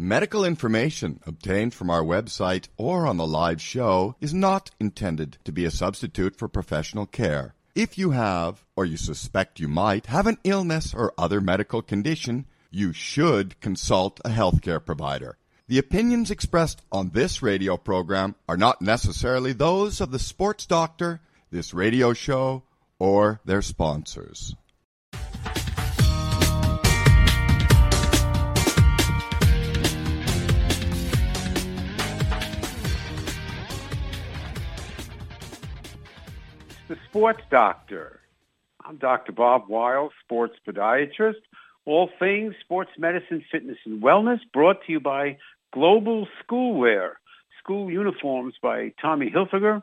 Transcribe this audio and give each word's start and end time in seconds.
Medical 0.00 0.44
information 0.44 1.18
obtained 1.26 1.74
from 1.74 1.90
our 1.90 2.04
website 2.04 2.68
or 2.76 3.04
on 3.04 3.16
the 3.16 3.26
live 3.26 3.60
show 3.60 4.14
is 4.20 4.32
not 4.32 4.70
intended 4.78 5.38
to 5.42 5.50
be 5.50 5.64
a 5.64 5.72
substitute 5.72 6.36
for 6.36 6.46
professional 6.46 7.04
care. 7.04 7.56
If 7.74 7.98
you 7.98 8.12
have, 8.12 8.62
or 8.76 8.84
you 8.84 8.96
suspect 8.96 9.58
you 9.58 9.66
might, 9.66 10.06
have 10.06 10.28
an 10.28 10.38
illness 10.44 10.94
or 10.94 11.12
other 11.18 11.40
medical 11.40 11.82
condition, 11.82 12.46
you 12.70 12.92
should 12.92 13.60
consult 13.60 14.20
a 14.24 14.28
healthcare 14.28 14.84
provider. 14.84 15.36
The 15.66 15.78
opinions 15.78 16.30
expressed 16.30 16.80
on 16.92 17.10
this 17.10 17.42
radio 17.42 17.76
program 17.76 18.36
are 18.48 18.56
not 18.56 18.80
necessarily 18.80 19.52
those 19.52 20.00
of 20.00 20.12
the 20.12 20.20
sports 20.20 20.64
doctor, 20.64 21.20
this 21.50 21.74
radio 21.74 22.12
show, 22.12 22.62
or 23.00 23.40
their 23.44 23.62
sponsors. 23.62 24.54
The 36.88 36.96
Sports 37.10 37.42
Doctor. 37.50 38.18
I'm 38.82 38.96
Dr. 38.96 39.32
Bob 39.32 39.68
Weil, 39.68 40.10
sports 40.24 40.54
podiatrist. 40.66 41.42
All 41.84 42.08
things 42.18 42.54
sports 42.60 42.92
medicine, 42.96 43.44
fitness, 43.52 43.76
and 43.84 44.02
wellness 44.02 44.38
brought 44.54 44.86
to 44.86 44.92
you 44.92 44.98
by 44.98 45.36
Global 45.70 46.26
Schoolwear, 46.40 47.12
school 47.62 47.90
uniforms 47.90 48.54
by 48.62 48.94
Tommy 49.02 49.30
Hilfiger, 49.30 49.82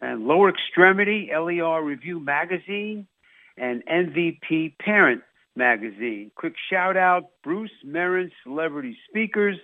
and 0.00 0.28
Lower 0.28 0.48
Extremity 0.48 1.30
LER 1.36 1.82
Review 1.82 2.20
Magazine, 2.20 3.08
and 3.56 3.84
MVP 3.84 4.78
Parent 4.78 5.22
Magazine. 5.56 6.30
Quick 6.36 6.54
shout 6.70 6.96
out, 6.96 7.24
Bruce 7.42 7.74
Merrin, 7.84 8.30
Celebrity 8.44 8.96
Speakers. 9.08 9.56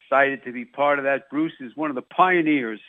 Excited 0.00 0.42
to 0.46 0.52
be 0.52 0.64
part 0.64 0.98
of 0.98 1.04
that. 1.04 1.30
Bruce 1.30 1.52
is 1.60 1.76
one 1.76 1.90
of 1.90 1.94
the 1.94 2.02
pioneers. 2.02 2.80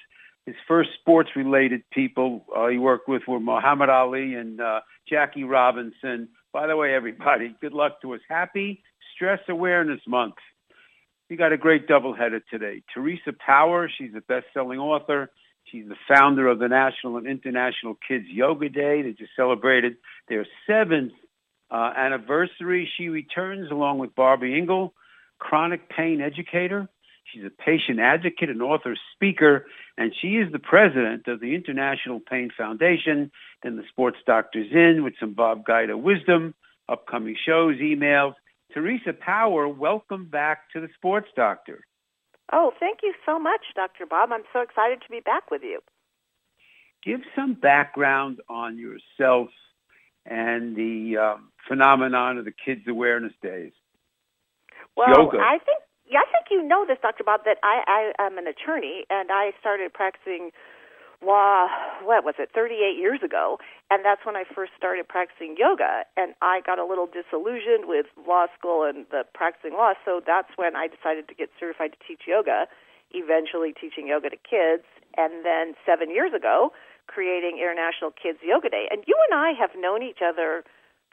His 0.45 0.55
first 0.67 0.89
sports-related 0.99 1.83
people 1.91 2.45
uh, 2.55 2.67
he 2.67 2.77
worked 2.77 3.08
with 3.08 3.23
were 3.27 3.39
Muhammad 3.39 3.89
Ali 3.89 4.33
and 4.36 4.59
uh, 4.59 4.81
Jackie 5.08 5.45
Robinson. 5.45 6.27
By 6.52 6.67
the 6.67 6.75
way, 6.75 6.94
everybody, 6.94 7.55
good 7.61 7.73
luck 7.73 8.02
to 8.02 8.13
us. 8.13 8.22
Happy 8.27 8.83
Stress 9.16 9.39
Awareness 9.47 10.02
Month. 10.08 10.36
We 11.30 11.38
got 11.38 11.53
a 11.53 11.58
great 11.58 11.88
doubleheader 11.88 12.41
today. 12.52 12.83
Teresa 12.94 13.33
Power, 13.33 13.89
she's 13.97 14.11
a 14.16 14.21
best-selling 14.21 14.80
author. 14.80 15.31
She's 15.64 15.88
the 15.88 15.95
founder 16.08 16.47
of 16.47 16.59
the 16.59 16.67
National 16.67 17.17
and 17.17 17.25
International 17.25 17.97
Kids 18.05 18.25
Yoga 18.27 18.67
Day. 18.69 19.02
They 19.02 19.14
just 19.14 19.31
celebrated 19.36 19.95
their 20.27 20.45
seventh 20.67 21.14
uh, 21.71 21.94
anniversary. 21.95 22.89
She 22.97 23.08
returns 23.08 23.71
along 23.71 23.99
with 23.99 24.14
Barby 24.14 24.58
Ingle, 24.58 24.94
chronic 25.39 25.89
pain 25.89 26.21
educator. 26.21 26.89
She's 27.23 27.45
a 27.45 27.49
patient 27.49 27.99
advocate, 27.99 28.49
an 28.49 28.61
author, 28.61 28.95
speaker, 29.16 29.66
and 29.97 30.13
she 30.22 30.30
is 30.30 30.52
the 30.52 30.59
president 30.59 31.27
of 31.27 31.39
the 31.39 31.53
International 31.55 32.19
Pain 32.19 32.49
Foundation. 32.55 33.31
Then 33.61 33.75
the 33.75 33.83
Sports 33.89 34.17
Doctor's 34.25 34.72
in 34.72 35.03
with 35.03 35.13
some 35.19 35.33
Bob 35.33 35.66
Guida 35.66 35.97
wisdom, 35.97 36.55
upcoming 36.89 37.36
shows, 37.45 37.77
emails. 37.77 38.33
Teresa 38.73 39.14
Power, 39.14 39.67
welcome 39.67 40.25
back 40.25 40.71
to 40.73 40.81
the 40.81 40.89
Sports 40.95 41.27
Doctor. 41.36 41.86
Oh, 42.52 42.71
thank 42.80 42.99
you 43.03 43.14
so 43.25 43.38
much, 43.39 43.61
Dr. 43.75 44.05
Bob. 44.08 44.30
I'm 44.31 44.44
so 44.52 44.61
excited 44.61 45.02
to 45.02 45.09
be 45.09 45.19
back 45.19 45.52
with 45.52 45.61
you. 45.64 45.80
Give 47.05 47.21
some 47.36 47.53
background 47.53 48.39
on 48.49 48.77
yourself 48.77 49.49
and 50.25 50.75
the 50.75 51.17
um, 51.17 51.52
phenomenon 51.67 52.38
of 52.38 52.45
the 52.45 52.53
Kids 52.53 52.81
Awareness 52.88 53.33
Days. 53.41 53.73
Well, 54.95 55.09
Yoga. 55.09 55.38
I 55.38 55.58
think 55.59 55.83
yeah, 56.09 56.19
I 56.19 56.27
think 56.31 56.51
you 56.51 56.61
know 56.67 56.85
this, 56.87 56.97
Dr. 57.01 57.23
Bob, 57.23 57.41
that 57.45 57.57
I, 57.63 58.11
I 58.19 58.25
am 58.25 58.37
an 58.37 58.47
attorney 58.47 59.05
and 59.09 59.31
I 59.31 59.51
started 59.59 59.93
practicing 59.93 60.51
law, 61.23 61.67
what 62.03 62.23
was 62.27 62.35
it, 62.37 62.52
38 62.53 62.99
years 62.99 63.23
ago. 63.23 63.58
And 63.89 64.03
that's 64.03 64.25
when 64.25 64.36
I 64.36 64.43
first 64.43 64.73
started 64.75 65.08
practicing 65.08 65.55
yoga. 65.58 66.03
And 66.17 66.36
I 66.42 66.59
got 66.65 66.80
a 66.80 66.86
little 66.86 67.08
disillusioned 67.08 67.87
with 67.87 68.08
law 68.27 68.47
school 68.58 68.83
and 68.83 69.08
the 69.09 69.23
practicing 69.33 69.73
law. 69.73 69.93
So 70.03 70.19
that's 70.19 70.52
when 70.55 70.75
I 70.75 70.87
decided 70.92 71.27
to 71.31 71.36
get 71.36 71.49
certified 71.59 71.95
to 71.95 71.99
teach 72.03 72.27
yoga, 72.27 72.67
eventually 73.11 73.71
teaching 73.71 74.08
yoga 74.08 74.30
to 74.30 74.37
kids. 74.37 74.83
And 75.15 75.45
then 75.45 75.73
seven 75.87 76.11
years 76.11 76.36
ago, 76.36 76.75
creating 77.08 77.59
International 77.59 78.11
Kids 78.11 78.39
Yoga 78.43 78.69
Day. 78.69 78.87
And 78.92 79.03
you 79.08 79.15
and 79.31 79.39
I 79.39 79.55
have 79.55 79.71
known 79.80 80.03
each 80.03 80.19
other 80.23 80.63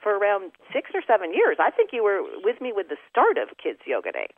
for 0.02 0.16
around 0.16 0.52
six 0.72 0.90
or 0.94 1.02
seven 1.06 1.34
years. 1.34 1.58
I 1.60 1.70
think 1.70 1.90
you 1.92 2.02
were 2.02 2.22
with 2.42 2.60
me 2.60 2.72
with 2.74 2.88
the 2.88 2.96
start 3.10 3.38
of 3.38 3.54
Kids 3.58 3.80
Yoga 3.86 4.12
Day. 4.12 4.28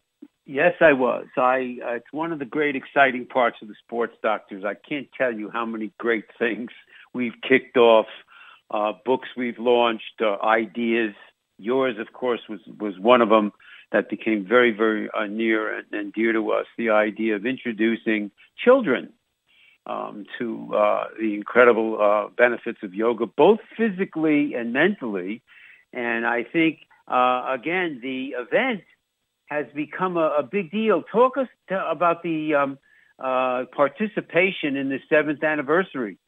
Yes, 0.45 0.75
I 0.81 0.93
was. 0.93 1.27
I 1.37 1.79
uh, 1.87 1.93
it's 1.95 2.13
one 2.13 2.33
of 2.33 2.41
the 2.41 2.45
great 2.45 2.75
exciting 2.75 3.27
parts 3.27 3.59
of 3.63 3.69
the 3.69 3.75
sports 3.85 4.17
doctors. 4.23 4.65
I 4.65 4.75
can't 4.75 5.09
tell 5.17 5.33
you 5.33 5.51
how 5.51 5.65
many 5.65 5.93
great 5.99 6.25
things 6.37 6.71
we've 7.15 7.41
kicked 7.49 7.77
off, 7.77 8.07
uh, 8.71 8.93
books 9.05 9.29
we've 9.37 9.59
launched, 9.59 10.21
uh, 10.21 10.45
ideas. 10.45 11.15
Yours, 11.59 11.97
of 12.01 12.13
course, 12.13 12.41
was 12.49 12.59
was 12.81 12.99
one 12.99 13.23
of 13.23 13.29
them 13.29 13.53
that 13.93 14.11
became 14.11 14.45
very, 14.45 14.73
very 14.73 15.09
uh, 15.17 15.27
near 15.27 15.77
and, 15.79 15.87
and 15.93 16.13
dear 16.13 16.33
to 16.33 16.51
us. 16.51 16.67
The 16.77 16.91
idea 16.91 17.37
of 17.37 17.47
introducing 17.47 18.33
children 18.57 19.13
um, 19.87 20.25
to 20.39 20.75
uh, 20.75 21.05
the 21.21 21.35
incredible 21.35 22.01
uh, 22.01 22.31
benefits 22.37 22.79
of 22.83 22.95
yoga, 22.95 23.27
both 23.27 23.61
physically 23.77 24.55
and 24.55 24.73
mentally. 24.73 25.43
And 25.93 26.27
I 26.27 26.43
think, 26.43 26.81
again, 27.07 28.01
the 28.03 28.35
event 28.39 28.83
has 29.53 29.67
become 29.75 30.17
a, 30.17 30.37
a 30.39 30.43
big 30.43 30.71
deal. 30.71 31.03
Talk 31.03 31.37
us 31.37 31.49
to, 31.69 31.91
about 31.91 32.23
the 32.23 32.55
um, 32.55 32.79
uh, 33.19 33.65
participation 33.75 34.77
in 34.77 34.89
the 34.89 34.99
seventh 35.09 35.43
anniversary. 35.43 36.19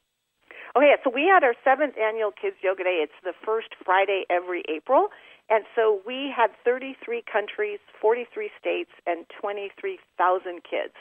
Okay, 0.76 0.94
so 1.04 1.10
we 1.10 1.30
had 1.32 1.44
our 1.44 1.54
seventh 1.62 1.94
annual 1.96 2.32
Kids 2.32 2.56
Yoga 2.62 2.82
Day. 2.82 2.98
It's 3.02 3.12
the 3.22 3.32
first 3.44 3.68
Friday 3.84 4.24
every 4.28 4.64
April. 4.68 5.08
And 5.48 5.64
so 5.76 6.00
we 6.06 6.32
had 6.34 6.50
33 6.64 7.22
countries, 7.30 7.78
43 8.00 8.50
states, 8.58 8.90
and 9.06 9.24
23,000 9.40 10.62
kids 10.64 10.94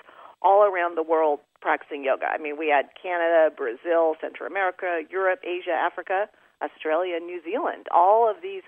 all 0.44 0.64
around 0.64 0.96
the 0.96 1.04
world 1.04 1.40
practicing 1.62 2.04
yoga. 2.04 2.26
I 2.28 2.38
mean, 2.38 2.58
we 2.58 2.68
had 2.68 2.90
Canada, 3.02 3.50
Brazil, 3.56 4.16
Central 4.20 4.46
America, 4.46 5.02
Europe, 5.10 5.40
Asia, 5.44 5.72
Africa, 5.72 6.28
Australia, 6.62 7.20
New 7.20 7.42
Zealand. 7.42 7.88
All 7.90 8.30
of 8.30 8.44
these 8.44 8.64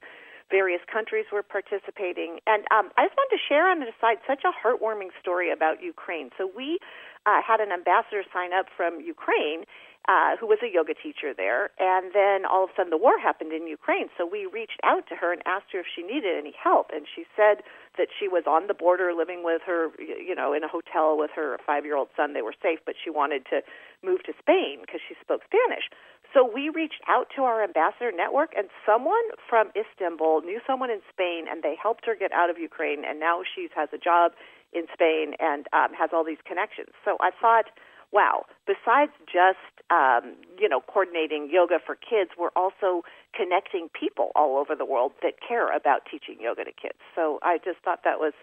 various 0.50 0.82
countries 0.92 1.26
were 1.32 1.44
participating. 1.44 2.40
And 2.46 2.64
um, 2.72 2.92
I 2.98 3.06
just 3.06 3.18
wanted 3.18 3.38
to 3.38 3.44
share 3.48 3.70
on 3.70 3.80
the 3.80 3.92
side 4.00 4.18
such 4.28 4.44
a 4.46 4.54
heartwarming 4.54 5.10
story 5.20 5.52
about 5.52 5.82
Ukraine. 5.82 6.30
So 6.38 6.50
we 6.50 6.80
uh, 7.26 7.42
had 7.42 7.60
an 7.60 7.72
ambassador 7.72 8.24
sign 8.32 8.54
up 8.54 8.68
from 8.76 9.02
Ukraine 9.02 9.66
uh, 10.08 10.38
who 10.38 10.46
was 10.46 10.60
a 10.62 10.70
yoga 10.70 10.94
teacher 10.94 11.34
there. 11.34 11.74
And 11.80 12.14
then 12.14 12.46
all 12.46 12.66
of 12.66 12.70
a 12.70 12.74
sudden 12.78 12.92
the 12.92 13.02
war 13.02 13.18
happened 13.18 13.52
in 13.52 13.68
Ukraine. 13.68 14.10
So 14.18 14.26
we 14.26 14.46
reached 14.46 14.80
out 14.84 15.08
to 15.10 15.16
her 15.16 15.34
and 15.34 15.42
asked 15.46 15.74
her 15.74 15.80
if 15.80 15.90
she 15.90 16.04
needed 16.04 16.38
any 16.38 16.54
help. 16.54 16.92
And 16.94 17.08
she 17.10 17.26
said 17.36 17.66
that 17.98 18.10
she 18.14 18.28
was 18.28 18.44
on 18.46 18.68
the 18.68 18.78
border 18.78 19.14
living 19.18 19.44
with 19.44 19.62
her, 19.66 19.90
you 19.98 20.36
know, 20.36 20.54
in 20.54 20.64
a 20.64 20.70
hotel 20.70 21.18
with 21.18 21.32
her 21.36 21.58
five 21.66 21.86
year 21.86 21.98
old 21.98 22.10
son. 22.16 22.34
They 22.34 22.46
were 22.46 22.54
safe, 22.62 22.80
but 22.86 22.96
she 23.02 23.10
wanted 23.10 23.46
to 23.50 23.62
move 24.04 24.22
to 24.30 24.34
Spain 24.38 24.86
because 24.86 25.02
she 25.02 25.16
spoke 25.22 25.42
Spanish. 25.50 25.90
So 26.36 26.44
we 26.44 26.68
reached 26.68 27.00
out 27.08 27.28
to 27.38 27.44
our 27.44 27.64
ambassador 27.64 28.12
network, 28.12 28.52
and 28.58 28.68
someone 28.86 29.24
from 29.50 29.72
Istanbul 29.72 30.42
knew 30.42 30.60
someone 30.68 30.92
in 30.92 31.00
Spain, 31.10 31.46
and 31.50 31.64
they 31.64 31.76
helped 31.82 32.06
her 32.06 32.14
get 32.14 32.34
out 32.34 32.50
of 32.50 32.60
Ukraine. 32.60 33.06
And 33.08 33.22
now 33.22 33.40
she 33.48 33.70
has 33.74 33.88
a 33.94 33.98
job 33.98 34.34
in 34.74 34.84
Spain 34.92 35.34
and 35.40 35.66
um, 35.72 35.96
has 35.98 36.10
all 36.12 36.26
these 36.26 36.44
connections. 36.46 36.90
So 37.06 37.16
I 37.22 37.32
thought, 37.32 37.72
wow, 38.12 38.44
besides 38.68 39.14
just 39.24 39.64
um, 39.90 40.36
you 40.60 40.68
know 40.68 40.82
coordinating 40.82 41.48
yoga 41.50 41.80
for 41.80 41.96
kids, 41.96 42.32
we're 42.38 42.54
also 42.54 43.08
connecting 43.34 43.88
people 43.98 44.32
all 44.36 44.58
over 44.58 44.76
the 44.76 44.86
world 44.86 45.14
that 45.24 45.36
care 45.40 45.74
about 45.74 46.02
teaching 46.12 46.36
yoga 46.42 46.66
to 46.66 46.72
kids. 46.74 47.00
So 47.16 47.40
I 47.44 47.60
just 47.64 47.80
thought 47.86 48.02
that 48.04 48.20
was 48.20 48.34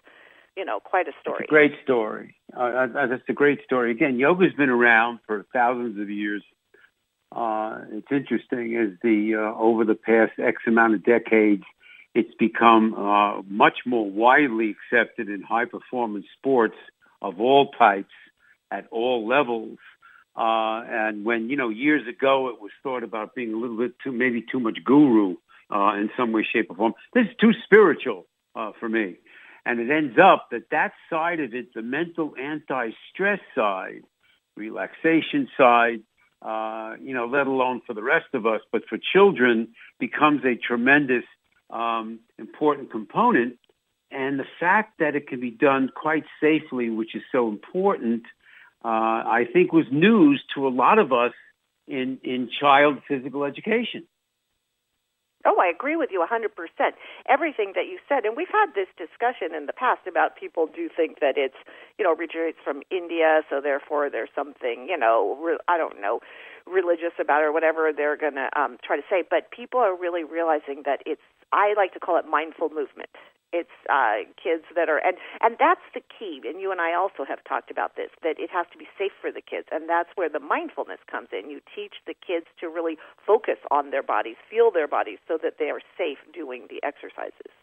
you 0.57 0.65
know 0.65 0.79
quite 0.79 1.07
a 1.07 1.13
story. 1.21 1.45
A 1.45 1.47
great 1.47 1.73
story. 1.83 2.33
Uh, 2.57 2.87
that's 2.87 3.29
a 3.29 3.33
great 3.33 3.59
story. 3.63 3.91
Again, 3.91 4.17
yoga's 4.17 4.53
been 4.57 4.69
around 4.69 5.19
for 5.27 5.45
thousands 5.53 6.01
of 6.01 6.09
years 6.09 6.41
uh, 7.35 7.79
it's 7.91 8.07
interesting 8.11 8.75
as 8.75 8.97
the 9.01 9.35
uh, 9.35 9.59
over 9.59 9.85
the 9.85 9.95
past 9.95 10.33
X 10.39 10.61
amount 10.67 10.93
of 10.93 11.03
decades, 11.03 11.63
it's 12.13 12.33
become 12.37 12.93
uh, 12.93 13.41
much 13.43 13.79
more 13.85 14.09
widely 14.09 14.75
accepted 14.75 15.29
in 15.29 15.41
high 15.41 15.65
performance 15.65 16.25
sports 16.37 16.75
of 17.21 17.39
all 17.39 17.71
types 17.71 18.13
at 18.71 18.87
all 18.91 19.27
levels. 19.27 19.77
Uh, 20.35 20.81
and 20.87 21.25
when 21.25 21.49
you 21.49 21.55
know 21.55 21.69
years 21.69 22.07
ago 22.07 22.49
it 22.49 22.61
was 22.61 22.71
thought 22.81 23.03
about 23.03 23.35
being 23.35 23.53
a 23.53 23.57
little 23.57 23.77
bit 23.77 23.93
too 24.03 24.11
maybe 24.11 24.43
too 24.51 24.59
much 24.59 24.79
guru 24.83 25.35
uh, 25.73 25.93
in 25.95 26.09
some 26.17 26.31
way, 26.31 26.45
shape, 26.51 26.69
or 26.69 26.75
form. 26.75 26.93
This 27.13 27.25
is 27.25 27.35
too 27.39 27.51
spiritual 27.63 28.25
uh, 28.55 28.71
for 28.79 28.89
me. 28.89 29.15
And 29.65 29.79
it 29.79 29.89
ends 29.89 30.17
up 30.21 30.49
that 30.51 30.69
that 30.71 30.91
side 31.09 31.39
of 31.39 31.53
it, 31.53 31.73
the 31.73 31.81
mental 31.81 32.33
anti-stress 32.39 33.39
side, 33.55 34.03
relaxation 34.57 35.47
side, 35.57 36.01
uh, 36.43 36.95
you 37.01 37.13
know, 37.13 37.25
let 37.25 37.47
alone 37.47 37.81
for 37.87 37.93
the 37.93 38.03
rest 38.03 38.27
of 38.33 38.45
us, 38.45 38.61
but 38.71 38.83
for 38.89 38.97
children 39.13 39.69
becomes 39.99 40.41
a 40.43 40.55
tremendous 40.55 41.23
um, 41.69 42.19
important 42.37 42.91
component. 42.91 43.57
and 44.11 44.39
the 44.39 44.45
fact 44.59 44.99
that 44.99 45.15
it 45.15 45.27
can 45.27 45.39
be 45.39 45.49
done 45.49 45.89
quite 45.95 46.25
safely, 46.39 46.89
which 46.89 47.15
is 47.15 47.23
so 47.31 47.49
important, 47.49 48.23
uh, 48.85 48.87
I 49.39 49.45
think 49.51 49.73
was 49.73 49.85
news 49.91 50.43
to 50.53 50.67
a 50.67 50.69
lot 50.69 50.99
of 50.99 51.11
us 51.11 51.33
in, 51.87 52.19
in 52.23 52.49
child 52.59 52.99
physical 53.07 53.43
education. 53.43 54.03
Oh, 55.45 55.59
I 55.59 55.67
agree 55.67 55.95
with 55.97 56.09
you 56.11 56.23
100%. 56.23 56.47
Everything 57.27 57.73
that 57.75 57.85
you 57.85 57.99
said, 58.07 58.23
and 58.23 58.37
we've 58.37 58.51
had 58.51 58.75
this 58.75 58.87
discussion 58.97 59.53
in 59.53 59.65
the 59.65 59.73
past 59.73 60.07
about 60.07 60.37
people 60.37 60.67
do 60.67 60.89
think 60.89 61.19
that 61.19 61.35
it's, 61.35 61.57
you 61.97 62.05
know, 62.05 62.13
originates 62.13 62.59
from 62.63 62.81
India, 62.89 63.41
so 63.49 63.59
therefore 63.59 64.09
there's 64.09 64.29
something, 64.33 64.87
you 64.89 64.97
know, 64.97 65.37
re- 65.43 65.59
I 65.67 65.77
don't 65.77 65.99
know, 65.99 66.21
religious 66.65 67.11
about 67.19 67.41
it 67.41 67.45
or 67.45 67.51
whatever 67.51 67.91
they're 67.95 68.15
going 68.15 68.35
to 68.35 68.47
um, 68.57 68.77
try 68.83 68.95
to 68.95 69.03
say. 69.09 69.23
But 69.29 69.51
people 69.51 69.81
are 69.81 69.95
really 69.95 70.23
realizing 70.23 70.83
that 70.85 71.01
it's, 71.05 71.21
I 71.51 71.73
like 71.75 71.93
to 71.93 71.99
call 71.99 72.17
it 72.17 72.25
mindful 72.25 72.69
movement. 72.69 73.11
It's 73.53 73.77
uh, 73.87 74.25
kids 74.33 74.65
that 74.75 74.89
are, 74.89 74.97
and 74.97 75.15
and 75.41 75.55
that's 75.59 75.85
the 75.93 76.01
key. 76.01 76.41
And 76.43 76.59
you 76.59 76.71
and 76.71 76.81
I 76.81 76.95
also 76.95 77.23
have 77.23 77.43
talked 77.43 77.69
about 77.69 77.95
this 77.95 78.09
that 78.23 78.39
it 78.39 78.49
has 78.49 78.65
to 78.73 78.77
be 78.79 78.87
safe 78.97 79.13
for 79.21 79.31
the 79.31 79.41
kids, 79.41 79.67
and 79.71 79.87
that's 79.87 80.09
where 80.15 80.27
the 80.27 80.39
mindfulness 80.39 80.99
comes 81.05 81.29
in. 81.31 81.51
You 81.51 81.61
teach 81.75 82.01
the 82.07 82.15
kids 82.15 82.47
to 82.59 82.67
really 82.67 82.97
focus 83.25 83.61
on 83.69 83.91
their 83.91 84.01
bodies, 84.01 84.37
feel 84.49 84.71
their 84.71 84.87
bodies, 84.87 85.19
so 85.27 85.37
that 85.43 85.55
they 85.59 85.69
are 85.69 85.81
safe 85.95 86.17
doing 86.33 86.65
the 86.67 86.81
exercises. 86.81 87.53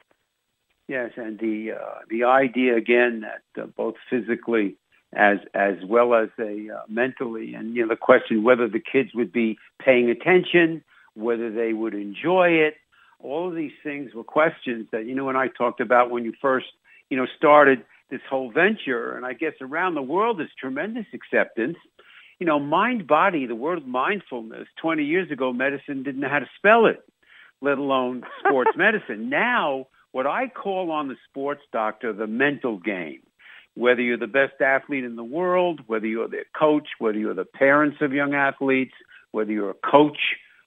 Yes, 0.86 1.10
and 1.16 1.38
the 1.38 1.72
uh, 1.72 1.98
the 2.08 2.24
idea 2.24 2.76
again 2.76 3.26
that 3.26 3.62
uh, 3.62 3.66
both 3.66 3.94
physically 4.08 4.76
as 5.12 5.38
as 5.54 5.74
well 5.86 6.14
as 6.14 6.28
a 6.38 6.68
uh, 6.70 6.82
mentally, 6.88 7.54
and 7.54 7.74
you 7.74 7.82
know 7.82 7.88
the 7.88 7.96
question 7.96 8.42
whether 8.42 8.68
the 8.68 8.80
kids 8.80 9.10
would 9.14 9.32
be 9.32 9.58
paying 9.84 10.08
attention, 10.08 10.84
whether 11.14 11.50
they 11.50 11.72
would 11.72 11.94
enjoy 11.94 12.48
it, 12.50 12.74
all 13.22 13.48
of 13.48 13.54
these 13.54 13.72
things 13.82 14.14
were 14.14 14.24
questions 14.24 14.86
that 14.92 15.06
you 15.06 15.14
know 15.14 15.28
and 15.28 15.38
I 15.38 15.48
talked 15.48 15.80
about 15.80 16.10
when 16.10 16.24
you 16.24 16.32
first 16.40 16.66
you 17.08 17.16
know 17.16 17.26
started 17.36 17.84
this 18.10 18.20
whole 18.28 18.50
venture, 18.50 19.16
and 19.16 19.24
I 19.24 19.34
guess 19.34 19.52
around 19.60 19.94
the 19.94 20.02
world 20.02 20.38
there's 20.38 20.50
tremendous 20.58 21.06
acceptance. 21.14 21.76
You 22.38 22.46
know, 22.46 22.58
mind 22.58 23.06
body, 23.06 23.46
the 23.46 23.54
word 23.54 23.86
mindfulness. 23.86 24.66
Twenty 24.80 25.04
years 25.04 25.30
ago, 25.30 25.52
medicine 25.52 26.02
didn't 26.02 26.20
know 26.20 26.28
how 26.28 26.40
to 26.40 26.50
spell 26.56 26.86
it, 26.86 27.02
let 27.60 27.78
alone 27.78 28.24
sports 28.46 28.70
medicine. 28.76 29.28
Now, 29.28 29.86
what 30.12 30.26
I 30.26 30.48
call 30.48 30.90
on 30.90 31.08
the 31.08 31.16
sports 31.28 31.62
doctor 31.72 32.12
the 32.12 32.26
mental 32.26 32.78
game. 32.78 33.20
Whether 33.74 34.02
you're 34.02 34.18
the 34.18 34.26
best 34.26 34.60
athlete 34.60 35.04
in 35.04 35.14
the 35.14 35.22
world, 35.22 35.80
whether 35.86 36.06
you're 36.06 36.28
the 36.28 36.42
coach, 36.58 36.88
whether 36.98 37.16
you're 37.16 37.34
the 37.34 37.44
parents 37.44 37.98
of 38.00 38.12
young 38.12 38.34
athletes, 38.34 38.94
whether 39.30 39.52
you're 39.52 39.70
a 39.70 39.90
coach 39.90 40.18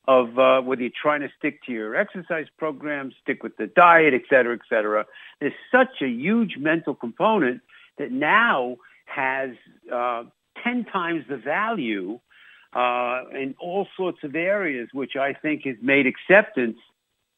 of 0.08 0.38
uh, 0.38 0.62
whether 0.62 0.82
you're 0.82 0.92
trying 1.02 1.22
to 1.22 1.30
stick 1.38 1.64
to 1.64 1.72
your 1.72 1.96
exercise 1.96 2.48
program, 2.58 3.12
stick 3.22 3.42
with 3.42 3.56
the 3.58 3.68
diet, 3.68 4.14
et 4.14 4.24
cetera, 4.30 4.54
et 4.54 4.62
cetera. 4.68 5.06
There's 5.40 5.54
such 5.72 6.02
a 6.02 6.08
huge 6.08 6.58
mental 6.58 6.94
component 6.94 7.62
that 7.98 8.12
now 8.12 8.78
has 9.06 9.52
uh, 9.92 10.24
10 10.64 10.86
times 10.86 11.24
the 11.30 11.38
value 11.38 12.20
uh, 12.74 13.24
in 13.34 13.56
all 13.60 13.88
sorts 13.96 14.20
of 14.24 14.36
areas, 14.36 14.90
which 14.94 15.16
I 15.16 15.34
think 15.34 15.66
has 15.66 15.78
made 15.82 16.06
acceptance, 16.08 16.78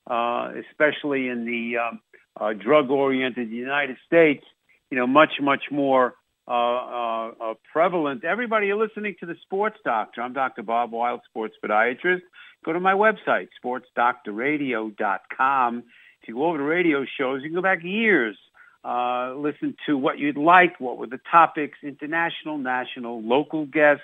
uh, 0.08 0.54
especially 0.70 1.28
in 1.28 1.46
the 1.46 1.78
um, 1.78 2.00
uh, 2.40 2.54
drug-oriented 2.54 3.50
United 3.50 3.98
States, 4.06 4.46
you 4.90 4.98
know, 4.98 5.08
much, 5.08 5.34
much 5.42 5.64
more 5.72 6.16
uh, 6.48 6.52
uh, 6.52 7.32
uh, 7.42 7.56
prevalent. 7.72 8.24
Everybody, 8.24 8.68
you're 8.68 8.78
listening 8.78 9.16
to 9.20 9.26
the 9.26 9.36
Sports 9.42 9.80
Doctor. 9.84 10.22
I'm 10.22 10.34
Dr. 10.34 10.62
Bob 10.62 10.92
Weil, 10.92 11.20
sports 11.28 11.56
podiatrist. 11.64 12.22
Go 12.64 12.72
to 12.74 12.80
my 12.80 12.94
website, 12.94 13.48
sportsdoctorradio.com. 13.64 15.84
If 16.22 16.28
you 16.28 16.36
go 16.36 16.46
over 16.46 16.60
to 16.60 16.64
radio 16.64 17.04
shows, 17.06 17.42
you 17.42 17.50
can 17.50 17.56
go 17.56 17.62
back 17.62 17.84
years, 17.84 18.38
uh, 18.84 19.34
listen 19.36 19.76
to 19.88 19.98
what 19.98 20.20
you'd 20.20 20.38
like, 20.38 20.80
what 20.80 21.00
were 21.00 21.08
the 21.08 21.20
topics, 21.32 21.80
international, 21.82 22.60
national, 22.60 23.24
local 23.24 23.66
guests. 23.66 24.04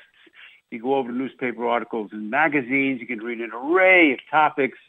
You 0.72 0.82
go 0.82 0.96
over 0.96 1.10
to 1.10 1.16
newspaper 1.16 1.68
articles 1.68 2.10
and 2.12 2.32
magazines. 2.32 3.02
You 3.02 3.08
can 3.08 3.20
read 3.20 3.40
an 3.40 3.52
array 3.54 4.14
of 4.14 4.20
topics. 4.30 4.80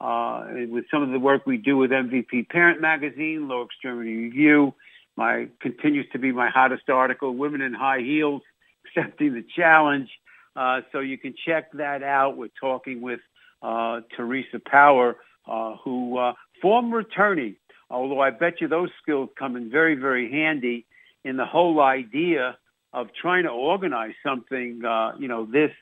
Uh, 0.00 0.46
with 0.68 0.84
some 0.90 1.02
of 1.02 1.10
the 1.10 1.18
work 1.18 1.46
we 1.46 1.56
do 1.56 1.76
with 1.76 1.90
MVP 1.90 2.48
Parent 2.48 2.80
Magazine, 2.80 3.48
Lower 3.48 3.64
Extremity 3.64 4.16
Review, 4.16 4.74
my 5.16 5.48
continues 5.60 6.06
to 6.12 6.18
be 6.18 6.32
my 6.32 6.50
hottest 6.50 6.88
article, 6.88 7.34
Women 7.34 7.60
in 7.60 7.74
High 7.74 8.00
Heels, 8.00 8.42
Accepting 8.86 9.34
the 9.34 9.44
Challenge. 9.56 10.10
Uh, 10.56 10.82
so 10.92 11.00
you 11.00 11.18
can 11.18 11.34
check 11.46 11.72
that 11.72 12.02
out. 12.02 12.36
We're 12.36 12.48
talking 12.60 13.00
with 13.00 13.20
uh, 13.62 14.00
Teresa 14.16 14.60
Power, 14.64 15.16
uh, 15.46 15.76
who 15.82 16.18
uh, 16.18 16.34
former 16.62 17.00
attorney, 17.00 17.56
although 17.90 18.20
I 18.20 18.30
bet 18.30 18.60
you 18.60 18.68
those 18.68 18.90
skills 19.02 19.30
come 19.38 19.56
in 19.56 19.70
very, 19.70 19.94
very 19.94 20.30
handy 20.30 20.86
in 21.24 21.36
the 21.36 21.46
whole 21.46 21.80
idea 21.80 22.56
of 22.92 23.08
trying 23.20 23.44
to 23.44 23.50
organize 23.50 24.14
something, 24.24 24.84
uh, 24.84 25.12
you 25.18 25.26
know, 25.26 25.46
this 25.46 25.72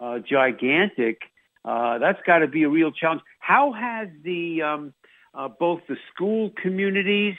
uh, 0.00 0.18
gigantic. 0.18 1.22
Uh, 1.64 1.98
that's 1.98 2.20
got 2.26 2.38
to 2.38 2.46
be 2.46 2.64
a 2.64 2.68
real 2.68 2.92
challenge. 2.92 3.22
How 3.40 3.72
has 3.72 4.08
the 4.22 4.62
um, 4.62 4.94
uh, 5.34 5.48
both 5.48 5.80
the 5.88 5.96
school 6.12 6.50
communities 6.60 7.36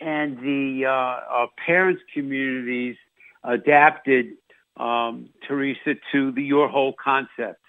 and 0.00 0.38
the 0.38 0.84
uh, 0.86 0.90
uh, 0.90 1.46
parents 1.64 2.02
communities 2.12 2.96
adapted, 3.44 4.26
um, 4.76 5.28
Teresa, 5.46 5.94
to 6.12 6.32
the, 6.32 6.42
your 6.42 6.68
whole 6.68 6.94
concept? 7.02 7.60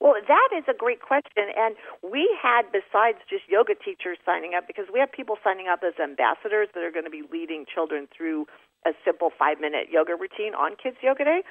Well, 0.00 0.14
that 0.16 0.48
is 0.56 0.64
a 0.66 0.72
great 0.72 1.02
question. 1.02 1.52
And 1.54 1.76
we 2.00 2.24
had, 2.40 2.72
besides 2.72 3.18
just 3.28 3.44
yoga 3.48 3.74
teachers 3.74 4.16
signing 4.24 4.54
up, 4.56 4.66
because 4.66 4.86
we 4.92 4.98
have 4.98 5.12
people 5.12 5.36
signing 5.44 5.68
up 5.68 5.80
as 5.86 5.92
ambassadors 6.00 6.68
that 6.74 6.82
are 6.82 6.90
going 6.90 7.04
to 7.04 7.12
be 7.12 7.22
leading 7.30 7.66
children 7.68 8.08
through 8.08 8.46
a 8.86 8.92
simple 9.04 9.28
five 9.38 9.60
minute 9.60 9.92
yoga 9.92 10.16
routine 10.16 10.54
on 10.54 10.72
Kids 10.82 10.96
Yoga 11.02 11.24
Day. 11.24 11.42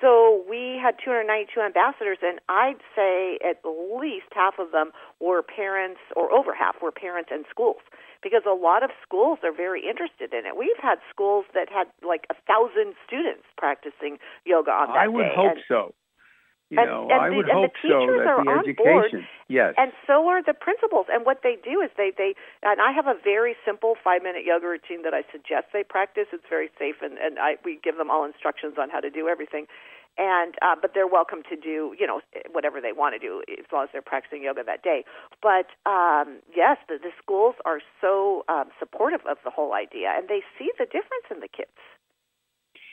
So 0.00 0.42
we 0.50 0.80
had 0.82 0.98
292 0.98 1.60
ambassadors, 1.60 2.18
and 2.22 2.40
I'd 2.48 2.82
say 2.96 3.38
at 3.38 3.62
least 3.62 4.34
half 4.34 4.58
of 4.58 4.72
them 4.72 4.90
were 5.20 5.42
parents, 5.42 6.00
or 6.16 6.32
over 6.32 6.52
half 6.52 6.82
were 6.82 6.90
parents 6.90 7.30
and 7.32 7.44
schools 7.48 7.86
because 8.22 8.42
a 8.46 8.54
lot 8.54 8.82
of 8.82 8.90
schools 9.02 9.38
are 9.42 9.52
very 9.52 9.82
interested 9.82 10.32
in 10.32 10.46
it. 10.46 10.56
We've 10.56 10.78
had 10.80 10.98
schools 11.10 11.44
that 11.54 11.68
had 11.68 11.88
like 12.06 12.26
a 12.30 12.36
thousand 12.46 12.94
students 13.06 13.44
practicing 13.58 14.18
yoga 14.44 14.70
on 14.70 14.88
that 14.94 14.96
I 14.96 15.08
would 15.08 15.28
day. 15.28 15.34
hope 15.34 15.58
and, 15.58 15.64
so. 15.68 15.94
You 16.72 16.80
and, 16.80 16.88
know, 16.88 17.04
and 17.12 17.20
I 17.20 17.28
the, 17.28 17.36
would 17.36 17.50
hope 17.52 17.68
the 17.68 17.84
teachers 17.84 18.16
so 18.16 18.24
that 18.24 18.32
are 18.32 18.44
the 18.44 18.50
on 18.50 18.58
education, 18.64 18.80
board, 18.80 19.28
yes, 19.52 19.74
and 19.76 19.92
so 20.08 20.24
are 20.32 20.40
the 20.40 20.56
principals. 20.56 21.04
And 21.12 21.28
what 21.28 21.44
they 21.44 21.60
do 21.60 21.84
is 21.84 21.92
they 22.00 22.16
they 22.16 22.32
and 22.64 22.80
I 22.80 22.96
have 22.96 23.04
a 23.04 23.12
very 23.12 23.60
simple 23.60 23.92
five 24.00 24.24
minute 24.24 24.48
yoga 24.48 24.72
routine 24.72 25.04
that 25.04 25.12
I 25.12 25.20
suggest 25.28 25.76
they 25.76 25.84
practice. 25.84 26.32
It's 26.32 26.48
very 26.48 26.72
safe, 26.80 27.04
and 27.04 27.20
and 27.20 27.36
I 27.36 27.60
we 27.60 27.76
give 27.84 28.00
them 28.00 28.08
all 28.08 28.24
instructions 28.24 28.80
on 28.80 28.88
how 28.88 29.04
to 29.04 29.10
do 29.10 29.28
everything 29.28 29.68
and 30.18 30.54
uh, 30.62 30.76
but 30.80 30.92
they're 30.94 31.06
welcome 31.06 31.42
to 31.48 31.56
do 31.56 31.94
you 31.98 32.06
know 32.06 32.20
whatever 32.50 32.80
they 32.80 32.92
want 32.92 33.14
to 33.14 33.18
do 33.18 33.42
as 33.58 33.64
long 33.72 33.84
as 33.84 33.88
they're 33.92 34.02
practicing 34.02 34.42
yoga 34.42 34.62
that 34.64 34.82
day. 34.82 35.04
But 35.40 35.66
um, 35.88 36.40
yes, 36.54 36.78
the, 36.88 36.98
the 36.98 37.10
schools 37.22 37.54
are 37.64 37.80
so 38.00 38.44
um, 38.48 38.70
supportive 38.78 39.20
of 39.28 39.38
the 39.44 39.50
whole 39.50 39.72
idea, 39.72 40.12
and 40.16 40.28
they 40.28 40.42
see 40.58 40.70
the 40.78 40.84
difference 40.84 41.26
in 41.30 41.40
the 41.40 41.48
kids. 41.48 41.70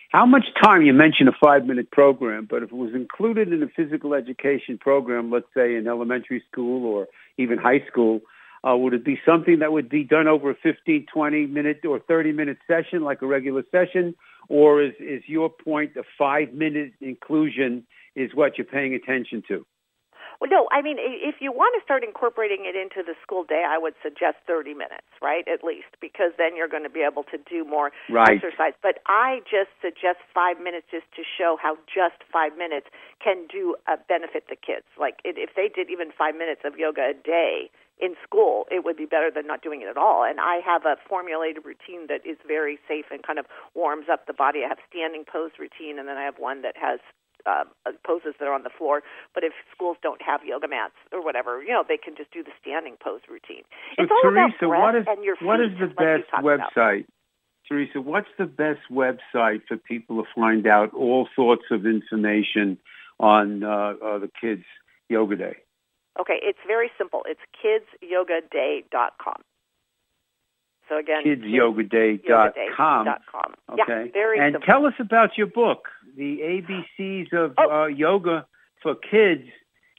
How 0.10 0.26
much 0.26 0.46
time, 0.60 0.82
you 0.82 0.92
mentioned 0.92 1.30
a 1.30 1.34
five-minute 1.40 1.92
program, 1.92 2.48
but 2.50 2.64
if 2.64 2.72
it 2.72 2.76
was 2.76 2.96
included 2.96 3.54
in 3.54 3.62
a 3.62 3.68
physical 3.68 4.16
education 4.16 4.80
program, 4.80 5.30
let's 5.30 5.46
say 5.56 5.76
in 5.76 5.88
elementary 5.88 6.44
school 6.52 6.84
or 6.84 7.08
even 7.38 7.60
high 7.60 7.86
school, 7.88 8.22
uh, 8.68 8.76
would 8.76 8.96
it 8.96 9.06
be 9.06 9.20
something 9.24 9.60
that 9.60 9.72
would 9.72 9.88
be 9.88 10.04
done 10.04 10.28
over 10.28 10.50
a 10.50 10.56
15, 10.56 11.06
20 11.14 11.46
minute 11.46 11.86
or 11.88 12.00
30 12.00 12.32
minute 12.32 12.58
session 12.68 13.04
like 13.04 13.22
a 13.22 13.28
regular 13.28 13.64
session? 13.72 14.16
Or 14.50 14.82
is, 14.82 14.94
is 15.00 15.24
your 15.28 15.50
point 15.50 15.94
the 15.94 16.04
five 16.18 16.54
minute 16.54 16.94
inclusion 17.00 17.86
is 18.16 18.32
what 18.34 18.58
you're 18.58 18.66
paying 18.66 18.94
attention 18.94 19.44
to? 19.48 19.66
Well, 20.40 20.50
no, 20.50 20.70
I 20.72 20.82
mean, 20.82 20.96
if 21.00 21.44
you 21.44 21.52
want 21.52 21.76
to 21.76 21.84
start 21.84 22.02
incorporating 22.02 22.64
it 22.64 22.72
into 22.72 23.04
the 23.04 23.14
school 23.22 23.44
day, 23.44 23.68
I 23.68 23.78
would 23.78 23.94
suggest 24.02 24.40
30 24.48 24.72
minutes, 24.72 25.12
right, 25.22 25.44
at 25.52 25.68
least, 25.68 26.00
because 26.00 26.32
then 26.40 26.56
you're 26.56 26.72
going 26.72 26.88
to 26.88 26.90
be 26.90 27.04
able 27.04 27.24
to 27.28 27.38
do 27.38 27.68
more 27.68 27.92
right. 28.10 28.40
exercise. 28.40 28.72
But 28.82 29.04
I 29.06 29.44
just 29.44 29.76
suggest 29.84 30.24
five 30.34 30.56
minutes 30.64 30.88
just 30.88 31.12
to 31.20 31.28
show 31.28 31.60
how 31.60 31.76
just 31.92 32.24
five 32.32 32.56
minutes 32.56 32.88
can 33.20 33.52
do 33.52 33.76
uh, 33.92 34.00
benefit 34.08 34.48
the 34.48 34.56
kids. 34.56 34.88
Like, 34.96 35.20
if 35.28 35.60
they 35.60 35.68
did 35.68 35.92
even 35.92 36.16
five 36.16 36.40
minutes 36.40 36.62
of 36.64 36.80
yoga 36.80 37.12
a 37.12 37.14
day, 37.14 37.68
in 38.00 38.16
school, 38.24 38.66
it 38.72 38.86
would 38.86 38.96
be 38.96 39.06
better 39.06 39.30
than 39.30 39.46
not 39.46 39.62
doing 39.62 39.82
it 39.82 39.88
at 39.88 39.98
all. 39.98 40.24
And 40.24 40.40
I 40.40 40.62
have 40.66 40.86
a 40.86 40.96
formulated 41.08 41.66
routine 41.66 42.08
that 42.08 42.26
is 42.26 42.38
very 42.48 42.80
safe 42.88 43.06
and 43.12 43.22
kind 43.24 43.40
of 43.40 43.46
warms 43.76 44.06
up 44.12 44.26
the 44.26 44.34
body. 44.34 44.64
I 44.64 44.70
have 44.70 44.80
standing 44.90 45.26
pose 45.26 45.52
routine, 45.60 46.00
and 46.00 46.08
then 46.08 46.18
I 46.18 46.24
have 46.24 46.40
one 46.40 46.62
that 46.62 46.76
has 46.78 47.00
uh, 47.46 47.64
poses 48.06 48.36
that 48.40 48.48
are 48.48 48.54
on 48.54 48.64
the 48.64 48.70
floor. 48.70 49.02
But 49.34 49.44
if 49.44 49.54
schools 49.74 49.98
don't 50.02 50.22
have 50.22 50.42
yoga 50.44 50.68
mats 50.68 50.96
or 51.12 51.24
whatever, 51.24 51.62
you 51.62 51.70
know, 51.70 51.84
they 51.88 51.98
can 51.98 52.16
just 52.16 52.32
do 52.32 52.44
the 52.44 52.52
standing 52.62 52.96
pose 53.04 53.22
routine. 53.30 53.64
So 53.96 54.04
it's 54.04 54.12
all 54.12 54.32
Teresa, 54.32 54.66
about 54.66 54.80
what 54.80 54.96
is 54.96 55.06
and 55.08 55.24
your 55.24 55.36
feet, 55.36 55.46
what 55.46 55.60
is 55.60 55.72
the 55.80 55.88
best 55.88 56.32
website? 56.44 57.04
About. 57.04 57.16
Teresa, 57.68 58.02
what's 58.02 58.30
the 58.38 58.46
best 58.46 58.82
website 58.92 59.62
for 59.68 59.78
people 59.78 60.24
to 60.24 60.28
find 60.34 60.66
out 60.66 60.94
all 60.94 61.28
sorts 61.36 61.66
of 61.70 61.86
information 61.86 62.80
on 63.20 63.64
uh, 63.64 63.94
uh, 64.04 64.18
the 64.18 64.30
kids' 64.42 64.64
yoga 65.08 65.36
day? 65.36 65.56
Okay, 66.20 66.40
it's 66.42 66.60
very 66.68 66.92
simple. 66.98 67.22
It's 67.26 67.40
kidsyogaday.com. 67.64 69.42
So 70.90 70.98
again, 70.98 71.24
kidsyogaday.com. 71.24 72.52
kidsyogaday.com. 72.54 73.54
Okay. 73.74 74.06
Yeah, 74.06 74.12
very 74.12 74.40
and 74.40 74.54
simple. 74.56 74.66
tell 74.66 74.86
us 74.86 74.94
about 75.00 75.38
your 75.38 75.48
book, 75.48 75.88
The 76.18 76.40
ABCs 76.42 77.32
of 77.34 77.54
Oh. 77.58 77.84
uh, 77.84 77.88
Yoga 77.88 78.46
for 78.82 78.96
Kids, 78.96 79.48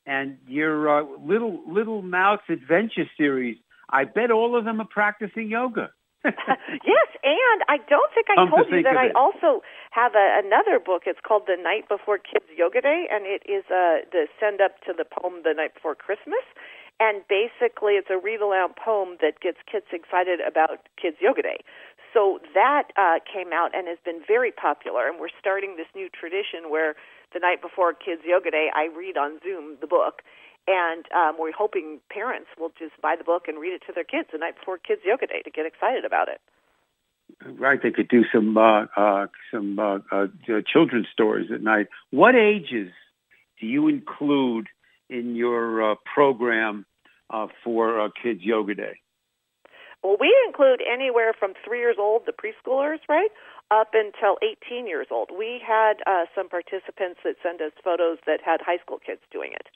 and 0.07 0.39
your 0.49 0.89
uh, 1.01 1.05
Little 1.25 1.61
Little 1.69 2.03
Mouse 2.03 2.41
Adventure 2.49 3.09
series. 3.17 3.57
I 3.91 4.05
bet 4.05 4.31
all 4.31 4.57
of 4.59 4.65
them 4.65 4.81
are 4.81 4.89
practicing 4.91 5.49
yoga. 5.49 5.91
yes, 6.25 7.09
and 7.25 7.63
I 7.69 7.79
don't 7.89 8.13
think 8.15 8.27
I 8.29 8.35
Come 8.37 8.51
to 8.51 8.57
told 8.57 8.67
you 8.71 8.83
that 8.83 8.97
I 8.97 9.09
also 9.17 9.63
have 9.91 10.13
a, 10.15 10.41
another 10.45 10.79
book. 10.79 11.03
It's 11.07 11.19
called 11.27 11.45
The 11.47 11.57
Night 11.57 11.89
Before 11.89 12.19
Kids 12.19 12.45
Yoga 12.61 12.85
Day, 12.85 13.09
and 13.09 13.25
it 13.25 13.41
is 13.49 13.65
uh, 13.73 14.05
the 14.13 14.29
send 14.37 14.61
up 14.61 14.85
to 14.85 14.93
the 14.93 15.09
poem 15.09 15.41
The 15.49 15.57
Night 15.57 15.73
Before 15.73 15.97
Christmas. 15.97 16.45
And 17.01 17.25
basically, 17.25 17.97
it's 17.97 18.13
a 18.13 18.21
read 18.21 18.45
aloud 18.45 18.77
poem 18.77 19.17
that 19.25 19.41
gets 19.41 19.57
kids 19.65 19.89
excited 19.89 20.45
about 20.45 20.85
Kids 21.01 21.17
Yoga 21.25 21.41
Day. 21.41 21.65
So 22.13 22.37
that 22.53 22.93
uh, 23.01 23.25
came 23.25 23.57
out 23.57 23.73
and 23.73 23.89
has 23.89 23.97
been 24.05 24.21
very 24.21 24.53
popular. 24.53 25.09
And 25.09 25.17
we're 25.17 25.33
starting 25.41 25.81
this 25.81 25.89
new 25.97 26.13
tradition 26.13 26.69
where 26.69 27.01
the 27.33 27.41
night 27.41 27.65
before 27.65 27.97
Kids 27.97 28.29
Yoga 28.29 28.51
Day, 28.53 28.69
I 28.77 28.93
read 28.93 29.17
on 29.17 29.41
Zoom 29.41 29.81
the 29.81 29.89
book. 29.89 30.21
And 30.69 31.09
um, 31.17 31.41
we're 31.41 31.57
hoping 31.57 32.05
parents 32.13 32.53
will 32.61 32.77
just 32.77 32.93
buy 33.01 33.17
the 33.17 33.25
book 33.25 33.49
and 33.49 33.57
read 33.57 33.73
it 33.73 33.83
to 33.89 33.97
their 33.97 34.05
kids 34.05 34.29
the 34.37 34.39
night 34.39 34.61
before 34.61 34.77
Kids 34.77 35.01
Yoga 35.09 35.27
Day 35.27 35.41
to 35.41 35.51
get 35.51 35.65
excited 35.65 36.05
about 36.05 36.29
it. 36.29 36.45
Right, 37.59 37.81
they 37.83 37.91
could 37.91 38.09
do 38.09 38.25
some 38.33 38.57
uh, 38.57 38.87
uh, 38.97 39.27
some 39.51 39.79
uh, 39.79 39.99
uh, 40.13 40.27
children's 40.67 41.09
stories 41.13 41.51
at 41.53 41.63
night. 41.63 41.89
What 42.11 42.35
ages 42.35 42.93
do 43.61 43.67
you 43.67 43.89
include 43.89 44.69
in 45.09 45.37
your 45.37 45.93
uh, 45.93 45.95
program 46.15 46.87
uh, 47.31 47.49
for 47.65 48.01
uh, 48.01 48.09
Kids 48.23 48.41
Yoga 48.43 48.75
Day? 48.75 49.01
Well, 50.03 50.17
we 50.19 50.35
include 50.47 50.81
anywhere 50.81 51.35
from 51.39 51.53
three 51.65 51.79
years 51.79 51.97
old, 51.99 52.23
the 52.25 52.33
preschoolers, 52.33 53.01
right, 53.09 53.29
up 53.71 53.89
until 53.93 54.37
18 54.43 54.87
years 54.87 55.09
old. 55.11 55.29
We 55.37 55.61
had 55.65 56.01
uh, 56.07 56.25
some 56.35 56.49
participants 56.49 57.21
that 57.25 57.37
send 57.43 57.61
us 57.61 57.73
photos 57.85 58.19
that 58.27 58.41
had 58.43 58.61
high 58.63 58.79
school 58.79 58.99
kids 59.05 59.21
doing 59.31 59.53
it. 59.53 59.69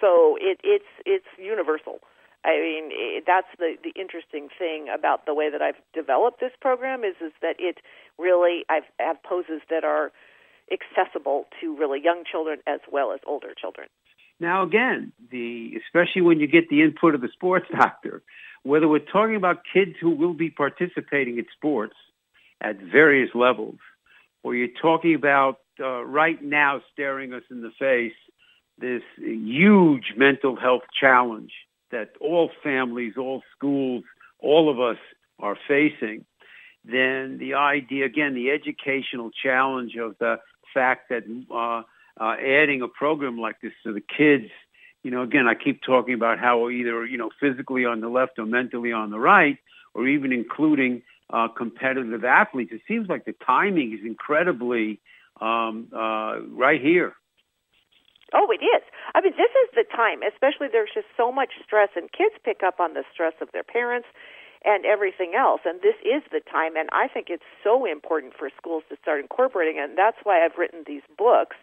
So 0.00 0.36
it, 0.40 0.60
it's 0.62 0.84
it's 1.06 1.26
universal. 1.38 2.00
I 2.44 2.60
mean, 2.60 2.90
it, 2.92 3.24
that's 3.26 3.48
the 3.58 3.76
the 3.82 3.98
interesting 4.00 4.48
thing 4.58 4.86
about 4.88 5.26
the 5.26 5.34
way 5.34 5.50
that 5.50 5.60
I've 5.60 5.80
developed 5.92 6.40
this 6.40 6.52
program 6.60 7.04
is 7.04 7.16
is 7.20 7.32
that 7.42 7.56
it 7.58 7.78
really 8.18 8.64
I've 8.68 8.84
have 8.98 9.22
poses 9.22 9.60
that 9.70 9.84
are 9.84 10.12
accessible 10.70 11.46
to 11.60 11.76
really 11.76 12.00
young 12.02 12.24
children 12.30 12.58
as 12.66 12.80
well 12.90 13.12
as 13.12 13.20
older 13.26 13.54
children. 13.58 13.88
Now, 14.40 14.62
again, 14.62 15.12
the 15.30 15.72
especially 15.84 16.22
when 16.22 16.38
you 16.38 16.46
get 16.46 16.68
the 16.68 16.82
input 16.82 17.14
of 17.14 17.20
the 17.20 17.28
sports 17.32 17.66
doctor, 17.72 18.22
whether 18.62 18.88
we're 18.88 19.00
talking 19.00 19.36
about 19.36 19.58
kids 19.72 19.92
who 20.00 20.10
will 20.10 20.34
be 20.34 20.50
participating 20.50 21.38
in 21.38 21.46
sports 21.56 21.94
at 22.60 22.76
various 22.78 23.30
levels, 23.34 23.78
or 24.42 24.54
you're 24.54 24.68
talking 24.80 25.14
about 25.14 25.58
uh, 25.80 26.04
right 26.04 26.42
now 26.42 26.80
staring 26.92 27.32
us 27.32 27.42
in 27.50 27.62
the 27.62 27.70
face 27.78 28.12
this 28.78 29.02
huge 29.18 30.14
mental 30.16 30.54
health 30.54 30.82
challenge 31.00 31.52
that 31.90 32.10
all 32.20 32.50
families, 32.62 33.14
all 33.16 33.42
schools, 33.56 34.04
all 34.40 34.70
of 34.70 34.80
us 34.80 34.98
are 35.38 35.56
facing, 35.66 36.24
then 36.84 37.38
the 37.38 37.54
idea, 37.54 38.06
again, 38.06 38.34
the 38.34 38.50
educational 38.50 39.30
challenge 39.30 39.96
of 39.96 40.16
the 40.18 40.36
fact 40.72 41.10
that 41.10 41.24
uh, 41.50 41.82
uh, 42.22 42.34
adding 42.34 42.82
a 42.82 42.88
program 42.88 43.38
like 43.38 43.60
this 43.60 43.72
to 43.84 43.92
the 43.92 44.00
kids, 44.00 44.50
you 45.02 45.10
know, 45.10 45.22
again, 45.22 45.46
I 45.46 45.54
keep 45.54 45.82
talking 45.82 46.14
about 46.14 46.38
how 46.38 46.68
either, 46.68 47.06
you 47.06 47.18
know, 47.18 47.30
physically 47.40 47.84
on 47.84 48.00
the 48.00 48.08
left 48.08 48.38
or 48.38 48.46
mentally 48.46 48.92
on 48.92 49.10
the 49.10 49.18
right, 49.18 49.58
or 49.94 50.06
even 50.06 50.32
including 50.32 51.02
uh, 51.30 51.48
competitive 51.48 52.24
athletes. 52.24 52.72
It 52.72 52.82
seems 52.88 53.08
like 53.08 53.24
the 53.24 53.34
timing 53.44 53.92
is 53.92 54.04
incredibly 54.04 55.00
um, 55.40 55.88
uh, 55.94 56.40
right 56.50 56.80
here. 56.80 57.14
Oh, 58.34 58.50
it 58.50 58.60
is. 58.60 58.82
I 59.14 59.20
mean, 59.20 59.32
this 59.36 59.52
is 59.64 59.68
the 59.74 59.84
time, 59.88 60.20
especially 60.22 60.68
there's 60.70 60.92
just 60.92 61.08
so 61.16 61.32
much 61.32 61.56
stress, 61.64 61.88
and 61.96 62.12
kids 62.12 62.36
pick 62.44 62.62
up 62.62 62.80
on 62.80 62.92
the 62.92 63.04
stress 63.12 63.34
of 63.40 63.48
their 63.52 63.64
parents 63.64 64.08
and 64.64 64.84
everything 64.84 65.34
else. 65.34 65.62
And 65.64 65.80
this 65.80 65.96
is 66.04 66.22
the 66.30 66.40
time, 66.40 66.76
and 66.76 66.88
I 66.92 67.08
think 67.08 67.28
it's 67.30 67.46
so 67.64 67.84
important 67.86 68.34
for 68.36 68.50
schools 68.56 68.82
to 68.90 68.96
start 69.00 69.20
incorporating 69.20 69.76
it. 69.80 69.88
And 69.90 69.96
that's 69.96 70.18
why 70.24 70.44
I've 70.44 70.58
written 70.58 70.84
these 70.86 71.06
books, 71.16 71.56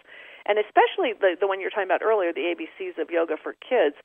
and 0.45 0.57
especially 0.57 1.13
the, 1.13 1.37
the 1.39 1.47
one 1.47 1.59
you're 1.59 1.69
talking 1.69 1.89
about 1.89 2.01
earlier, 2.01 2.33
the 2.33 2.53
ABCs 2.53 3.01
of 3.01 3.09
Yoga 3.09 3.35
for 3.41 3.53
Kids, 3.61 3.95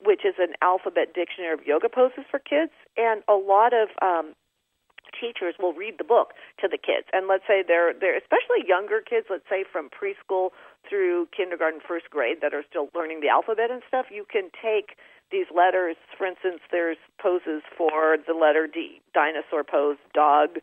which 0.00 0.24
is 0.24 0.34
an 0.38 0.52
alphabet 0.60 1.14
dictionary 1.14 1.54
of 1.54 1.66
yoga 1.66 1.88
poses 1.88 2.24
for 2.30 2.38
kids. 2.38 2.72
And 2.96 3.22
a 3.28 3.34
lot 3.34 3.72
of 3.72 3.88
um, 4.02 4.34
teachers 5.18 5.54
will 5.58 5.72
read 5.72 5.98
the 5.98 6.04
book 6.04 6.34
to 6.60 6.68
the 6.68 6.78
kids. 6.78 7.06
And 7.12 7.26
let's 7.28 7.44
say 7.46 7.64
they're 7.66 7.92
they're 7.92 8.16
especially 8.16 8.66
younger 8.66 9.00
kids 9.00 9.26
let's 9.30 9.48
say 9.48 9.64
from 9.64 9.88
preschool 9.88 10.50
through 10.88 11.28
kindergarten 11.36 11.80
first 11.80 12.10
grade 12.10 12.38
that 12.42 12.54
are 12.54 12.64
still 12.68 12.88
learning 12.94 13.20
the 13.20 13.28
alphabet 13.28 13.70
and 13.70 13.82
stuff 13.86 14.06
you 14.10 14.24
can 14.24 14.50
take 14.54 14.96
these 15.30 15.46
letters. 15.54 15.96
For 16.16 16.26
instance 16.26 16.60
there's 16.70 16.98
poses 17.20 17.62
for 17.76 18.16
the 18.16 18.34
letter 18.34 18.66
D 18.66 19.00
dinosaur 19.14 19.64
pose 19.64 19.98
dog 20.14 20.58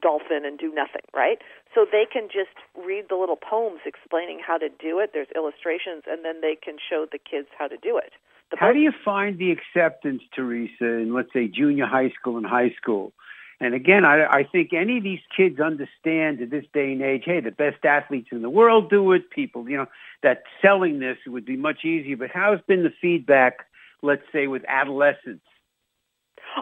dolphin 0.00 0.46
and 0.46 0.58
do 0.58 0.72
nothing 0.72 1.04
right? 1.12 1.38
So 1.74 1.84
they 1.84 2.06
can 2.10 2.28
just 2.32 2.56
read 2.74 3.06
the 3.08 3.16
little 3.16 3.36
poems 3.36 3.80
explaining 3.84 4.40
how 4.44 4.58
to 4.58 4.68
do 4.68 4.98
it. 4.98 5.10
There's 5.12 5.30
illustrations 5.36 6.04
and 6.06 6.24
then 6.24 6.40
they 6.40 6.56
can 6.56 6.76
show 6.78 7.06
the 7.10 7.18
kids 7.18 7.48
how 7.58 7.68
to 7.68 7.76
do 7.76 7.98
it. 7.98 8.12
The 8.50 8.56
How 8.58 8.72
do 8.72 8.80
you 8.80 8.92
find 9.04 9.38
the 9.38 9.52
acceptance, 9.52 10.22
Teresa, 10.34 10.84
in 10.84 11.14
let's 11.14 11.32
say 11.32 11.46
junior 11.46 11.86
high 11.86 12.10
school 12.10 12.36
and 12.36 12.46
high 12.46 12.70
school? 12.80 13.12
And 13.60 13.74
again, 13.74 14.06
I, 14.06 14.24
I 14.24 14.44
think 14.44 14.72
any 14.72 14.96
of 14.98 15.04
these 15.04 15.20
kids 15.36 15.60
understand 15.60 16.40
at 16.40 16.50
this 16.50 16.64
day 16.72 16.92
and 16.92 17.02
age, 17.02 17.24
hey, 17.26 17.40
the 17.40 17.50
best 17.50 17.84
athletes 17.84 18.28
in 18.32 18.40
the 18.40 18.48
world 18.48 18.88
do 18.88 19.12
it. 19.12 19.30
People, 19.30 19.68
you 19.68 19.76
know, 19.76 19.86
that 20.22 20.44
selling 20.62 20.98
this 20.98 21.18
would 21.26 21.44
be 21.44 21.56
much 21.56 21.84
easier. 21.84 22.16
But 22.16 22.30
how's 22.32 22.60
been 22.62 22.84
the 22.84 22.92
feedback, 23.02 23.66
let's 24.02 24.22
say, 24.32 24.46
with 24.46 24.62
adolescents? 24.66 25.44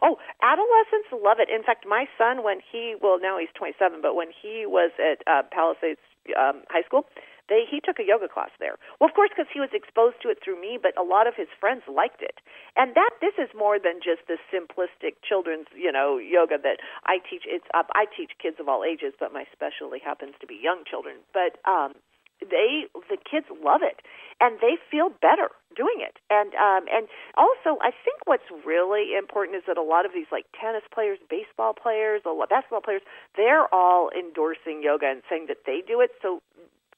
Oh, 0.02 0.18
adolescents 0.42 1.08
love 1.12 1.38
it. 1.40 1.48
In 1.48 1.62
fact, 1.62 1.86
my 1.86 2.06
son, 2.18 2.42
when 2.42 2.58
he 2.60 2.96
well 3.00 3.18
now 3.20 3.38
he's 3.38 3.48
27, 3.54 4.00
but 4.02 4.14
when 4.14 4.28
he 4.28 4.66
was 4.66 4.90
at 4.98 5.22
uh, 5.26 5.42
Palisades 5.50 6.00
um, 6.38 6.62
High 6.68 6.82
School, 6.82 7.06
they 7.48 7.64
he 7.68 7.80
took 7.80 7.98
a 7.98 8.06
yoga 8.06 8.28
class 8.28 8.50
there. 8.60 8.76
Well, 9.00 9.08
of 9.08 9.14
course, 9.14 9.30
because 9.32 9.50
he 9.52 9.60
was 9.60 9.72
exposed 9.72 10.20
to 10.22 10.28
it 10.28 10.38
through 10.44 10.60
me, 10.60 10.78
but 10.80 10.96
a 10.96 11.02
lot 11.02 11.26
of 11.26 11.34
his 11.34 11.48
friends 11.58 11.82
liked 11.88 12.22
it. 12.22 12.40
And 12.76 12.94
that 12.94 13.10
this 13.20 13.34
is 13.36 13.48
more 13.56 13.78
than 13.78 14.00
just 14.04 14.28
the 14.28 14.38
simplistic 14.52 15.20
children's 15.26 15.68
you 15.74 15.92
know 15.92 16.18
yoga 16.18 16.58
that 16.62 16.78
I 17.04 17.18
teach. 17.18 17.44
It's 17.46 17.66
uh, 17.74 17.88
I 17.94 18.06
teach 18.06 18.32
kids 18.40 18.56
of 18.60 18.68
all 18.68 18.84
ages, 18.84 19.14
but 19.18 19.32
my 19.32 19.44
specialty 19.52 19.98
happens 19.98 20.34
to 20.40 20.46
be 20.46 20.56
young 20.60 20.84
children. 20.84 21.16
But 21.32 21.58
um, 21.68 21.94
they 22.40 22.86
the 23.10 23.18
kids 23.18 23.46
love 23.50 23.82
it 23.82 24.00
and 24.40 24.58
they 24.60 24.78
feel 24.90 25.10
better 25.10 25.50
doing 25.74 25.98
it 25.98 26.18
and 26.30 26.54
um 26.54 26.86
and 26.90 27.08
also 27.36 27.78
i 27.82 27.90
think 27.90 28.22
what's 28.24 28.46
really 28.64 29.14
important 29.18 29.56
is 29.56 29.62
that 29.66 29.76
a 29.76 29.82
lot 29.82 30.06
of 30.06 30.12
these 30.14 30.30
like 30.30 30.46
tennis 30.54 30.82
players 30.92 31.18
baseball 31.28 31.74
players 31.74 32.22
a 32.26 32.30
lot 32.30 32.48
basketball 32.48 32.80
players 32.80 33.02
they're 33.36 33.66
all 33.74 34.10
endorsing 34.16 34.82
yoga 34.82 35.06
and 35.06 35.22
saying 35.28 35.46
that 35.48 35.66
they 35.66 35.82
do 35.86 36.00
it 36.00 36.10
so 36.22 36.40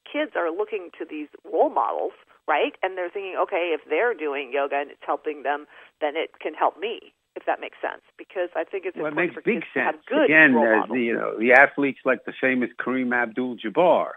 kids 0.09 0.31
are 0.35 0.51
looking 0.51 0.89
to 0.97 1.05
these 1.09 1.27
role 1.51 1.69
models 1.69 2.13
right 2.47 2.73
and 2.83 2.97
they're 2.97 3.09
thinking 3.09 3.35
okay 3.41 3.71
if 3.73 3.81
they're 3.89 4.13
doing 4.13 4.51
yoga 4.53 4.75
and 4.81 4.91
it's 4.91 5.01
helping 5.05 5.43
them 5.43 5.65
then 5.99 6.15
it 6.15 6.31
can 6.41 6.53
help 6.53 6.77
me 6.79 7.13
if 7.35 7.45
that 7.45 7.59
makes 7.61 7.77
sense 7.81 8.01
because 8.17 8.49
i 8.55 8.63
think 8.63 8.85
it's 8.85 8.97
Well, 8.97 9.07
it 9.11 9.15
makes 9.15 9.35
big 9.45 9.63
sense. 9.73 9.95
have 9.95 10.05
good 10.05 10.25
Again, 10.25 10.53
role 10.53 10.65
as 10.65 10.79
models. 10.89 10.97
the 10.97 11.03
you 11.03 11.13
know 11.15 11.37
the 11.39 11.53
athletes 11.53 11.99
like 12.05 12.25
the 12.25 12.33
famous 12.41 12.69
Kareem 12.79 13.13
Abdul-Jabbar 13.13 14.07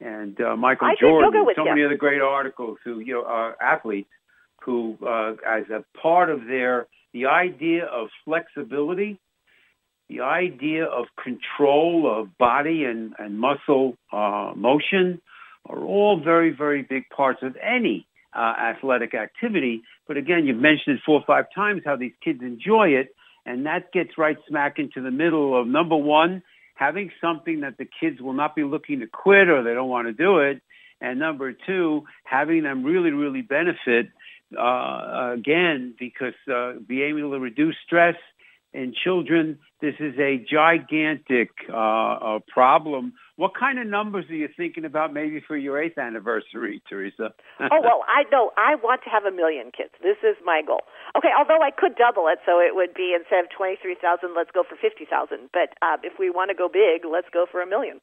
and 0.00 0.40
uh, 0.40 0.56
Michael 0.56 0.88
I 0.88 0.94
Jordan, 1.00 1.44
with 1.46 1.56
so 1.56 1.62
him. 1.62 1.74
many 1.74 1.84
other 1.84 1.96
great 1.96 2.20
articles 2.20 2.78
who 2.84 3.00
you 3.00 3.14
know 3.14 3.24
are 3.24 3.56
athletes 3.62 4.08
who, 4.64 4.96
uh, 5.06 5.32
as 5.46 5.64
a 5.70 5.84
part 6.00 6.30
of 6.30 6.46
their 6.46 6.86
the 7.12 7.26
idea 7.26 7.84
of 7.84 8.08
flexibility, 8.24 9.20
the 10.14 10.22
idea 10.22 10.84
of 10.84 11.06
control 11.22 12.10
of 12.20 12.36
body 12.38 12.84
and 12.84 13.14
and 13.18 13.38
muscle 13.38 13.96
uh, 14.12 14.52
motion 14.56 15.20
are 15.66 15.82
all 15.82 16.20
very 16.22 16.50
very 16.50 16.82
big 16.82 17.08
parts 17.10 17.40
of 17.42 17.56
any 17.56 18.06
uh, 18.34 18.54
athletic 18.60 19.14
activity. 19.14 19.82
But 20.06 20.16
again, 20.16 20.46
you've 20.46 20.58
mentioned 20.58 20.96
it 20.96 21.02
four 21.04 21.20
or 21.20 21.24
five 21.26 21.46
times 21.54 21.82
how 21.84 21.96
these 21.96 22.12
kids 22.22 22.40
enjoy 22.42 22.88
it, 22.88 23.14
and 23.46 23.66
that 23.66 23.92
gets 23.92 24.18
right 24.18 24.36
smack 24.48 24.78
into 24.78 25.00
the 25.00 25.10
middle 25.10 25.58
of 25.58 25.66
number 25.66 25.96
one, 25.96 26.42
having 26.74 27.10
something 27.20 27.60
that 27.60 27.78
the 27.78 27.86
kids 28.00 28.20
will 28.20 28.32
not 28.32 28.54
be 28.54 28.64
looking 28.64 29.00
to 29.00 29.06
quit 29.06 29.48
or 29.48 29.62
they 29.62 29.74
don't 29.74 29.88
want 29.88 30.06
to 30.06 30.12
do 30.12 30.38
it, 30.38 30.60
and 31.00 31.18
number 31.18 31.52
two, 31.52 32.02
having 32.24 32.62
them 32.62 32.84
really 32.84 33.10
really 33.10 33.42
benefit 33.42 34.08
uh, 34.58 35.32
again 35.34 35.94
because 35.98 36.34
uh, 36.52 36.74
being 36.86 37.18
able 37.18 37.32
to 37.32 37.38
reduce 37.38 37.76
stress. 37.86 38.16
In 38.74 38.92
children, 38.92 39.58
this 39.80 39.94
is 40.00 40.14
a 40.18 40.44
gigantic 40.50 41.50
uh, 41.72 41.76
uh, 41.76 42.38
problem. 42.48 43.14
What 43.36 43.52
kind 43.58 43.78
of 43.78 43.86
numbers 43.86 44.26
are 44.28 44.34
you 44.34 44.48
thinking 44.56 44.84
about 44.84 45.12
maybe 45.12 45.40
for 45.46 45.56
your 45.56 45.80
eighth 45.80 45.96
anniversary, 45.96 46.82
Teresa? 46.88 47.30
oh, 47.60 47.80
well, 47.80 48.02
I 48.08 48.24
know. 48.30 48.50
I 48.56 48.74
want 48.74 49.02
to 49.04 49.10
have 49.10 49.24
a 49.24 49.34
million 49.34 49.70
kids. 49.76 49.90
This 50.02 50.18
is 50.22 50.36
my 50.44 50.60
goal. 50.66 50.82
Okay, 51.16 51.30
although 51.38 51.62
I 51.62 51.70
could 51.70 51.94
double 51.94 52.26
it, 52.26 52.40
so 52.44 52.58
it 52.58 52.74
would 52.74 52.94
be 52.94 53.14
instead 53.16 53.44
of 53.44 53.50
23,000, 53.56 54.34
let's 54.36 54.50
go 54.50 54.64
for 54.68 54.76
50,000. 54.76 55.06
But 55.52 55.78
uh, 55.80 55.96
if 56.02 56.18
we 56.18 56.30
want 56.30 56.50
to 56.50 56.54
go 56.54 56.68
big, 56.68 57.06
let's 57.10 57.28
go 57.32 57.46
for 57.50 57.62
a 57.62 57.66
million. 57.66 58.00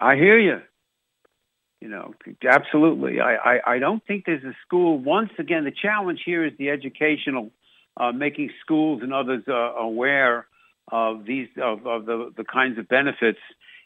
I 0.00 0.14
hear 0.14 0.38
you. 0.38 0.62
You 1.80 1.88
know, 1.88 2.14
absolutely. 2.48 3.18
I, 3.18 3.34
I, 3.34 3.74
I 3.74 3.78
don't 3.80 4.06
think 4.06 4.22
there's 4.24 4.44
a 4.44 4.54
school. 4.64 5.00
Once 5.00 5.30
again, 5.40 5.64
the 5.64 5.72
challenge 5.72 6.20
here 6.24 6.46
is 6.46 6.52
the 6.56 6.70
educational 6.70 7.50
uh, 7.96 8.12
making 8.12 8.50
schools 8.60 9.00
and 9.02 9.12
others 9.12 9.42
uh, 9.48 9.52
aware 9.52 10.46
of 10.90 11.24
these 11.24 11.48
of, 11.60 11.86
of 11.86 12.06
the, 12.06 12.32
the 12.36 12.44
kinds 12.44 12.78
of 12.78 12.88
benefits 12.88 13.38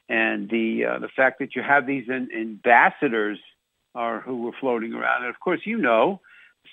and 0.08 0.48
the 0.50 0.84
uh, 0.84 0.98
the 0.98 1.08
fact 1.08 1.38
that 1.40 1.54
you 1.54 1.62
have 1.62 1.86
these 1.86 2.04
in, 2.08 2.28
ambassadors 2.32 3.38
are 3.94 4.20
who 4.20 4.48
are 4.48 4.52
floating 4.60 4.92
around. 4.92 5.24
And 5.24 5.30
of 5.30 5.40
course, 5.40 5.60
you 5.64 5.78
know, 5.78 6.20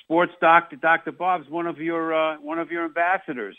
sports 0.04 0.34
doctor 0.40 0.76
Dr. 0.76 1.12
Bob's 1.12 1.50
one 1.50 1.68
of 1.68 1.80
your 1.80 2.14
uh, 2.14 2.38
one 2.40 2.60
of 2.60 2.72
your 2.72 2.86
ambassadors. 2.86 3.58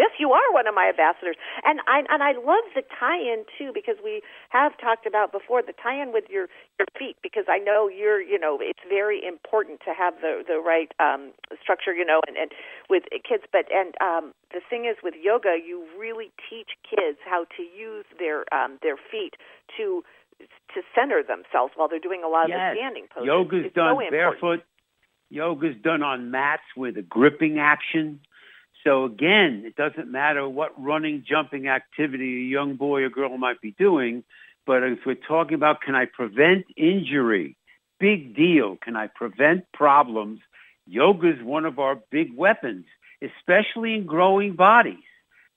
Yes, 0.00 0.16
you 0.16 0.32
are 0.32 0.48
one 0.48 0.64
of 0.66 0.72
my 0.72 0.88
ambassadors, 0.88 1.36
and 1.60 1.84
I 1.84 2.00
and 2.08 2.24
I 2.24 2.32
love 2.32 2.64
the 2.72 2.80
tie-in 2.88 3.44
too 3.60 3.68
because 3.68 4.00
we 4.00 4.22
have 4.48 4.72
talked 4.80 5.04
about 5.04 5.28
before 5.30 5.60
the 5.60 5.76
tie-in 5.76 6.08
with 6.08 6.24
your 6.32 6.48
your 6.80 6.88
feet 6.96 7.20
because 7.22 7.44
I 7.52 7.58
know 7.60 7.84
you're 7.92 8.16
you 8.16 8.40
know 8.40 8.56
it's 8.62 8.80
very 8.88 9.20
important 9.20 9.84
to 9.84 9.92
have 9.92 10.16
the 10.24 10.40
the 10.40 10.56
right 10.56 10.88
um, 11.04 11.36
structure 11.60 11.92
you 11.92 12.06
know 12.08 12.24
and 12.26 12.40
and 12.40 12.48
with 12.88 13.04
kids, 13.28 13.44
but 13.52 13.68
and 13.68 13.92
um, 14.00 14.32
the 14.56 14.64
thing 14.64 14.88
is 14.88 14.96
with 15.04 15.12
yoga 15.20 15.60
you 15.60 15.84
really 16.00 16.32
teach 16.48 16.80
kids 16.80 17.20
how 17.28 17.44
to 17.60 17.62
use 17.62 18.08
their 18.16 18.48
um, 18.56 18.80
their 18.80 18.96
feet 18.96 19.36
to 19.76 20.00
to 20.40 20.80
center 20.96 21.20
themselves 21.20 21.76
while 21.76 21.92
they're 21.92 22.00
doing 22.00 22.24
a 22.24 22.28
lot 22.28 22.48
yes. 22.48 22.56
of 22.56 22.60
the 22.72 22.80
standing 22.80 23.04
poses. 23.12 23.28
Yoga's 23.28 23.64
it's 23.68 23.74
done 23.76 24.00
so 24.00 24.10
barefoot. 24.10 24.64
Yoga's 25.28 25.76
done 25.84 26.02
on 26.02 26.30
mats 26.30 26.64
with 26.74 26.96
a 26.96 27.02
gripping 27.02 27.58
action 27.60 28.20
so 28.84 29.04
again, 29.04 29.64
it 29.66 29.76
doesn't 29.76 30.10
matter 30.10 30.48
what 30.48 30.80
running, 30.82 31.24
jumping 31.28 31.68
activity 31.68 32.46
a 32.46 32.50
young 32.50 32.76
boy 32.76 33.02
or 33.02 33.10
girl 33.10 33.36
might 33.36 33.60
be 33.60 33.72
doing, 33.72 34.24
but 34.66 34.82
if 34.82 35.00
we're 35.04 35.14
talking 35.14 35.54
about 35.54 35.82
can 35.82 35.94
I 35.94 36.06
prevent 36.06 36.66
injury, 36.76 37.56
big 37.98 38.34
deal. 38.34 38.76
Can 38.82 38.96
I 38.96 39.08
prevent 39.08 39.70
problems? 39.72 40.40
Yoga 40.86 41.28
is 41.28 41.42
one 41.42 41.66
of 41.66 41.78
our 41.78 42.00
big 42.10 42.36
weapons, 42.36 42.86
especially 43.22 43.94
in 43.94 44.06
growing 44.06 44.54
bodies 44.54 44.96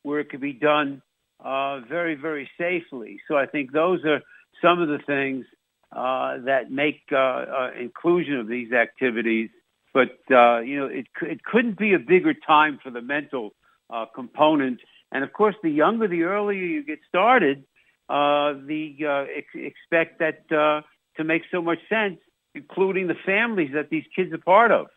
where 0.04 0.20
it 0.20 0.30
can 0.30 0.42
be 0.42 0.54
done 0.54 1.02
uh, 1.44 1.80
very, 1.80 2.16
very 2.16 2.50
safely. 2.58 3.20
So 3.28 3.38
I 3.38 3.46
think 3.46 3.72
those 3.72 4.04
are 4.06 4.22
some 4.62 4.82
of 4.82 4.90
the 4.90 5.00
things 5.00 5.46
uh, 5.92 6.38
that 6.46 6.72
make 6.72 7.02
uh, 7.12 7.16
uh 7.16 7.72
inclusion 7.80 8.40
of 8.40 8.48
these 8.48 8.74
activities 8.74 9.50
but 9.94 10.18
uh, 10.32 10.60
you 10.60 10.80
know, 10.80 10.88
it 10.88 11.08
it 11.22 11.44
couldn't 11.44 11.78
be 11.78 11.94
a 11.94 12.00
bigger 12.00 12.34
time 12.34 12.80
for 12.84 12.90
the 12.90 13.02
mental 13.02 13.54
uh, 13.90 14.06
component. 14.14 14.80
And 15.12 15.24
of 15.24 15.34
course, 15.34 15.56
the 15.62 15.70
younger, 15.70 16.08
the 16.08 16.24
earlier 16.24 16.64
you 16.64 16.84
get 16.84 17.00
started, 17.08 17.64
uh, 18.10 18.54
the 18.66 18.96
uh, 19.06 19.26
ex- 19.36 19.54
expect 19.56 20.20
that 20.20 20.52
uh, 20.52 20.82
to 21.18 21.24
make 21.24 21.44
so 21.52 21.62
much 21.62 21.80
sense, 21.88 22.20
including 22.56 23.08
the 23.08 23.16
families 23.26 23.72
that 23.74 23.90
these 23.90 24.06
kids 24.16 24.34
are 24.34 24.40
part 24.40 24.72
of. 24.72 24.88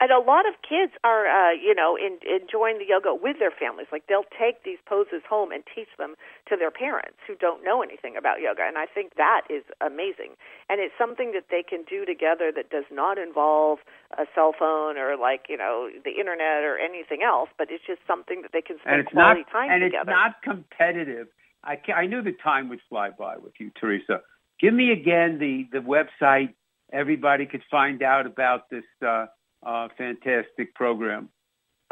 And 0.00 0.10
a 0.10 0.18
lot 0.18 0.48
of 0.48 0.54
kids 0.66 0.90
are 1.04 1.28
uh 1.28 1.52
you 1.52 1.74
know 1.76 1.94
in, 1.94 2.18
enjoying 2.26 2.78
the 2.78 2.88
yoga 2.88 3.14
with 3.14 3.38
their 3.38 3.52
families. 3.52 3.86
Like 3.92 4.08
they'll 4.08 4.26
take 4.34 4.64
these 4.64 4.78
poses 4.84 5.22
home 5.28 5.52
and 5.52 5.62
teach 5.62 5.94
them 5.98 6.16
to 6.48 6.56
their 6.56 6.72
parents 6.72 7.18
who 7.26 7.36
don't 7.36 7.62
know 7.62 7.82
anything 7.82 8.16
about 8.16 8.40
yoga. 8.40 8.62
And 8.66 8.78
i 8.78 8.86
think 8.86 9.14
that 9.14 9.42
is 9.50 9.62
amazing 9.84 10.34
and 10.72 10.80
it's 10.80 10.96
something 10.96 11.36
that 11.36 11.52
they 11.52 11.60
can 11.60 11.84
do 11.84 12.08
together 12.08 12.48
that 12.56 12.72
does 12.72 12.88
not 12.90 13.18
involve 13.18 13.84
a 14.16 14.24
cell 14.34 14.56
phone 14.56 14.96
or 14.96 15.20
like 15.20 15.52
you 15.52 15.58
know 15.60 15.92
the 15.92 16.16
internet 16.16 16.64
or 16.64 16.80
anything 16.80 17.20
else 17.20 17.50
but 17.58 17.68
it's 17.68 17.84
just 17.84 18.00
something 18.06 18.40
that 18.40 18.56
they 18.56 18.64
can 18.64 18.80
spend 18.80 19.04
quality 19.12 19.44
not, 19.44 19.52
time 19.52 19.70
and 19.70 19.84
together 19.84 20.08
and 20.08 20.08
it's 20.08 20.16
not 20.16 20.40
competitive 20.40 21.28
i 21.62 21.76
i 21.92 22.06
knew 22.06 22.22
the 22.22 22.32
time 22.42 22.70
would 22.72 22.80
fly 22.88 23.10
by 23.12 23.36
with 23.36 23.52
you 23.60 23.70
teresa 23.78 24.24
give 24.60 24.72
me 24.72 24.90
again 24.90 25.36
the 25.36 25.68
the 25.76 25.84
website 25.84 26.54
everybody 26.92 27.44
could 27.44 27.62
find 27.70 28.02
out 28.02 28.24
about 28.24 28.70
this 28.70 28.88
uh 29.04 29.26
uh, 29.64 29.86
fantastic 29.96 30.74
program. 30.74 31.28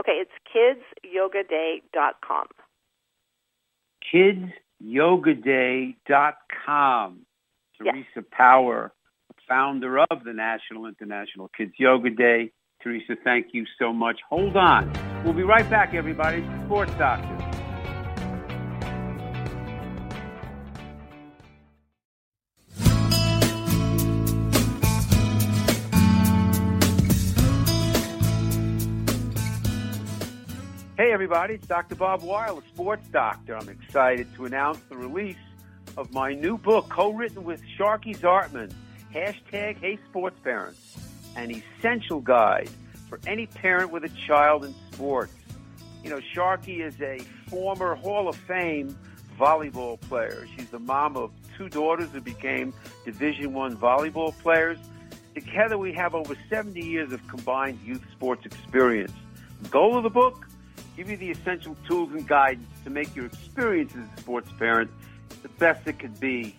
Okay, 0.00 0.20
it's 0.22 0.32
dot 1.92 2.16
com. 2.26 2.46
kidsyogaday.com. 4.12 4.52
Kidsyogaday.com. 4.82 7.26
Teresa. 7.80 8.26
Power, 8.30 8.92
founder 9.48 9.98
of 9.98 10.24
the 10.24 10.32
National 10.32 10.86
International 10.86 11.48
Kids 11.56 11.72
Yoga 11.78 12.10
Day. 12.10 12.52
Teresa, 12.82 13.14
thank 13.24 13.48
you 13.52 13.64
so 13.78 13.92
much. 13.92 14.20
Hold 14.28 14.56
on. 14.56 14.92
We'll 15.24 15.34
be 15.34 15.42
right 15.42 15.68
back, 15.68 15.94
everybody. 15.94 16.44
Sports 16.66 16.92
Doctor. 16.98 17.36
Hey, 30.96 31.12
everybody, 31.12 31.54
it's 31.54 31.66
Dr. 31.66 31.94
Bob 31.94 32.22
Weil, 32.22 32.58
a 32.58 32.62
sports 32.74 33.08
doctor. 33.08 33.56
I'm 33.56 33.70
excited 33.70 34.26
to 34.34 34.44
announce 34.44 34.80
the 34.90 34.98
release 34.98 35.38
of 35.96 36.12
my 36.12 36.32
new 36.32 36.58
book, 36.58 36.88
co 36.88 37.12
written 37.12 37.44
with 37.44 37.62
Sharkie 37.78 38.16
Zartman, 38.16 38.72
hashtag 39.14 39.78
Hey 39.78 39.98
Sports 40.08 40.38
Parents, 40.42 40.96
an 41.36 41.50
essential 41.50 42.20
guide 42.20 42.70
for 43.08 43.20
any 43.26 43.46
parent 43.46 43.90
with 43.90 44.04
a 44.04 44.08
child 44.26 44.64
in 44.64 44.74
sports. 44.92 45.32
You 46.02 46.10
know, 46.10 46.20
Sharkie 46.34 46.80
is 46.80 47.00
a 47.00 47.18
former 47.48 47.94
Hall 47.94 48.28
of 48.28 48.36
Fame 48.36 48.96
volleyball 49.38 50.00
player. 50.00 50.46
She's 50.56 50.70
the 50.70 50.78
mom 50.78 51.16
of 51.16 51.30
two 51.56 51.68
daughters 51.68 52.08
who 52.12 52.20
became 52.20 52.72
Division 53.04 53.52
One 53.52 53.76
volleyball 53.76 54.36
players. 54.38 54.78
Together, 55.34 55.78
we 55.78 55.92
have 55.92 56.14
over 56.14 56.36
70 56.48 56.80
years 56.80 57.12
of 57.12 57.26
combined 57.28 57.78
youth 57.84 58.04
sports 58.12 58.44
experience. 58.44 59.12
The 59.62 59.68
goal 59.68 59.96
of 59.96 60.02
the 60.02 60.10
book? 60.10 60.46
give 61.00 61.08
you 61.08 61.16
the 61.16 61.30
essential 61.30 61.74
tools 61.88 62.10
and 62.12 62.28
guidance 62.28 62.68
to 62.84 62.90
make 62.90 63.16
your 63.16 63.24
experience 63.24 63.90
as 63.96 64.04
a 64.18 64.20
sports 64.20 64.50
parent 64.58 64.90
the 65.42 65.48
best 65.48 65.86
it 65.86 65.98
could 65.98 66.18
be. 66.20 66.56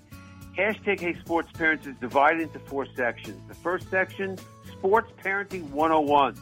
Hashtag 0.58 1.00
Hey 1.00 1.14
Sports 1.20 1.50
Parents 1.54 1.88
is 1.88 1.96
divided 2.02 2.42
into 2.42 2.60
four 2.60 2.86
sections. 2.96 3.40
The 3.48 3.56
first 3.56 3.90
section, 3.90 4.38
Sports 4.72 5.12
Parenting 5.24 5.70
101. 5.70 6.36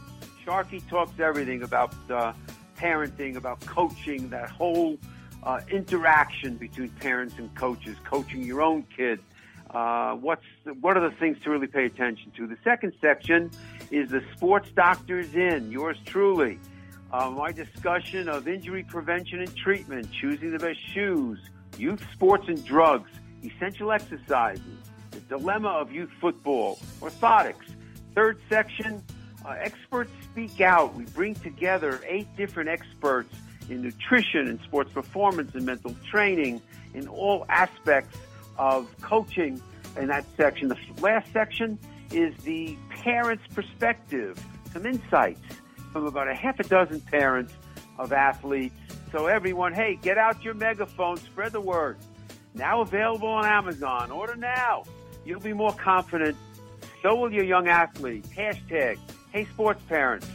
Sharkie 0.45 0.88
talks 0.89 1.19
everything 1.19 1.63
about 1.63 1.93
uh, 2.10 2.34
parenting, 2.78 3.36
about 3.36 3.63
coaching, 3.65 4.30
that 4.30 4.49
whole 4.49 4.97
uh, 5.43 5.62
interaction 5.69 6.56
between 6.56 6.89
parents 6.89 7.36
and 7.38 7.54
coaches, 7.56 7.95
coaching 8.04 8.43
your 8.43 8.62
own 8.62 8.84
kid. 8.95 9.19
Uh, 9.69 10.13
what's 10.15 10.45
the, 10.63 10.73
what 10.73 10.97
are 10.97 11.08
the 11.08 11.15
things 11.17 11.38
to 11.43 11.52
really 11.52 11.67
pay 11.67 11.86
attention 11.86 12.32
to? 12.32 12.47
The 12.47 12.58
second 12.63 12.93
section 12.99 13.52
is 13.91 14.10
the 14.10 14.23
sports 14.36 14.69
doctors 14.71 15.36
in. 15.36 15.71
Yours 15.71 15.97
truly 16.06 16.58
uh, 17.12 17.30
my 17.32 17.52
discussion 17.52 18.30
of 18.30 18.47
injury 18.47 18.84
prevention 18.84 19.39
and 19.39 19.56
treatment, 19.56 20.12
choosing 20.12 20.52
the 20.52 20.60
best 20.60 20.80
shoes, 20.93 21.39
youth 21.79 22.03
sports 22.13 22.45
and 22.47 22.63
drugs, 22.65 23.09
essential 23.43 23.91
exercises, 23.91 24.61
the 25.11 25.19
dilemma 25.21 25.69
of 25.69 25.91
youth 25.91 26.11
football, 26.19 26.77
orthotics. 26.99 27.65
Third 28.15 28.39
section, 28.49 29.01
uh, 29.45 29.55
experts 29.59 30.11
speak 30.31 30.59
out. 30.59 30.93
We 30.95 31.05
bring 31.05 31.35
together 31.35 32.01
eight 32.05 32.27
different 32.35 32.69
experts 32.69 33.33
in 33.69 33.81
nutrition 33.81 34.47
and 34.47 34.59
sports 34.61 34.91
performance 34.91 35.55
and 35.55 35.65
mental 35.65 35.95
training 36.09 36.61
in 36.93 37.07
all 37.07 37.45
aspects 37.49 38.17
of 38.57 38.87
coaching 39.01 39.61
in 39.97 40.07
that 40.07 40.25
section. 40.35 40.67
The 40.67 40.77
last 41.01 41.31
section 41.31 41.79
is 42.11 42.35
the 42.43 42.77
parent's 42.89 43.47
perspective, 43.53 44.37
some 44.73 44.85
insights 44.85 45.41
from 45.93 46.05
about 46.05 46.27
a 46.27 46.35
half 46.35 46.59
a 46.59 46.63
dozen 46.63 46.99
parents 47.01 47.53
of 47.97 48.11
athletes. 48.11 48.75
So 49.11 49.25
everyone, 49.25 49.73
hey, 49.73 49.97
get 50.01 50.17
out 50.17 50.43
your 50.43 50.53
megaphone, 50.53 51.17
spread 51.17 51.51
the 51.51 51.61
word. 51.61 51.97
Now 52.53 52.81
available 52.81 53.27
on 53.27 53.45
Amazon. 53.45 54.11
Order 54.11 54.35
now. 54.35 54.83
You'll 55.25 55.39
be 55.39 55.53
more 55.53 55.73
confident. 55.73 56.37
So 57.01 57.15
will 57.15 57.31
your 57.31 57.45
young 57.45 57.67
athlete. 57.67 58.25
Hashtag, 58.35 58.97
hey 59.31 59.45
sports 59.45 59.81
parents. 59.87 60.27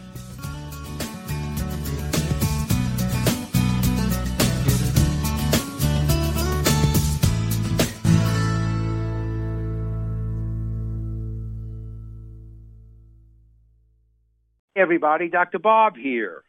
everybody, 14.76 15.28
Dr. 15.28 15.58
Bob 15.58 15.96
here. 15.96 16.42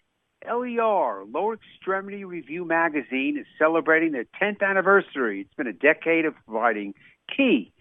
LER, 0.47 1.25
Lower 1.25 1.55
Extremity 1.55 2.25
Review 2.25 2.65
Magazine, 2.65 3.37
is 3.39 3.45
celebrating 3.57 4.11
their 4.11 4.25
10th 4.41 4.61
anniversary. 4.61 5.41
It's 5.41 5.53
been 5.55 5.67
a 5.67 5.73
decade 5.73 6.25
of 6.25 6.33
providing 6.45 6.93
key 7.35 7.71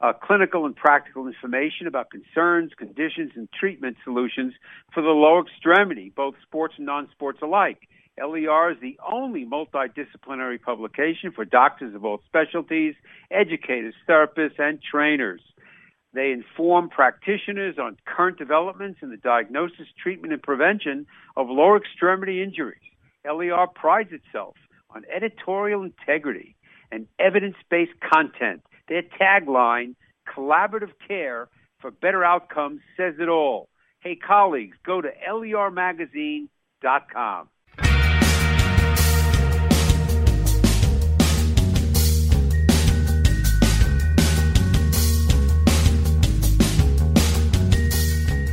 uh, 0.00 0.12
clinical 0.14 0.64
and 0.66 0.74
practical 0.74 1.26
information 1.26 1.86
about 1.86 2.10
concerns, 2.10 2.72
conditions, 2.76 3.32
and 3.34 3.48
treatment 3.52 3.96
solutions 4.04 4.54
for 4.94 5.02
the 5.02 5.10
lower 5.10 5.42
extremity, 5.42 6.10
both 6.14 6.34
sports 6.42 6.74
and 6.78 6.86
non-sports 6.86 7.40
alike. 7.42 7.88
LER 8.18 8.72
is 8.72 8.78
the 8.80 8.98
only 9.10 9.46
multidisciplinary 9.46 10.60
publication 10.60 11.32
for 11.32 11.44
doctors 11.44 11.94
of 11.94 12.04
all 12.04 12.20
specialties, 12.26 12.94
educators, 13.30 13.94
therapists, 14.08 14.58
and 14.58 14.80
trainers. 14.82 15.40
They 16.12 16.32
inform 16.32 16.88
practitioners 16.88 17.78
on 17.78 17.96
current 18.04 18.36
developments 18.38 18.98
in 19.02 19.10
the 19.10 19.16
diagnosis, 19.16 19.86
treatment, 20.02 20.32
and 20.32 20.42
prevention 20.42 21.06
of 21.36 21.48
lower 21.48 21.76
extremity 21.76 22.42
injuries. 22.42 22.80
LER 23.24 23.68
prides 23.74 24.10
itself 24.12 24.56
on 24.90 25.04
editorial 25.14 25.82
integrity 25.82 26.56
and 26.90 27.06
evidence-based 27.18 27.92
content. 28.12 28.62
Their 28.88 29.02
tagline, 29.02 29.94
collaborative 30.28 30.92
care 31.06 31.48
for 31.80 31.92
better 31.92 32.24
outcomes, 32.24 32.80
says 32.96 33.14
it 33.20 33.28
all. 33.28 33.68
Hey, 34.00 34.16
colleagues, 34.16 34.76
go 34.84 35.00
to 35.00 35.10
lermagazine.com. 35.28 37.48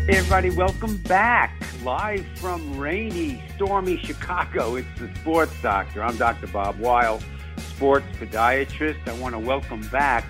Hey 0.07 0.19
everybody, 0.19 0.51
welcome 0.51 0.95
back. 0.99 1.61
Live 1.83 2.25
from 2.35 2.79
rainy, 2.79 3.43
stormy 3.55 3.97
Chicago. 3.97 4.75
It's 4.75 4.87
the 4.97 5.13
Sports 5.15 5.61
Doctor. 5.61 6.01
I'm 6.01 6.15
Dr. 6.15 6.47
Bob 6.47 6.79
Weil, 6.79 7.19
sports 7.57 8.05
podiatrist. 8.17 9.05
I 9.05 9.19
want 9.19 9.35
to 9.35 9.39
welcome 9.39 9.85
back 9.89 10.23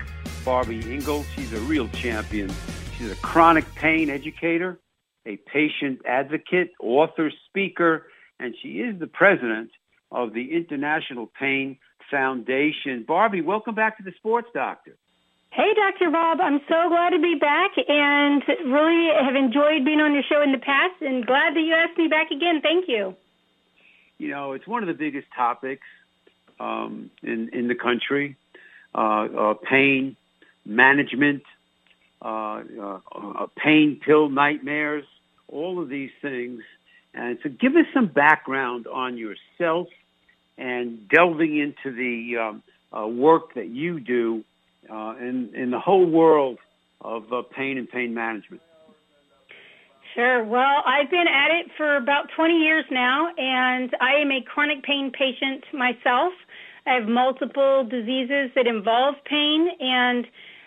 Barby 0.43 0.79
Ingle. 0.91 1.25
She's 1.35 1.53
a 1.53 1.59
real 1.59 1.87
champion. 1.89 2.51
She's 2.97 3.11
a 3.11 3.15
chronic 3.17 3.71
pain 3.75 4.09
educator, 4.09 4.79
a 5.27 5.35
patient 5.35 5.99
advocate, 6.07 6.71
author, 6.79 7.31
speaker, 7.45 8.07
and 8.39 8.55
she 8.59 8.79
is 8.79 8.99
the 8.99 9.05
president 9.05 9.69
of 10.11 10.33
the 10.33 10.55
International 10.55 11.29
Pain 11.39 11.77
Foundation. 12.09 13.05
Barby, 13.07 13.41
welcome 13.41 13.75
back 13.75 13.97
to 13.97 14.03
the 14.03 14.13
Sports 14.17 14.47
Doctor. 14.55 14.97
Hey, 15.57 15.73
Dr. 15.73 16.11
Bob. 16.11 16.39
I'm 16.39 16.59
so 16.67 16.87
glad 16.87 17.09
to 17.09 17.19
be 17.19 17.33
back 17.33 17.71
and 17.87 18.43
really 18.71 19.09
have 19.19 19.35
enjoyed 19.35 19.83
being 19.83 19.99
on 19.99 20.13
your 20.13 20.21
show 20.21 20.43
in 20.43 20.51
the 20.51 20.59
past 20.59 21.01
and 21.01 21.25
glad 21.25 21.55
that 21.55 21.61
you 21.61 21.73
asked 21.73 21.97
me 21.97 22.07
back 22.07 22.29
again. 22.29 22.61
Thank 22.61 22.87
you. 22.87 23.15
You 24.19 24.29
know, 24.29 24.51
it's 24.51 24.67
one 24.67 24.83
of 24.83 24.87
the 24.87 24.93
biggest 24.93 25.25
topics 25.35 25.87
um, 26.59 27.09
in, 27.23 27.49
in 27.53 27.67
the 27.67 27.73
country, 27.73 28.35
uh, 28.93 28.99
uh, 28.99 29.53
pain 29.55 30.15
management, 30.63 31.41
uh, 32.21 32.61
uh, 32.79 32.99
uh, 33.15 33.47
pain 33.55 33.99
pill 34.05 34.29
nightmares, 34.29 35.05
all 35.47 35.81
of 35.81 35.89
these 35.89 36.11
things. 36.21 36.61
And 37.15 37.39
so 37.41 37.49
give 37.49 37.75
us 37.75 37.87
some 37.95 38.05
background 38.05 38.85
on 38.85 39.17
yourself 39.17 39.87
and 40.55 41.09
delving 41.09 41.57
into 41.57 41.95
the 41.95 42.37
um, 42.37 42.63
uh, 42.95 43.07
work 43.07 43.55
that 43.55 43.69
you 43.69 43.99
do 43.99 44.43
uh, 44.91 45.15
in, 45.19 45.51
in 45.55 45.71
the 45.71 45.79
whole 45.79 46.05
world 46.05 46.57
of 47.01 47.31
uh, 47.31 47.41
pain 47.55 47.77
and 47.77 47.89
pain 47.89 48.13
management? 48.13 48.61
Sure. 50.15 50.43
Well, 50.43 50.81
I've 50.85 51.11
been 51.11 51.27
at 51.27 51.51
it 51.51 51.71
for 51.77 51.95
about 51.95 52.29
20 52.35 52.55
years 52.55 52.85
now, 52.89 53.27
and 53.37 53.95
I 54.01 54.15
am 54.21 54.31
a 54.31 54.41
chronic 54.41 54.83
pain 54.83 55.11
patient 55.11 55.63
myself. 55.73 56.33
I 56.87 56.93
have 56.93 57.07
multiple 57.07 57.83
diseases 57.83 58.49
that 58.55 58.65
involve 58.65 59.15
pain, 59.25 59.69
and 59.79 60.25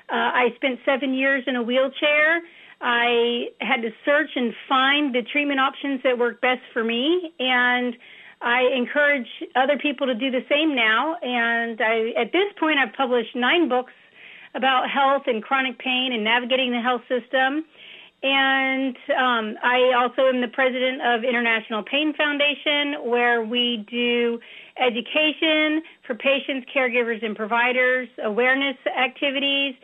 uh, 0.09 0.12
I 0.12 0.48
spent 0.56 0.78
seven 0.85 1.14
years 1.14 1.44
in 1.46 1.56
a 1.56 1.62
wheelchair. 1.62 2.42
I 2.80 3.46
had 3.61 3.83
to 3.83 3.90
search 4.04 4.30
and 4.37 4.54
find 4.68 5.14
the 5.14 5.22
treatment 5.22 5.59
options 5.59 6.00
that 6.04 6.18
work 6.18 6.40
best 6.40 6.62
for 6.72 6.85
me, 6.85 7.33
and 7.38 7.96
I 8.40 8.70
encourage 8.74 9.28
other 9.56 9.78
people 9.78 10.06
to 10.06 10.14
do 10.14 10.30
the 10.30 10.44
same 10.48 10.74
now. 10.74 11.16
And 11.22 11.80
I, 11.80 12.20
at 12.20 12.33
this 12.33 12.52
point, 12.59 12.78
I've 12.78 12.94
published 12.94 13.35
nine 13.35 13.68
books 13.68 13.92
about 14.54 14.90
health 14.90 15.22
and 15.26 15.42
chronic 15.42 15.78
pain 15.78 16.12
and 16.12 16.24
navigating 16.24 16.72
the 16.72 16.80
health 16.80 17.02
system. 17.08 17.64
And 18.22 18.96
um, 19.16 19.56
I 19.62 19.92
also 19.96 20.28
am 20.28 20.42
the 20.42 20.48
president 20.52 21.00
of 21.00 21.24
International 21.24 21.82
Pain 21.82 22.12
Foundation, 22.14 23.08
where 23.08 23.42
we 23.42 23.86
do 23.90 24.38
education 24.76 25.82
for 26.06 26.14
patients, 26.14 26.66
caregivers, 26.74 27.24
and 27.24 27.34
providers, 27.34 28.08
awareness 28.22 28.76
activities, 28.86 29.74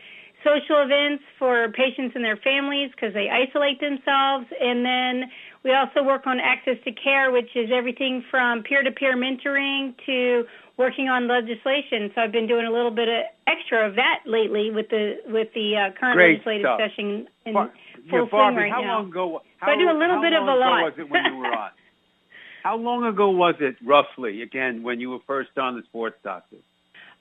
social 0.43 0.83
events 0.83 1.23
for 1.39 1.71
patients 1.71 2.13
and 2.15 2.23
their 2.23 2.37
families 2.37 2.91
because 2.91 3.13
they 3.13 3.27
isolate 3.29 3.79
themselves, 3.79 4.45
and 4.61 4.85
then 4.85 5.31
we 5.63 5.73
also 5.73 6.03
work 6.03 6.27
on 6.27 6.39
access 6.39 6.77
to 6.85 6.91
care, 6.91 7.31
which 7.31 7.49
is 7.55 7.69
everything 7.73 8.23
from 8.29 8.63
peer-to-peer 8.63 9.17
mentoring 9.17 9.95
to 10.05 10.45
working 10.77 11.09
on 11.09 11.27
legislation. 11.27 12.11
So 12.15 12.21
I've 12.21 12.31
been 12.31 12.47
doing 12.47 12.65
a 12.65 12.71
little 12.71 12.91
bit 12.91 13.07
of 13.09 13.25
extra 13.47 13.87
of 13.87 13.95
that 13.95 14.19
lately 14.25 14.69
with 14.71 14.89
the 14.89 15.17
with 15.27 15.49
the 15.53 15.75
uh, 15.75 15.99
current 15.99 16.15
Great 16.15 16.31
legislative 16.45 16.65
stuff. 16.65 16.79
session 16.79 17.27
in 17.45 17.53
Bar- 17.53 17.73
full 18.09 18.19
yeah, 18.19 18.25
Barby, 18.31 18.55
swing 18.55 18.55
right 18.63 18.71
how 18.71 18.81
now. 18.81 18.93
long 18.99 19.07
ago? 19.09 19.41
How, 19.57 19.67
So 19.67 19.71
I 19.73 19.75
do 19.77 19.89
a 19.89 19.97
little 19.97 20.21
bit 20.21 20.33
of 20.33 20.43
long 20.45 20.49
a 20.49 20.53
ago 20.53 20.59
lot. 20.69 20.83
was 20.83 20.93
it 20.97 21.09
when 21.09 21.25
you 21.25 21.37
were 21.37 21.45
on? 21.51 21.71
How 22.63 22.75
long 22.75 23.05
ago 23.05 23.29
was 23.29 23.55
it, 23.61 23.75
roughly, 23.85 24.41
again, 24.41 24.83
when 24.83 24.99
you 24.99 25.09
were 25.11 25.19
first 25.25 25.51
on 25.57 25.77
the 25.77 25.83
Sports 25.83 26.17
Doctor? 26.21 26.57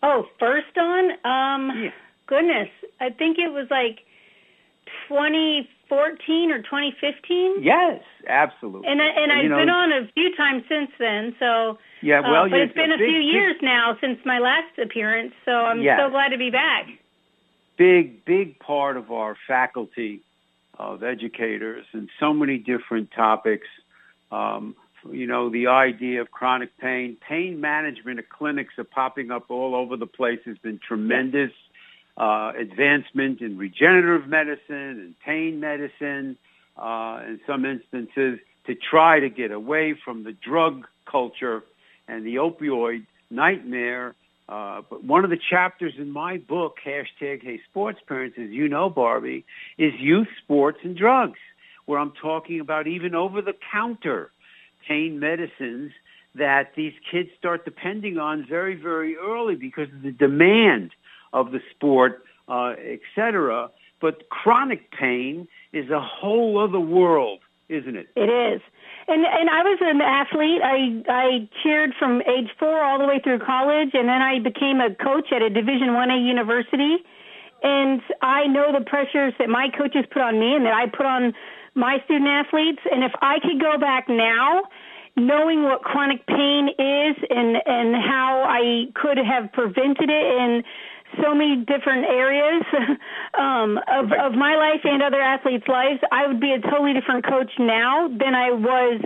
Oh, 0.03 0.25
first 0.41 0.77
on? 0.77 1.05
Um, 1.25 1.71
Yeah. 1.85 1.91
goodness, 2.27 2.69
I 3.01 3.11
think 3.11 3.39
it 3.39 3.53
was 3.53 3.69
like 3.71 4.01
2014 5.09 6.51
or 6.53 6.59
2015. 6.63 7.63
Yes, 7.63 8.01
absolutely. 8.29 8.89
And 8.89 9.01
I, 9.01 9.07
and 9.07 9.33
I've 9.33 9.51
know, 9.51 9.57
been 9.59 9.71
on 9.71 9.93
a 9.93 10.09
few 10.15 10.35
times 10.37 10.63
since 10.69 10.91
then. 10.99 11.35
So, 11.39 11.79
Yeah, 12.03 12.21
uh, 12.21 12.31
well, 12.31 12.49
but 12.51 12.61
it's 12.61 12.75
been 12.75 12.93
a 12.93 12.99
big, 12.99 13.09
few 13.09 13.19
years 13.19 13.57
now 13.63 13.97
since 14.01 14.19
my 14.25 14.39
last 14.39 14.79
appearance. 14.83 15.33
So 15.45 15.53
I'm 15.53 15.81
Yes. 15.83 16.01
so 16.01 16.11
glad 16.11 16.29
to 16.31 16.39
be 16.39 16.51
back. 16.51 16.87
big, 17.77 18.25
big 18.25 18.59
part 18.59 18.97
of 18.97 19.11
our 19.13 19.37
faculty 19.47 20.23
of 20.79 21.03
educators 21.03 21.85
and 21.93 22.09
so 22.19 22.33
many 22.33 22.59
different 22.59 23.11
topics. 23.13 23.67
Um, 24.33 24.75
you 25.13 25.27
know, 25.27 25.51
the 25.51 25.69
idea 25.69 26.21
of 26.21 26.31
chronic 26.31 26.77
pain, 26.79 27.17
pain 27.27 27.61
management 27.61 28.19
at 28.19 28.29
clinics 28.29 28.75
are 28.79 28.85
popping 28.85 29.31
up 29.31 29.51
all 29.51 29.75
over 29.75 29.97
the 29.97 30.07
place 30.07 30.41
has 30.47 30.59
been 30.59 30.81
tremendous. 30.87 31.53
Uh, 32.17 32.53
advancement 32.59 33.43
in 33.43 33.59
regenerative 33.59 34.27
medicine 34.27 34.65
and 34.71 35.15
pain 35.21 35.61
medicine, 35.61 36.39
uh, 36.79 37.21
in 37.27 37.39
some 37.47 37.67
instances, 37.67 38.39
to 38.67 38.75
try 38.75 39.21
to 39.21 39.29
get 39.29 39.51
away 39.51 39.95
from 40.03 40.25
the 40.25 40.33
drug 40.33 40.87
culture 41.05 41.63
and 42.09 42.25
the 42.25 42.37
opioid 42.37 43.05
nightmare. 43.29 44.15
Uh, 44.49 44.81
but 44.89 45.05
one 45.05 45.25
of 45.25 45.31
the 45.31 45.39
chapters 45.51 45.93
in 45.99 46.11
my 46.11 46.39
book, 46.39 46.79
hashtag 46.85 47.43
Hey 47.43 47.61
Sports 47.69 47.99
Parents, 48.07 48.39
as 48.39 48.49
you 48.51 48.67
know, 48.69 48.89
Barby, 48.89 49.45
is 49.77 49.93
youth 49.99 50.29
sports 50.43 50.79
and 50.85 50.97
drugs, 50.97 51.39
where 51.85 51.99
I'm 51.99 52.13
talking 52.13 52.61
about 52.61 52.87
even 52.87 53.15
over-the-counter 53.15 54.31
pain 54.89 55.21
medicines 55.21 55.93
that 56.35 56.75
these 56.77 56.95
kids 57.11 57.29
start 57.39 57.65
depending 57.65 58.19
on 58.19 58.47
very, 58.47 58.75
very 58.75 59.17
early 59.17 59.55
because 59.55 59.89
of 59.93 60.03
the 60.03 60.13
demand 60.13 60.93
of 61.33 61.53
the 61.53 61.61
sport, 61.71 62.25
uh, 62.49 62.75
et 62.79 63.01
cetera. 63.15 63.71
But 64.01 64.29
chronic 64.29 64.91
pain 64.93 65.49
is 65.73 65.91
a 65.91 66.01
whole 66.01 66.59
other 66.63 66.81
world, 66.81 67.41
isn't 67.69 67.97
it? 67.97 68.09
It 68.15 68.29
is. 68.29 68.61
And 69.09 69.25
and 69.25 69.49
I 69.49 69.63
was 69.63 69.79
an 69.81 70.01
athlete. 70.01 70.61
I 70.63 71.03
I 71.09 71.49
cheered 71.63 71.95
from 71.99 72.21
age 72.23 72.51
four 72.59 72.83
all 72.83 72.99
the 72.99 73.07
way 73.07 73.21
through 73.23 73.39
college, 73.39 73.91
and 73.95 74.09
then 74.09 74.21
I 74.21 74.39
became 74.41 74.81
a 74.81 74.95
coach 74.95 75.33
at 75.33 75.43
a 75.43 75.51
Division 75.51 75.95
One 75.95 76.11
A 76.11 76.19
university. 76.19 76.97
And 77.63 78.03
I 78.21 78.47
know 78.47 78.71
the 78.73 78.85
pressures 78.85 79.33
that 79.39 79.49
my 79.49 79.69
coaches 79.77 80.05
put 80.13 80.21
on 80.23 80.39
me 80.39 80.55
and 80.55 80.67
that 80.67 80.75
I 80.75 80.87
put 80.87 81.07
on 81.07 81.33
my 81.75 82.03
student 82.05 82.29
athletes. 82.29 82.81
And 82.93 83.03
if 83.03 83.13
I 83.23 83.39
could 83.41 83.61
go 83.61 83.79
back 83.79 84.09
now, 84.09 84.65
knowing 85.17 85.63
what 85.63 85.83
chronic 85.83 86.27
pain 86.27 86.69
is 86.69 87.17
and 87.31 87.57
and 87.65 87.97
how 87.97 88.45
I 88.47 88.93
could 88.95 89.19
have 89.19 89.53
prevented 89.53 90.11
it 90.11 90.27
in 90.43 90.63
so 91.23 91.35
many 91.35 91.65
different 91.65 92.05
areas 92.07 92.65
um, 93.39 93.79
of, 93.89 94.13
of 94.13 94.33
my 94.35 94.57
life 94.57 94.81
and 94.85 95.03
other 95.03 95.21
athletes' 95.21 95.67
lives, 95.69 96.01
I 96.13 96.27
would 96.27 96.41
be 96.41 96.53
a 96.53 96.61
totally 96.61 96.93
different 96.93 97.25
coach 97.27 97.51
now 97.59 98.09
than 98.09 98.35
I 98.35 98.51
was 98.51 99.01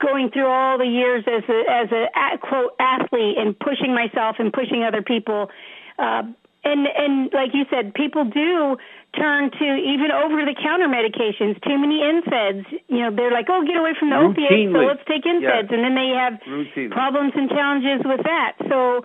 going 0.00 0.30
through 0.30 0.46
all 0.46 0.78
the 0.78 0.86
years 0.86 1.24
as 1.26 1.44
a 1.48 1.60
as 1.70 1.88
a 1.92 2.38
quote 2.38 2.74
athlete 2.80 3.36
and 3.36 3.58
pushing 3.58 3.94
myself 3.94 4.36
and 4.38 4.52
pushing 4.52 4.82
other 4.82 5.02
people. 5.02 5.50
Uh, 5.98 6.22
and, 6.62 6.86
and 6.86 7.32
like 7.32 7.54
you 7.54 7.64
said, 7.70 7.94
people 7.94 8.24
do 8.24 8.76
turn 9.16 9.50
to 9.50 9.64
even 9.64 10.12
over 10.12 10.44
the 10.44 10.54
counter 10.60 10.88
medications. 10.88 11.56
Too 11.64 11.78
many 11.78 12.00
NSAIDs. 12.04 12.66
You 12.88 13.00
know, 13.08 13.16
they're 13.16 13.32
like, 13.32 13.46
oh, 13.48 13.64
get 13.66 13.76
away 13.76 13.94
from 13.98 14.10
the 14.10 14.16
opiates, 14.16 14.72
so 14.72 14.78
let's 14.84 15.00
take 15.08 15.24
NSAIDs, 15.24 15.40
yes. 15.40 15.72
and 15.72 15.80
then 15.82 15.94
they 15.94 16.12
have 16.12 16.34
Routinely. 16.46 16.90
problems 16.90 17.32
and 17.34 17.48
challenges 17.48 18.04
with 18.04 18.20
that. 18.24 18.52
So 18.68 19.02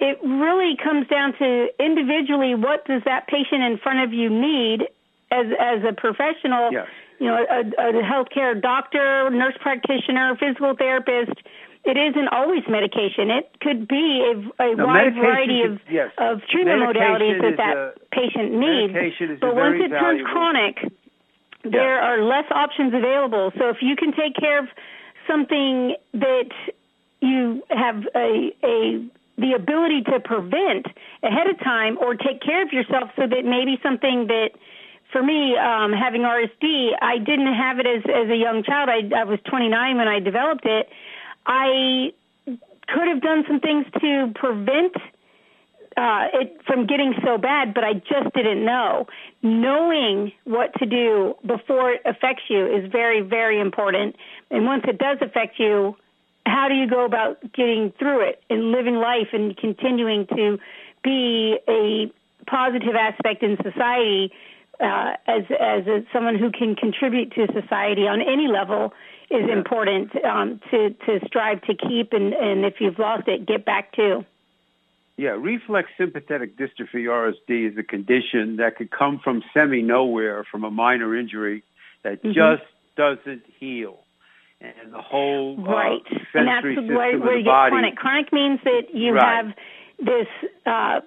it 0.00 0.18
really 0.22 0.76
comes 0.82 1.06
down 1.08 1.34
to 1.38 1.68
individually 1.78 2.54
what 2.54 2.84
does 2.86 3.02
that 3.04 3.26
patient 3.28 3.62
in 3.62 3.78
front 3.78 4.00
of 4.00 4.12
you 4.12 4.28
need 4.30 4.88
as 5.30 5.46
as 5.58 5.84
a 5.84 5.92
professional. 5.92 6.72
Yes. 6.72 6.86
You 7.18 7.26
know, 7.26 7.36
a, 7.36 7.60
a 7.60 8.02
healthcare 8.02 8.60
doctor, 8.60 9.28
nurse 9.28 9.54
practitioner, 9.60 10.36
physical 10.40 10.74
therapist 10.74 11.36
it 11.84 11.96
isn't 11.96 12.28
always 12.28 12.62
medication. 12.68 13.30
It 13.30 13.50
could 13.60 13.88
be 13.88 14.20
a, 14.20 14.62
a 14.62 14.76
no, 14.76 14.86
wide 14.86 15.14
variety 15.14 15.60
is, 15.60 15.72
of, 15.72 15.78
yes. 15.90 16.12
of 16.18 16.40
treatment 16.50 16.80
medication 16.80 17.00
modalities 17.00 17.40
that 17.40 17.56
that 17.56 17.76
a, 17.76 17.92
patient 18.12 18.52
needs. 18.52 19.40
but 19.40 19.54
once 19.54 19.80
it 19.80 19.88
valuable. 19.88 20.00
turns 20.00 20.22
chronic, 20.26 20.76
there 21.64 21.96
yeah. 21.96 22.06
are 22.06 22.22
less 22.22 22.44
options 22.50 22.92
available. 22.92 23.52
So 23.56 23.70
if 23.70 23.78
you 23.80 23.96
can 23.96 24.12
take 24.12 24.36
care 24.36 24.58
of 24.58 24.68
something 25.26 25.96
that 26.12 26.50
you 27.20 27.62
have 27.70 28.04
a, 28.14 28.52
a 28.62 29.06
the 29.40 29.52
ability 29.56 30.02
to 30.02 30.20
prevent 30.20 30.86
ahead 31.22 31.48
of 31.48 31.58
time 31.60 31.98
or 31.98 32.14
take 32.14 32.40
care 32.42 32.62
of 32.62 32.72
yourself 32.72 33.10
so 33.16 33.26
that 33.26 33.44
maybe 33.44 33.78
something 33.82 34.26
that 34.28 34.50
for 35.12 35.22
me, 35.22 35.56
um, 35.56 35.92
having 35.92 36.22
RSD, 36.22 36.90
I 37.00 37.18
didn't 37.18 37.52
have 37.52 37.78
it 37.80 37.86
as, 37.86 38.02
as 38.04 38.30
a 38.30 38.36
young 38.36 38.62
child. 38.62 38.88
I, 38.88 39.00
I 39.20 39.24
was 39.24 39.40
29 39.48 39.96
when 39.96 40.06
I 40.08 40.20
developed 40.20 40.64
it. 40.64 40.88
I 41.46 42.12
could 42.46 43.08
have 43.08 43.20
done 43.20 43.44
some 43.48 43.60
things 43.60 43.86
to 44.00 44.32
prevent 44.34 44.94
uh, 45.96 46.26
it 46.34 46.60
from 46.66 46.86
getting 46.86 47.14
so 47.24 47.38
bad, 47.38 47.74
but 47.74 47.82
I 47.82 47.94
just 47.94 48.32
didn't 48.34 48.64
know. 48.64 49.06
Knowing 49.42 50.32
what 50.44 50.72
to 50.78 50.86
do 50.86 51.34
before 51.44 51.92
it 51.92 52.02
affects 52.04 52.44
you 52.48 52.66
is 52.66 52.90
very, 52.90 53.20
very 53.20 53.60
important. 53.60 54.16
And 54.50 54.64
once 54.64 54.84
it 54.86 54.98
does 54.98 55.18
affect 55.20 55.58
you, 55.58 55.96
how 56.50 56.68
do 56.68 56.74
you 56.74 56.88
go 56.88 57.04
about 57.04 57.40
getting 57.52 57.92
through 57.98 58.28
it 58.28 58.42
and 58.50 58.72
living 58.72 58.96
life 58.96 59.28
and 59.32 59.56
continuing 59.56 60.26
to 60.26 60.58
be 61.02 61.58
a 61.68 62.12
positive 62.46 62.94
aspect 62.94 63.42
in 63.42 63.56
society 63.62 64.32
uh, 64.80 65.12
as 65.26 65.44
as 65.50 65.86
a, 65.86 66.04
someone 66.12 66.38
who 66.38 66.50
can 66.50 66.74
contribute 66.74 67.32
to 67.32 67.46
society 67.52 68.06
on 68.08 68.20
any 68.20 68.48
level 68.48 68.92
is 69.30 69.44
yeah. 69.46 69.52
important 69.52 70.10
um, 70.24 70.60
to 70.70 70.90
to 71.06 71.20
strive 71.26 71.62
to 71.62 71.74
keep, 71.74 72.12
and, 72.12 72.32
and 72.32 72.64
if 72.64 72.80
you've 72.80 72.98
lost 72.98 73.28
it, 73.28 73.46
get 73.46 73.64
back 73.64 73.92
to. 73.92 74.24
Yeah, 75.16 75.36
reflex 75.38 75.90
sympathetic 75.98 76.56
dystrophy 76.56 77.04
(RSD) 77.04 77.72
is 77.72 77.78
a 77.78 77.82
condition 77.82 78.56
that 78.56 78.76
could 78.76 78.90
come 78.90 79.20
from 79.22 79.42
semi 79.52 79.82
nowhere 79.82 80.44
from 80.50 80.64
a 80.64 80.70
minor 80.70 81.14
injury 81.14 81.62
that 82.02 82.22
mm-hmm. 82.22 82.32
just 82.32 82.62
doesn't 82.96 83.44
heal, 83.58 83.98
and 84.60 84.92
the 84.92 85.00
whole 85.00 85.56
right, 85.56 86.02
uh, 86.12 86.38
and 86.38 86.48
that's 86.48 86.64
where, 86.64 87.16
of 87.16 87.22
where 87.22 87.38
you 87.38 87.44
get 87.44 87.50
chronic. 87.50 87.96
Chronic 87.96 88.32
means 88.32 88.60
that 88.64 88.94
you 88.94 89.12
right. 89.12 89.44
have 89.44 89.54
this. 89.98 90.28
Uh, 90.66 91.00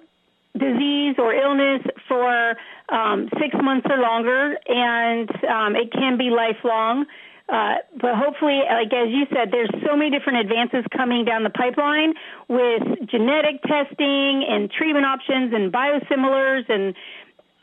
disease 0.56 1.16
or 1.18 1.34
illness 1.34 1.82
for 2.06 2.56
um, 2.88 3.28
six 3.40 3.56
months 3.60 3.86
or 3.90 3.98
longer, 3.98 4.56
and 4.68 5.28
um, 5.46 5.74
it 5.74 5.92
can 5.92 6.16
be 6.16 6.30
lifelong. 6.30 7.06
Uh, 7.48 7.74
but 8.00 8.14
hopefully, 8.14 8.60
like 8.70 8.92
as 8.92 9.10
you 9.10 9.26
said, 9.28 9.50
there's 9.52 9.68
so 9.84 9.96
many 9.96 10.10
different 10.10 10.38
advances 10.38 10.84
coming 10.96 11.24
down 11.24 11.42
the 11.42 11.50
pipeline 11.50 12.14
with 12.48 12.82
genetic 13.10 13.60
testing 13.62 14.46
and 14.48 14.70
treatment 14.70 15.04
options 15.04 15.52
and 15.52 15.70
biosimilars 15.72 16.64
and 16.70 16.94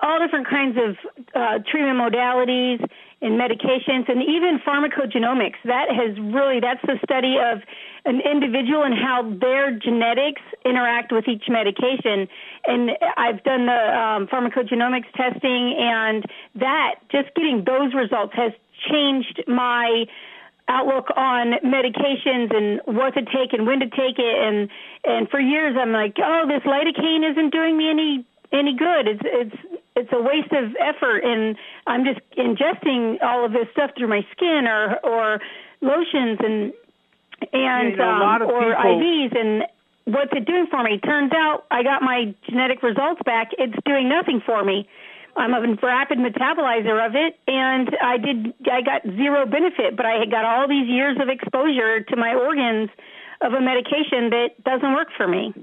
all 0.01 0.19
different 0.19 0.47
kinds 0.47 0.77
of 0.77 0.95
uh, 1.33 1.59
treatment 1.71 1.97
modalities 1.97 2.85
and 3.21 3.39
medications 3.39 4.09
and 4.09 4.21
even 4.21 4.59
pharmacogenomics. 4.65 5.61
That 5.65 5.89
has 5.89 6.17
really, 6.19 6.59
that's 6.59 6.81
the 6.81 6.97
study 7.03 7.37
of 7.37 7.61
an 8.05 8.19
individual 8.21 8.83
and 8.83 8.95
how 8.95 9.29
their 9.39 9.71
genetics 9.77 10.41
interact 10.65 11.11
with 11.11 11.27
each 11.27 11.43
medication. 11.47 12.27
And 12.65 12.91
I've 13.17 13.43
done 13.43 13.67
the 13.67 13.81
um, 13.93 14.27
pharmacogenomics 14.27 15.11
testing 15.15 15.75
and 15.77 16.25
that, 16.55 16.95
just 17.11 17.33
getting 17.35 17.63
those 17.65 17.93
results 17.93 18.33
has 18.35 18.53
changed 18.89 19.43
my 19.47 20.05
outlook 20.67 21.07
on 21.15 21.53
medications 21.65 22.55
and 22.55 22.81
what 22.85 23.13
to 23.13 23.21
take 23.21 23.53
and 23.53 23.67
when 23.67 23.79
to 23.79 23.89
take 23.89 24.17
it 24.17 24.35
and 24.39 24.69
and 25.03 25.27
for 25.29 25.39
years 25.39 25.75
I'm 25.77 25.91
like, 25.91 26.15
oh, 26.17 26.45
this 26.47 26.63
lidocaine 26.63 27.29
isn't 27.29 27.51
doing 27.51 27.77
me 27.77 27.89
any 27.89 28.25
any 28.53 28.75
good. 28.75 29.07
It's 29.07 29.21
it's 29.23 29.80
it's 29.95 30.09
a 30.11 30.21
waste 30.21 30.51
of 30.51 30.75
effort, 30.79 31.19
and 31.23 31.55
I'm 31.87 32.05
just 32.05 32.19
ingesting 32.37 33.21
all 33.23 33.45
of 33.45 33.51
this 33.51 33.67
stuff 33.73 33.91
through 33.97 34.07
my 34.07 34.25
skin 34.31 34.67
or 34.67 34.97
or 35.03 35.39
lotions 35.81 36.39
and 36.39 36.73
and 37.53 37.97
yeah, 37.97 38.35
um, 38.35 38.41
or 38.43 38.75
people... 38.75 38.83
IVs 38.83 39.39
and. 39.39 39.63
What's 40.05 40.31
it 40.33 40.45
doing 40.45 40.65
for 40.65 40.81
me? 40.81 40.97
Turns 40.97 41.31
out 41.31 41.65
I 41.69 41.83
got 41.83 42.01
my 42.01 42.33
genetic 42.49 42.81
results 42.81 43.21
back. 43.23 43.51
It's 43.59 43.77
doing 43.85 44.09
nothing 44.09 44.41
for 44.43 44.65
me. 44.65 44.89
I'm 45.37 45.53
a 45.53 45.61
rapid 45.81 46.17
metabolizer 46.17 47.05
of 47.05 47.15
it, 47.15 47.37
and 47.47 47.95
I 48.01 48.17
did. 48.17 48.53
I 48.65 48.81
got 48.81 49.03
zero 49.03 49.45
benefit, 49.45 49.95
but 49.95 50.07
I 50.07 50.17
had 50.17 50.31
got 50.31 50.43
all 50.43 50.67
these 50.67 50.87
years 50.87 51.17
of 51.21 51.29
exposure 51.29 52.01
to 52.01 52.15
my 52.15 52.33
organs 52.33 52.89
of 53.41 53.53
a 53.53 53.61
medication 53.61 54.29
that 54.31 54.49
doesn't 54.65 54.91
work 54.93 55.09
for 55.15 55.27
me. 55.27 55.53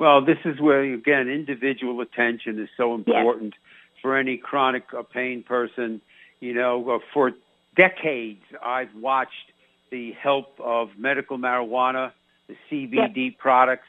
Well, 0.00 0.24
this 0.24 0.38
is 0.46 0.58
where, 0.58 0.82
again, 0.82 1.28
individual 1.28 2.00
attention 2.00 2.58
is 2.58 2.70
so 2.74 2.94
important 2.94 3.52
yes. 3.52 4.00
for 4.00 4.16
any 4.16 4.38
chronic 4.38 4.84
pain 5.12 5.42
person. 5.42 6.00
You 6.40 6.54
know, 6.54 6.92
uh, 6.92 6.98
for 7.12 7.32
decades, 7.76 8.40
I've 8.64 8.94
watched 8.94 9.52
the 9.90 10.12
help 10.12 10.58
of 10.58 10.88
medical 10.96 11.36
marijuana, 11.36 12.12
the 12.48 12.56
CBD 12.70 13.12
yes. 13.14 13.34
products, 13.38 13.88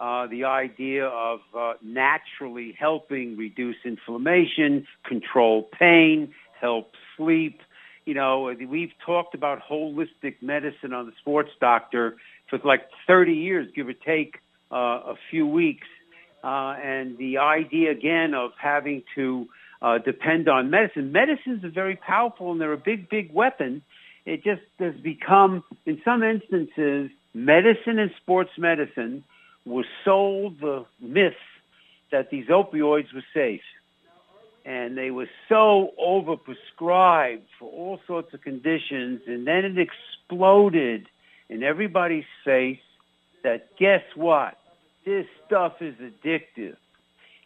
uh, 0.00 0.26
the 0.26 0.42
idea 0.42 1.06
of 1.06 1.38
uh, 1.56 1.74
naturally 1.84 2.74
helping 2.76 3.36
reduce 3.36 3.76
inflammation, 3.84 4.88
control 5.04 5.68
pain, 5.78 6.34
help 6.60 6.90
sleep. 7.16 7.60
You 8.06 8.14
know, 8.14 8.52
we've 8.68 8.92
talked 9.06 9.36
about 9.36 9.60
holistic 9.62 10.34
medicine 10.42 10.92
on 10.92 11.06
the 11.06 11.12
Sports 11.20 11.50
Doctor 11.60 12.16
for 12.50 12.58
like 12.64 12.88
30 13.06 13.34
years, 13.34 13.68
give 13.72 13.86
or 13.86 13.92
take 13.92 14.40
uh, 14.70 14.74
a 14.74 15.14
few 15.30 15.46
weeks. 15.46 15.86
Uh, 16.42 16.74
and 16.82 17.16
the 17.16 17.38
idea 17.38 17.90
again 17.90 18.34
of 18.34 18.50
having 18.60 19.02
to 19.14 19.46
uh, 19.80 19.98
depend 19.98 20.48
on 20.48 20.70
medicine. 20.70 21.12
Medicines 21.12 21.64
are 21.64 21.70
very 21.70 21.96
powerful 21.96 22.52
and 22.52 22.60
they're 22.60 22.72
a 22.72 22.78
big, 22.78 23.08
big 23.08 23.32
weapon. 23.32 23.82
It 24.26 24.42
just 24.42 24.62
has 24.78 24.94
become, 25.02 25.64
in 25.86 26.00
some 26.04 26.22
instances, 26.22 27.10
medicine 27.34 27.98
and 27.98 28.10
sports 28.22 28.50
medicine 28.58 29.24
was 29.66 29.84
sold 30.04 30.60
the 30.60 30.84
myth 31.00 31.32
that 32.12 32.30
these 32.30 32.46
opioids 32.46 33.12
were 33.14 33.24
safe. 33.34 33.60
And 34.64 34.96
they 34.96 35.10
were 35.10 35.28
so 35.48 35.90
overprescribed 36.00 37.42
for 37.58 37.70
all 37.70 38.00
sorts 38.06 38.32
of 38.32 38.40
conditions, 38.40 39.20
and 39.26 39.46
then 39.46 39.64
it 39.64 39.76
exploded 39.78 41.06
in 41.50 41.62
everybody's 41.62 42.24
face 42.44 42.78
that 43.44 43.76
guess 43.78 44.02
what? 44.16 44.58
This 45.04 45.26
stuff 45.46 45.74
is 45.80 45.94
addictive. 45.96 46.76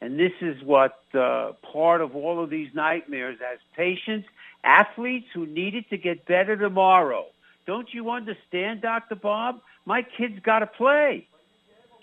And 0.00 0.18
this 0.18 0.32
is 0.40 0.62
what 0.62 0.98
uh, 1.12 1.52
part 1.72 2.00
of 2.00 2.14
all 2.14 2.42
of 2.42 2.50
these 2.50 2.68
nightmares 2.72 3.38
as 3.52 3.58
patients, 3.76 4.28
athletes 4.64 5.26
who 5.34 5.44
needed 5.44 5.84
to 5.90 5.98
get 5.98 6.24
better 6.24 6.56
tomorrow. 6.56 7.26
Don't 7.66 7.92
you 7.92 8.10
understand, 8.10 8.80
Dr. 8.80 9.16
Bob? 9.16 9.60
My 9.84 10.02
kid's 10.02 10.40
got 10.40 10.60
to 10.60 10.66
play. 10.66 11.26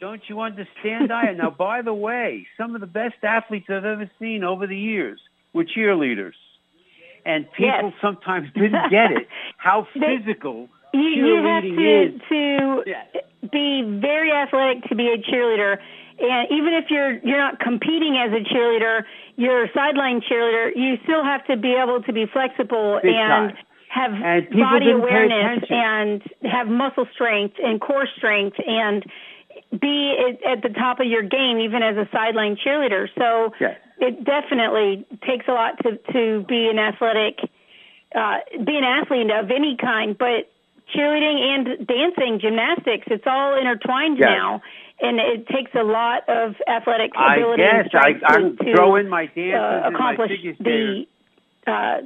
Don't 0.02 0.22
you 0.28 0.42
understand, 0.42 1.12
I? 1.12 1.32
now, 1.32 1.50
by 1.58 1.82
the 1.82 1.94
way, 1.94 2.46
some 2.58 2.76
of 2.76 2.82
the 2.82 2.88
best 2.88 3.16
athletes 3.24 3.68
I've 3.70 3.86
ever 3.86 4.12
seen 4.20 4.44
over 4.44 4.68
the 4.68 4.78
years 4.78 5.20
were 5.54 5.64
cheerleaders. 5.64 6.34
And 7.26 7.50
people 7.54 7.92
yes. 7.92 7.94
sometimes 8.02 8.50
didn't 8.54 8.92
get 8.92 9.12
it, 9.12 9.28
how 9.58 9.88
physical 9.94 10.70
you, 11.02 11.26
you 11.28 11.44
have 11.44 11.64
to, 11.64 12.04
is. 12.16 12.22
to 12.30 12.84
Yeah. 12.86 13.04
be 13.52 14.00
very 14.02 14.32
athletic 14.32 14.84
to 14.90 14.96
be 14.96 15.08
a 15.10 15.18
cheerleader. 15.18 15.78
And 16.18 16.48
even 16.52 16.74
if 16.74 16.86
you're 16.90 17.20
you're 17.20 17.38
not 17.38 17.60
competing 17.60 18.16
as 18.18 18.32
a 18.32 18.42
cheerleader, 18.54 19.04
you're 19.36 19.66
a 19.66 19.70
sideline 19.74 20.22
cheerleader. 20.22 20.72
You 20.76 20.98
still 21.04 21.24
have 21.24 21.46
to 21.48 21.58
be 21.58 21.74
able 21.74 22.02
to 22.04 22.14
be 22.14 22.26
flexible 22.32 23.00
Big 23.04 23.14
and 23.14 23.52
time. 23.52 23.58
have 23.90 24.12
And 24.14 24.50
body 24.52 24.92
awareness 24.92 25.64
and 25.70 26.22
have 26.44 26.68
muscle 26.68 27.06
strength 27.14 27.56
and 27.62 27.82
core 27.82 28.08
strength 28.18 28.58
and 28.66 29.04
be 29.80 30.16
at, 30.18 30.58
at 30.58 30.64
the 30.64 30.70
top 30.70 31.00
of 31.02 31.08
your 31.08 31.24
game 31.24 31.60
even 31.60 31.84
as 31.84 31.98
a 31.98 32.08
sideline 32.14 32.56
cheerleader. 32.56 33.08
So 33.18 33.52
Yes. 33.60 33.78
it 34.00 34.24
definitely 34.24 35.06
takes 35.28 35.46
a 35.48 35.52
lot 35.52 35.78
to 35.84 35.98
to 36.14 36.46
be 36.48 36.70
an 36.70 36.80
athletic 36.80 37.40
uh 38.16 38.38
be 38.66 38.78
an 38.78 38.86
athlete 38.86 39.32
of 39.32 39.52
any 39.52 39.76
kind, 39.76 40.18
but 40.18 40.50
cheerleading 40.94 41.40
and 41.42 41.88
dancing, 41.88 42.40
gymnastics, 42.40 43.08
it's 43.08 43.24
all 43.26 43.58
intertwined 43.58 44.18
Yes. 44.20 44.30
now. 44.30 44.62
and 45.02 45.20
it 45.20 45.46
takes 45.48 45.72
a 45.76 45.84
lot 45.84 46.28
of 46.30 46.56
athletic 46.68 47.12
ability. 47.18 47.64
I 47.64 47.84
guess 47.84 47.92
I, 47.94 48.34
I'm 48.34 48.58
to, 48.58 48.74
throwing 48.74 49.10
my 49.10 49.26
dances 49.26 49.54
uh, 49.54 49.90
accomplish 49.94 50.32
the 50.60 51.06
uh, 51.68 51.98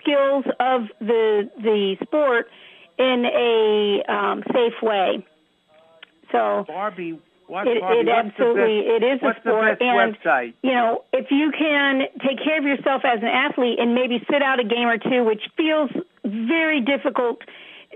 skills 0.00 0.44
of 0.60 0.82
the 1.00 1.50
the 1.56 1.96
sport 2.02 2.48
in 2.98 3.24
a 3.24 4.12
um, 4.12 4.42
safe 4.52 4.74
way. 4.82 5.24
So 6.32 6.64
Barby, 6.66 7.18
what, 7.46 7.66
it, 7.66 7.80
Barby, 7.80 8.00
it 8.00 8.08
absolutely 8.08 8.82
best, 8.82 9.02
it 9.02 9.04
is 9.04 9.22
a 9.22 9.40
sport, 9.40 9.80
and 9.80 10.16
website? 10.16 10.54
you 10.62 10.72
know 10.72 11.04
if 11.12 11.30
you 11.30 11.50
can 11.56 12.02
take 12.20 12.44
care 12.44 12.58
of 12.58 12.64
yourself 12.64 13.02
as 13.04 13.20
an 13.22 13.28
athlete 13.28 13.78
and 13.78 13.94
maybe 13.94 14.22
sit 14.30 14.42
out 14.42 14.60
a 14.60 14.64
game 14.64 14.88
or 14.88 14.98
two, 14.98 15.24
which 15.24 15.42
feels 15.56 15.90
very 16.24 16.80
difficult 16.80 17.40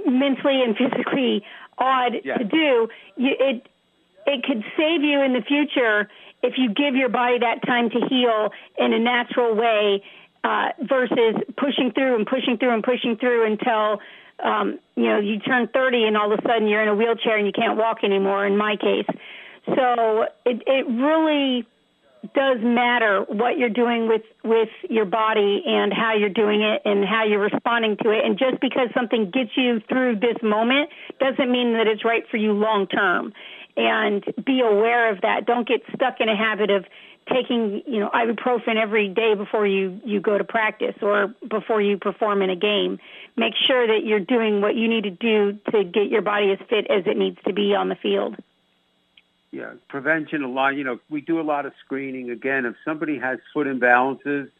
mentally 0.06 0.62
and 0.62 0.76
physically 0.76 1.44
odd 1.78 2.12
yes. 2.24 2.38
to 2.38 2.44
do, 2.44 2.88
you, 3.16 3.34
it 3.38 3.68
it 4.26 4.44
could 4.44 4.62
save 4.76 5.02
you 5.02 5.22
in 5.22 5.32
the 5.32 5.42
future 5.42 6.08
if 6.42 6.54
you 6.56 6.68
give 6.68 6.94
your 6.94 7.08
body 7.08 7.38
that 7.38 7.62
time 7.66 7.90
to 7.90 8.00
heal 8.08 8.50
in 8.78 8.92
a 8.92 8.98
natural 8.98 9.54
way 9.54 10.02
uh, 10.44 10.68
versus 10.82 11.34
pushing 11.56 11.92
through 11.92 12.14
and 12.16 12.26
pushing 12.26 12.58
through 12.58 12.74
and 12.74 12.84
pushing 12.84 13.16
through 13.16 13.46
until 13.46 14.00
um, 14.44 14.78
you 14.96 15.04
know 15.04 15.18
you 15.18 15.38
turn 15.40 15.66
30 15.68 16.04
and 16.04 16.16
all 16.16 16.32
of 16.32 16.38
a 16.38 16.42
sudden 16.42 16.68
you're 16.68 16.82
in 16.82 16.88
a 16.88 16.94
wheelchair 16.94 17.36
and 17.36 17.46
you 17.46 17.52
can't 17.52 17.76
walk 17.76 18.04
anymore. 18.04 18.46
In 18.46 18.56
my 18.56 18.76
case, 18.76 19.06
so 19.66 20.26
it 20.44 20.62
it 20.66 20.86
really 20.88 21.66
does 22.34 22.58
matter 22.62 23.24
what 23.28 23.58
you're 23.58 23.68
doing 23.68 24.08
with 24.08 24.22
with 24.44 24.68
your 24.88 25.04
body 25.04 25.62
and 25.66 25.92
how 25.92 26.14
you're 26.14 26.28
doing 26.28 26.62
it 26.62 26.82
and 26.84 27.04
how 27.04 27.24
you're 27.24 27.40
responding 27.40 27.96
to 28.02 28.10
it. 28.10 28.24
And 28.24 28.38
just 28.38 28.60
because 28.60 28.88
something 28.94 29.30
gets 29.30 29.50
you 29.56 29.80
through 29.88 30.16
this 30.16 30.36
moment 30.42 30.90
doesn't 31.20 31.50
mean 31.50 31.74
that 31.74 31.86
it's 31.86 32.04
right 32.04 32.24
for 32.30 32.36
you 32.36 32.52
long 32.52 32.86
term. 32.86 33.32
And 33.76 34.24
be 34.44 34.60
aware 34.60 35.12
of 35.12 35.20
that. 35.20 35.46
Don't 35.46 35.66
get 35.66 35.82
stuck 35.94 36.20
in 36.20 36.28
a 36.28 36.36
habit 36.36 36.70
of 36.70 36.84
taking 37.32 37.82
you 37.86 38.00
know 38.00 38.10
ibuprofen 38.10 38.76
every 38.80 39.08
day 39.08 39.34
before 39.36 39.66
you 39.66 40.00
you 40.04 40.20
go 40.20 40.38
to 40.38 40.44
practice 40.44 40.94
or 41.02 41.34
before 41.48 41.80
you 41.80 41.98
perform 41.98 42.42
in 42.42 42.50
a 42.50 42.56
game. 42.56 42.98
Make 43.36 43.54
sure 43.66 43.86
that 43.86 44.04
you're 44.04 44.20
doing 44.20 44.60
what 44.60 44.74
you 44.74 44.88
need 44.88 45.04
to 45.04 45.10
do 45.10 45.58
to 45.70 45.84
get 45.84 46.08
your 46.08 46.22
body 46.22 46.50
as 46.52 46.58
fit 46.68 46.90
as 46.90 47.04
it 47.06 47.16
needs 47.16 47.38
to 47.46 47.52
be 47.52 47.74
on 47.74 47.88
the 47.88 47.96
field 47.96 48.36
yeah, 49.50 49.72
prevention 49.88 50.42
a 50.42 50.48
lot. 50.48 50.76
You 50.76 50.84
know, 50.84 50.98
we 51.10 51.20
do 51.20 51.40
a 51.40 51.42
lot 51.42 51.66
of 51.66 51.72
screening. 51.84 52.30
Again, 52.30 52.66
if 52.66 52.74
somebody 52.84 53.18
has 53.18 53.38
foot 53.52 53.66
imbalances, 53.66 54.50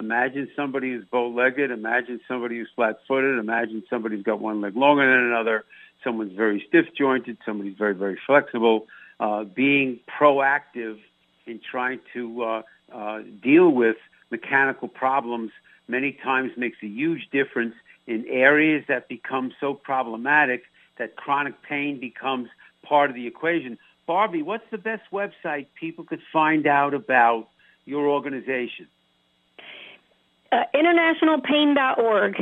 imagine 0.00 0.48
somebody 0.56 0.92
who's 0.92 1.04
bow-legged. 1.04 1.70
Imagine 1.70 2.20
somebody 2.26 2.58
who's 2.58 2.68
flat-footed. 2.74 3.38
Imagine 3.38 3.82
somebody's 3.90 4.22
got 4.22 4.40
one 4.40 4.60
leg 4.60 4.76
longer 4.76 5.06
than 5.06 5.26
another. 5.26 5.64
Someone's 6.02 6.36
very 6.36 6.64
stiff-jointed. 6.68 7.38
Somebody's 7.44 7.76
very, 7.76 7.94
very 7.94 8.18
flexible. 8.26 8.86
Uh, 9.20 9.44
being 9.44 10.00
proactive 10.18 10.98
in 11.46 11.60
trying 11.60 12.00
to 12.14 12.42
uh, 12.42 12.62
uh, 12.94 13.20
deal 13.42 13.70
with 13.70 13.96
mechanical 14.30 14.88
problems 14.88 15.50
many 15.88 16.12
times 16.12 16.52
makes 16.56 16.76
a 16.82 16.86
huge 16.86 17.28
difference 17.32 17.74
in 18.06 18.24
areas 18.28 18.84
that 18.88 19.08
become 19.08 19.52
so 19.60 19.74
problematic 19.74 20.64
that 20.98 21.16
chronic 21.16 21.54
pain 21.62 21.98
becomes 21.98 22.48
part 22.82 23.10
of 23.10 23.16
the 23.16 23.26
equation. 23.26 23.78
Barby, 24.08 24.40
what's 24.40 24.64
the 24.70 24.78
best 24.78 25.02
website 25.12 25.66
people 25.78 26.02
could 26.02 26.22
find 26.32 26.66
out 26.66 26.94
about 26.94 27.48
your 27.84 28.08
organization? 28.08 28.88
Uh, 30.50 30.62
internationalpain.org. 30.74 32.36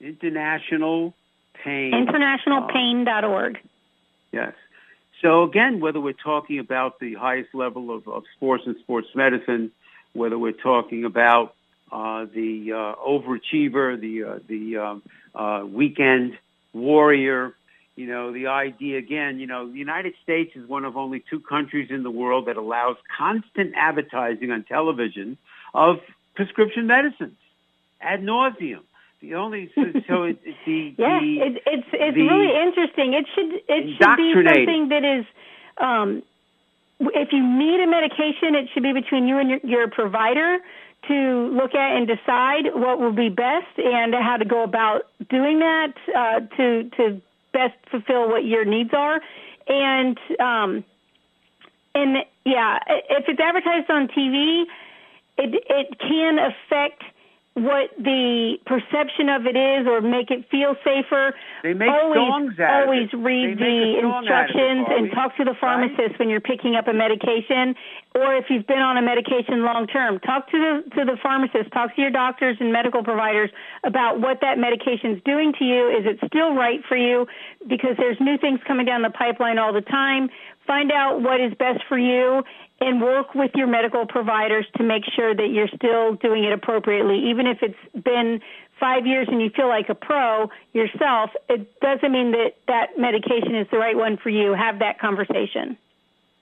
International 0.00 1.14
Pain. 1.62 1.92
Internationalpain.org. 1.92 3.58
Yes. 4.32 4.54
So 5.20 5.42
again, 5.42 5.78
whether 5.78 6.00
we're 6.00 6.14
talking 6.14 6.58
about 6.58 6.98
the 6.98 7.12
highest 7.12 7.54
level 7.54 7.94
of, 7.94 8.08
of 8.08 8.22
sports 8.36 8.64
and 8.64 8.76
sports 8.80 9.08
medicine, 9.14 9.72
whether 10.14 10.38
we're 10.38 10.52
talking 10.52 11.04
about 11.04 11.54
uh, 11.92 12.24
the 12.34 12.72
uh, 12.72 12.94
overachiever, 13.06 14.00
the 14.00 14.24
uh, 14.24 14.38
the 14.48 14.78
um, 14.78 15.02
uh, 15.34 15.66
weekend 15.66 16.38
warrior, 16.72 17.54
you 17.96 18.06
know, 18.06 18.32
the 18.32 18.48
idea 18.48 18.98
again, 18.98 19.38
you 19.38 19.46
know, 19.46 19.70
the 19.70 19.78
United 19.78 20.14
States 20.22 20.52
is 20.56 20.68
one 20.68 20.84
of 20.84 20.96
only 20.96 21.22
two 21.30 21.40
countries 21.40 21.90
in 21.90 22.02
the 22.02 22.10
world 22.10 22.46
that 22.46 22.56
allows 22.56 22.96
constant 23.16 23.72
advertising 23.76 24.50
on 24.50 24.64
television 24.64 25.38
of 25.72 25.98
prescription 26.34 26.86
medicines 26.86 27.36
ad 28.00 28.22
nauseum. 28.22 28.82
The 29.20 29.34
only 29.36 29.70
so, 29.74 29.82
so 30.06 30.22
it, 30.24 30.38
the 30.66 30.94
yeah, 30.98 31.20
the, 31.20 31.40
it, 31.40 31.62
it's 31.66 31.88
it's 31.92 32.16
really 32.16 32.52
interesting. 32.54 33.14
It 33.14 33.26
should 33.34 33.52
it 33.68 33.96
should 33.96 34.16
be 34.16 34.34
something 34.34 34.88
that 34.88 35.04
is. 35.04 35.24
Um, 35.78 36.22
if 37.00 37.32
you 37.32 37.42
need 37.42 37.80
a 37.80 37.86
medication, 37.86 38.54
it 38.54 38.68
should 38.72 38.82
be 38.82 38.92
between 38.92 39.26
you 39.26 39.38
and 39.38 39.50
your, 39.50 39.60
your 39.64 39.88
provider 39.88 40.58
to 41.08 41.48
look 41.52 41.74
at 41.74 41.96
and 41.96 42.06
decide 42.06 42.66
what 42.74 43.00
will 43.00 43.12
be 43.12 43.28
best 43.28 43.78
and 43.78 44.14
how 44.14 44.36
to 44.36 44.44
go 44.44 44.62
about 44.62 45.06
doing 45.28 45.58
that 45.58 45.94
uh, 46.14 46.40
to 46.56 46.90
to 46.96 47.20
best 47.54 47.74
fulfill 47.90 48.28
what 48.28 48.44
your 48.44 48.66
needs 48.66 48.90
are. 48.92 49.20
And 49.66 50.18
um, 50.38 50.84
and 51.94 52.18
yeah, 52.44 52.80
if 52.86 53.24
it's 53.28 53.40
advertised 53.40 53.88
on 53.88 54.08
TV, 54.08 54.64
it 55.38 55.64
it 55.70 55.98
can 55.98 56.38
affect 56.38 57.02
what 57.54 57.94
the 57.98 58.58
perception 58.66 59.30
of 59.30 59.46
it 59.46 59.54
is 59.54 59.86
or 59.86 60.00
make 60.00 60.30
it 60.30 60.42
feel 60.50 60.74
safer. 60.82 61.32
They 61.62 61.72
make 61.72 61.88
always, 61.88 62.18
songs 62.18 62.58
out 62.58 62.82
Always 62.82 63.14
of 63.14 63.20
it. 63.20 63.22
read 63.22 63.58
the 63.58 64.02
instructions 64.02 64.86
it, 64.90 64.98
and 64.98 65.12
talk 65.14 65.36
to 65.38 65.44
the 65.44 65.54
pharmacist 65.60 65.98
right? 65.98 66.18
when 66.18 66.28
you're 66.28 66.42
picking 66.42 66.74
up 66.74 66.88
a 66.88 66.92
medication 66.92 67.78
or 68.18 68.34
if 68.34 68.46
you've 68.50 68.66
been 68.66 68.82
on 68.82 68.98
a 68.98 69.02
medication 69.02 69.62
long 69.62 69.86
term. 69.86 70.18
Talk 70.18 70.50
to 70.50 70.58
the 70.58 70.96
to 70.98 71.04
the 71.04 71.16
pharmacist, 71.22 71.70
talk 71.72 71.94
to 71.94 72.02
your 72.02 72.10
doctors 72.10 72.56
and 72.58 72.72
medical 72.72 73.04
providers 73.04 73.50
about 73.84 74.20
what 74.20 74.40
that 74.42 74.58
medication 74.58 75.12
is 75.12 75.22
doing 75.22 75.54
to 75.58 75.64
you. 75.64 75.94
Is 75.94 76.06
it 76.06 76.18
still 76.26 76.54
right 76.54 76.80
for 76.88 76.96
you? 76.96 77.26
Because 77.68 77.94
there's 77.98 78.18
new 78.18 78.36
things 78.36 78.58
coming 78.66 78.84
down 78.84 79.02
the 79.02 79.10
pipeline 79.10 79.58
all 79.58 79.72
the 79.72 79.86
time. 79.86 80.28
Find 80.66 80.90
out 80.90 81.20
what 81.22 81.40
is 81.40 81.52
best 81.54 81.84
for 81.88 81.98
you 81.98 82.42
and 82.84 83.00
work 83.00 83.34
with 83.34 83.52
your 83.54 83.66
medical 83.66 84.06
providers 84.06 84.66
to 84.76 84.82
make 84.82 85.04
sure 85.16 85.34
that 85.34 85.48
you're 85.50 85.68
still 85.68 86.14
doing 86.14 86.44
it 86.44 86.52
appropriately. 86.52 87.30
Even 87.30 87.46
if 87.46 87.58
it's 87.62 88.04
been 88.04 88.40
five 88.78 89.06
years 89.06 89.28
and 89.30 89.40
you 89.40 89.50
feel 89.50 89.68
like 89.68 89.88
a 89.88 89.94
pro 89.94 90.50
yourself, 90.72 91.30
it 91.48 91.80
doesn't 91.80 92.12
mean 92.12 92.32
that 92.32 92.52
that 92.68 92.98
medication 92.98 93.54
is 93.54 93.66
the 93.70 93.78
right 93.78 93.96
one 93.96 94.16
for 94.16 94.30
you. 94.30 94.52
Have 94.52 94.80
that 94.80 94.98
conversation. 94.98 95.76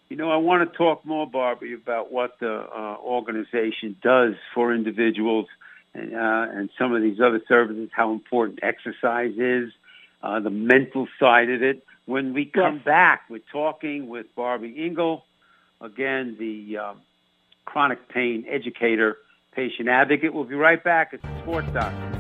You 0.09 0.16
know, 0.16 0.31
I 0.31 0.37
want 0.37 0.70
to 0.70 0.76
talk 0.76 1.07
more, 1.07 1.26
Barby, 1.26 1.72
about 1.72 2.12
what 2.12 2.38
the 2.38 2.52
uh, 2.52 2.96
organization 3.02 3.96
does 4.02 4.35
for 4.55 4.74
individuals 4.74 5.46
and, 5.94 6.14
uh, 6.14 6.46
and 6.50 6.68
some 6.78 6.94
of 6.94 7.02
these 7.02 7.20
other 7.20 7.40
services, 7.48 7.88
how 7.94 8.12
important 8.12 8.59
exercise 8.62 9.33
is, 9.38 9.70
uh, 10.22 10.40
the 10.40 10.50
mental 10.50 11.09
side 11.18 11.50
of 11.50 11.62
it. 11.62 11.85
When 12.05 12.35
we 12.35 12.44
come 12.44 12.76
yes. 12.76 12.85
back, 12.85 13.22
we're 13.31 13.40
talking 13.52 14.09
with 14.09 14.26
Barby 14.35 14.74
Ingle, 14.76 15.24
again, 15.83 16.37
the 16.38 16.79
um, 16.79 17.01
chronic 17.64 18.09
pain 18.09 18.45
educator, 18.49 19.18
patient 19.55 19.88
advocate. 19.88 20.33
We'll 20.33 20.45
be 20.45 20.55
right 20.55 20.83
back. 20.83 21.11
It's 21.12 21.23
the 21.23 21.40
Sports 21.42 21.68
Doctor. 21.73 22.18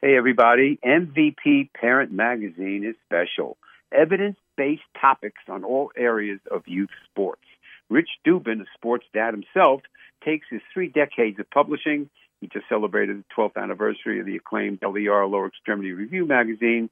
Hey, 0.00 0.16
everybody. 0.16 0.78
MVP 0.84 1.72
Parent 1.74 2.10
Magazine 2.12 2.84
is 2.84 2.96
special. 3.06 3.56
Evidence 3.92 4.36
based 4.56 4.82
topics 5.00 5.40
on 5.48 5.64
all 5.64 5.92
areas 5.96 6.40
of 6.50 6.62
youth 6.66 6.90
sports. 7.08 7.42
Rich 7.88 8.08
Dubin, 8.26 8.60
a 8.60 8.64
sports 8.74 9.06
dad 9.14 9.32
himself, 9.32 9.82
takes 10.24 10.46
his 10.50 10.60
three 10.72 10.88
decades 10.88 11.38
of 11.38 11.48
publishing. 11.50 12.10
He 12.40 12.48
just 12.48 12.68
celebrated 12.68 13.18
the 13.18 13.24
12th 13.36 13.56
anniversary 13.62 14.18
of 14.18 14.26
the 14.26 14.36
acclaimed 14.36 14.80
LER 14.82 15.26
Lower 15.26 15.46
Extremity 15.46 15.92
Review 15.92 16.26
magazine, 16.26 16.90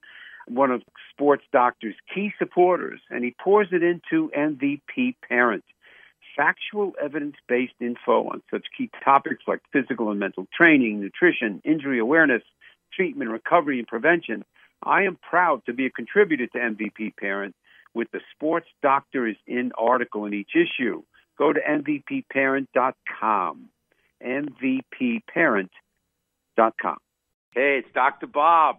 one 0.48 0.70
of 0.70 0.82
Sports 1.12 1.44
Doctor's 1.52 1.96
key 2.14 2.32
supporters, 2.38 3.00
and 3.10 3.24
he 3.24 3.34
pours 3.42 3.68
it 3.72 3.82
into 3.82 4.30
MVP 4.36 5.16
Parent. 5.28 5.64
Factual 6.36 6.92
evidence 7.02 7.36
based 7.48 7.72
info 7.80 8.28
on 8.28 8.42
such 8.50 8.66
key 8.76 8.90
topics 9.04 9.44
like 9.46 9.60
physical 9.72 10.10
and 10.10 10.20
mental 10.20 10.46
training, 10.56 11.00
nutrition, 11.00 11.60
injury 11.64 11.98
awareness, 11.98 12.42
treatment, 12.92 13.30
recovery, 13.30 13.78
and 13.78 13.88
prevention. 13.88 14.44
I 14.82 15.02
am 15.02 15.16
proud 15.16 15.64
to 15.66 15.72
be 15.72 15.86
a 15.86 15.90
contributor 15.90 16.46
to 16.46 16.58
MVP 16.58 17.16
Parent 17.16 17.54
with 17.94 18.10
the 18.12 18.20
Sports 18.34 18.68
Doctor 18.82 19.26
is 19.26 19.36
in 19.46 19.72
article 19.76 20.26
in 20.26 20.34
each 20.34 20.54
issue. 20.54 21.02
Go 21.36 21.52
to 21.52 21.60
MVPparent.com. 21.60 23.68
MVPparent.com. 24.24 26.96
Hey, 27.52 27.82
it's 27.82 27.92
Dr. 27.92 28.26
Bob. 28.26 28.78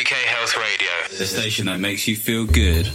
UK 0.00 0.12
Health 0.26 0.56
Radio, 0.56 1.18
the 1.18 1.26
station 1.26 1.66
that 1.66 1.80
makes 1.80 2.06
you 2.06 2.14
feel 2.16 2.46
good. 2.46 2.86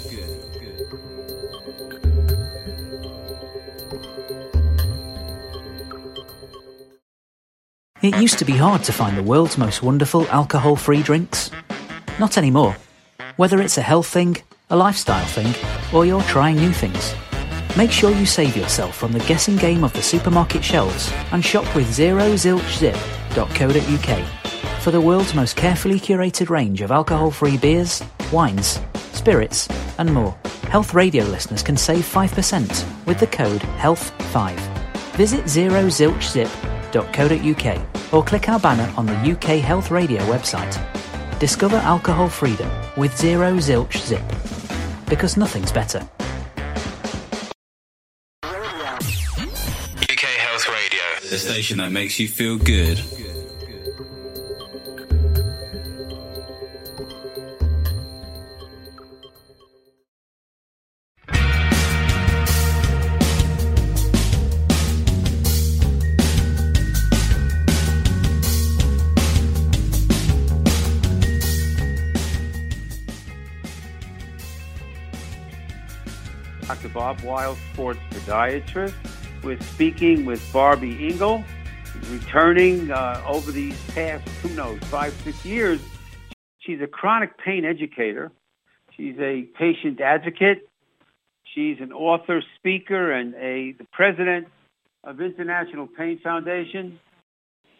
It 8.06 8.16
used 8.18 8.38
to 8.38 8.46
be 8.46 8.54
hard 8.54 8.84
to 8.84 8.94
find 8.94 9.18
the 9.18 9.24
world's 9.24 9.58
most 9.58 9.82
wonderful 9.82 10.28
alcohol 10.28 10.76
free 10.76 11.02
drinks. 11.02 11.50
Not 12.20 12.38
anymore. 12.38 12.78
Whether 13.38 13.60
it's 13.62 13.80
a 13.80 13.82
health 13.82 14.06
thing, 14.06 14.38
a 14.70 14.76
lifestyle 14.76 15.26
thing, 15.26 15.52
or 15.92 16.06
you're 16.06 16.22
trying 16.22 16.58
new 16.58 16.72
things. 16.72 17.16
Make 17.76 17.90
sure 17.90 18.12
you 18.12 18.28
save 18.28 18.56
yourself 18.56 18.96
from 18.96 19.12
the 19.12 19.22
guessing 19.22 19.56
game 19.56 19.84
of 19.84 19.92
the 19.94 20.04
supermarket 20.04 20.64
shelves 20.64 21.12
and 21.32 21.44
shop 21.44 21.66
with 21.76 21.88
zerozilchzip.co.uk 21.88 24.82
for 24.82 24.92
the 24.92 25.02
world's 25.02 25.34
most 25.34 25.56
carefully 25.56 26.00
curated 26.00 26.50
range 26.50 26.82
of 26.82 26.92
alcohol-free 26.92 27.58
beers, 27.58 28.04
wines, 28.32 28.80
spirits, 29.14 29.68
and 29.98 30.14
more. 30.14 30.38
Health 30.70 30.94
Radio 30.94 31.26
listeners 31.26 31.64
can 31.64 31.76
save 31.76 32.04
5% 32.04 33.08
with 33.08 33.20
the 33.20 33.26
code 33.26 33.62
HEALTH5. 33.62 34.60
Visit 35.16 35.46
zerozilchzip.co.uk 35.46 36.75
or 38.12 38.24
click 38.24 38.50
our 38.50 38.60
banner 38.60 38.92
on 38.98 39.06
the 39.06 39.32
UK 39.32 39.60
Health 39.60 39.92
Radio 39.92 40.22
website. 40.24 40.80
Discover 41.40 41.78
alcohol 41.78 42.30
freedom 42.30 42.70
with 42.96 43.18
Zero 43.18 43.58
Zilch 43.58 43.98
Zip. 43.98 44.24
Because 45.10 45.38
nothing's 45.38 45.72
better. 45.72 46.00
UK 48.44 50.22
Health 50.22 50.70
Radio, 50.70 51.30
the 51.30 51.38
station 51.38 51.78
that 51.80 51.92
makes 51.92 52.20
you 52.20 52.28
feel 52.28 52.58
good. 52.58 53.00
Bob 77.16 77.26
Weil, 77.26 77.58
sports 77.74 78.00
podiatrist. 78.12 78.94
We're 79.44 79.60
speaking 79.62 80.26
with 80.26 80.42
Barby 80.52 81.08
Ingle, 81.08 81.44
returning 82.10 82.92
uh, 82.92 83.22
over 83.28 83.52
these 83.52 83.80
past, 83.92 84.28
who 84.42 84.50
knows, 84.50 84.80
five, 84.84 85.14
six 85.24 85.46
years. 85.46 85.80
She's 86.60 86.82
a 86.82 86.88
chronic 86.88 87.38
pain 87.38 87.64
educator. 87.64 88.32
She's 88.96 89.16
a 89.20 89.44
patient 89.58 90.02
advocate. 90.02 90.70
She's 91.54 91.78
an 91.80 91.94
author, 91.94 92.42
speaker, 92.58 93.12
and 93.12 93.36
a 93.36 93.74
the 93.74 93.86
president 93.92 94.48
of 95.04 95.22
International 95.22 95.88
Pain 95.88 96.20
Foundation. 96.24 97.00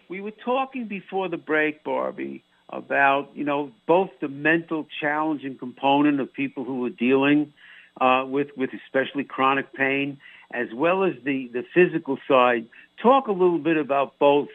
We 0.08 0.22
were 0.22 0.32
talking 0.32 0.88
before 0.88 1.30
the 1.30 1.38
break, 1.38 1.84
Barby, 1.84 2.44
about 2.70 3.30
you 3.34 3.44
know 3.44 3.72
both 3.88 4.12
the 4.22 4.28
mental 4.28 4.88
challenge 5.02 5.44
and 5.44 5.58
component 5.58 6.20
of 6.20 6.32
people 6.32 6.64
who 6.64 6.86
are 6.86 6.92
dealing 6.92 7.54
uh, 8.00 8.24
with 8.26 8.48
with 8.56 8.70
especially 8.86 9.24
chronic 9.24 9.74
pain, 9.74 10.18
as 10.54 10.68
well 10.74 11.04
as 11.04 11.14
the 11.24 11.50
the 11.54 11.64
physical 11.74 12.18
side. 12.28 12.68
Talk 13.02 13.28
a 13.28 13.32
little 13.32 13.60
bit 13.60 13.78
about 13.78 14.18
both, 14.20 14.50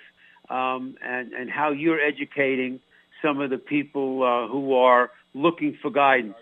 um, 0.48 0.96
and 1.02 1.32
and 1.32 1.50
how 1.50 1.70
you're 1.70 2.00
educating 2.00 2.80
some 3.22 3.40
of 3.40 3.50
the 3.50 3.58
people 3.58 4.22
uh, 4.22 4.50
who 4.50 4.74
are 4.74 5.10
looking 5.34 5.76
for 5.80 5.90
guidance. 5.90 6.36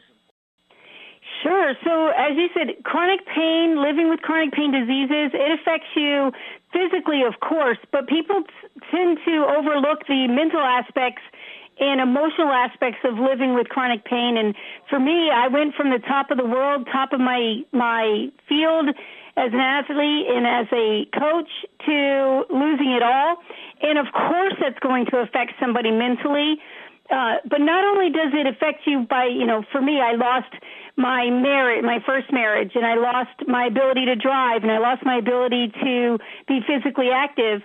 Sure. 1.42 1.74
So, 1.84 2.08
as 2.08 2.36
you 2.36 2.48
said, 2.54 2.82
chronic 2.84 3.20
pain, 3.26 3.80
living 3.80 4.08
with 4.08 4.20
chronic 4.22 4.52
pain 4.52 4.72
diseases, 4.72 5.30
it 5.34 5.60
affects 5.60 5.88
you 5.94 6.32
physically, 6.72 7.22
of 7.22 7.38
course, 7.40 7.78
but 7.92 8.08
people 8.08 8.42
t- 8.42 8.80
tend 8.90 9.18
to 9.24 9.46
overlook 9.46 10.06
the 10.08 10.26
mental 10.26 10.60
aspects 10.60 11.22
and 11.80 12.00
emotional 12.00 12.48
aspects 12.48 13.00
of 13.04 13.18
living 13.18 13.54
with 13.54 13.68
chronic 13.68 14.04
pain. 14.04 14.36
And 14.36 14.54
for 14.88 14.98
me, 14.98 15.30
I 15.30 15.48
went 15.48 15.74
from 15.74 15.90
the 15.90 15.98
top 16.00 16.30
of 16.30 16.38
the 16.38 16.46
world, 16.46 16.88
top 16.92 17.12
of 17.12 17.20
my 17.20 17.62
my 17.72 18.28
field 18.48 18.88
as 19.36 19.52
an 19.52 19.60
athlete 19.60 20.26
and 20.26 20.46
as 20.46 20.66
a 20.72 21.06
coach 21.16 21.50
to 21.86 22.44
losing 22.50 22.90
it 22.90 23.02
all. 23.02 23.36
And 23.82 23.98
of 23.98 24.06
course, 24.12 24.54
that's 24.60 24.78
going 24.80 25.06
to 25.06 25.18
affect 25.18 25.52
somebody 25.60 25.90
mentally. 25.90 26.58
Uh, 27.10 27.36
but 27.48 27.60
not 27.60 27.84
only 27.84 28.10
does 28.10 28.34
it 28.34 28.46
affect 28.46 28.82
you 28.84 29.06
by, 29.08 29.24
you 29.24 29.46
know, 29.46 29.62
for 29.72 29.80
me, 29.80 29.98
I 29.98 30.12
lost 30.12 30.52
my 30.96 31.30
marriage, 31.30 31.82
my 31.82 32.00
first 32.04 32.30
marriage, 32.32 32.72
and 32.74 32.84
I 32.84 32.96
lost 32.96 33.46
my 33.46 33.66
ability 33.66 34.04
to 34.06 34.16
drive, 34.16 34.62
and 34.62 34.70
I 34.70 34.78
lost 34.78 35.06
my 35.06 35.16
ability 35.16 35.72
to 35.82 36.18
be 36.46 36.60
physically 36.66 37.08
active. 37.10 37.62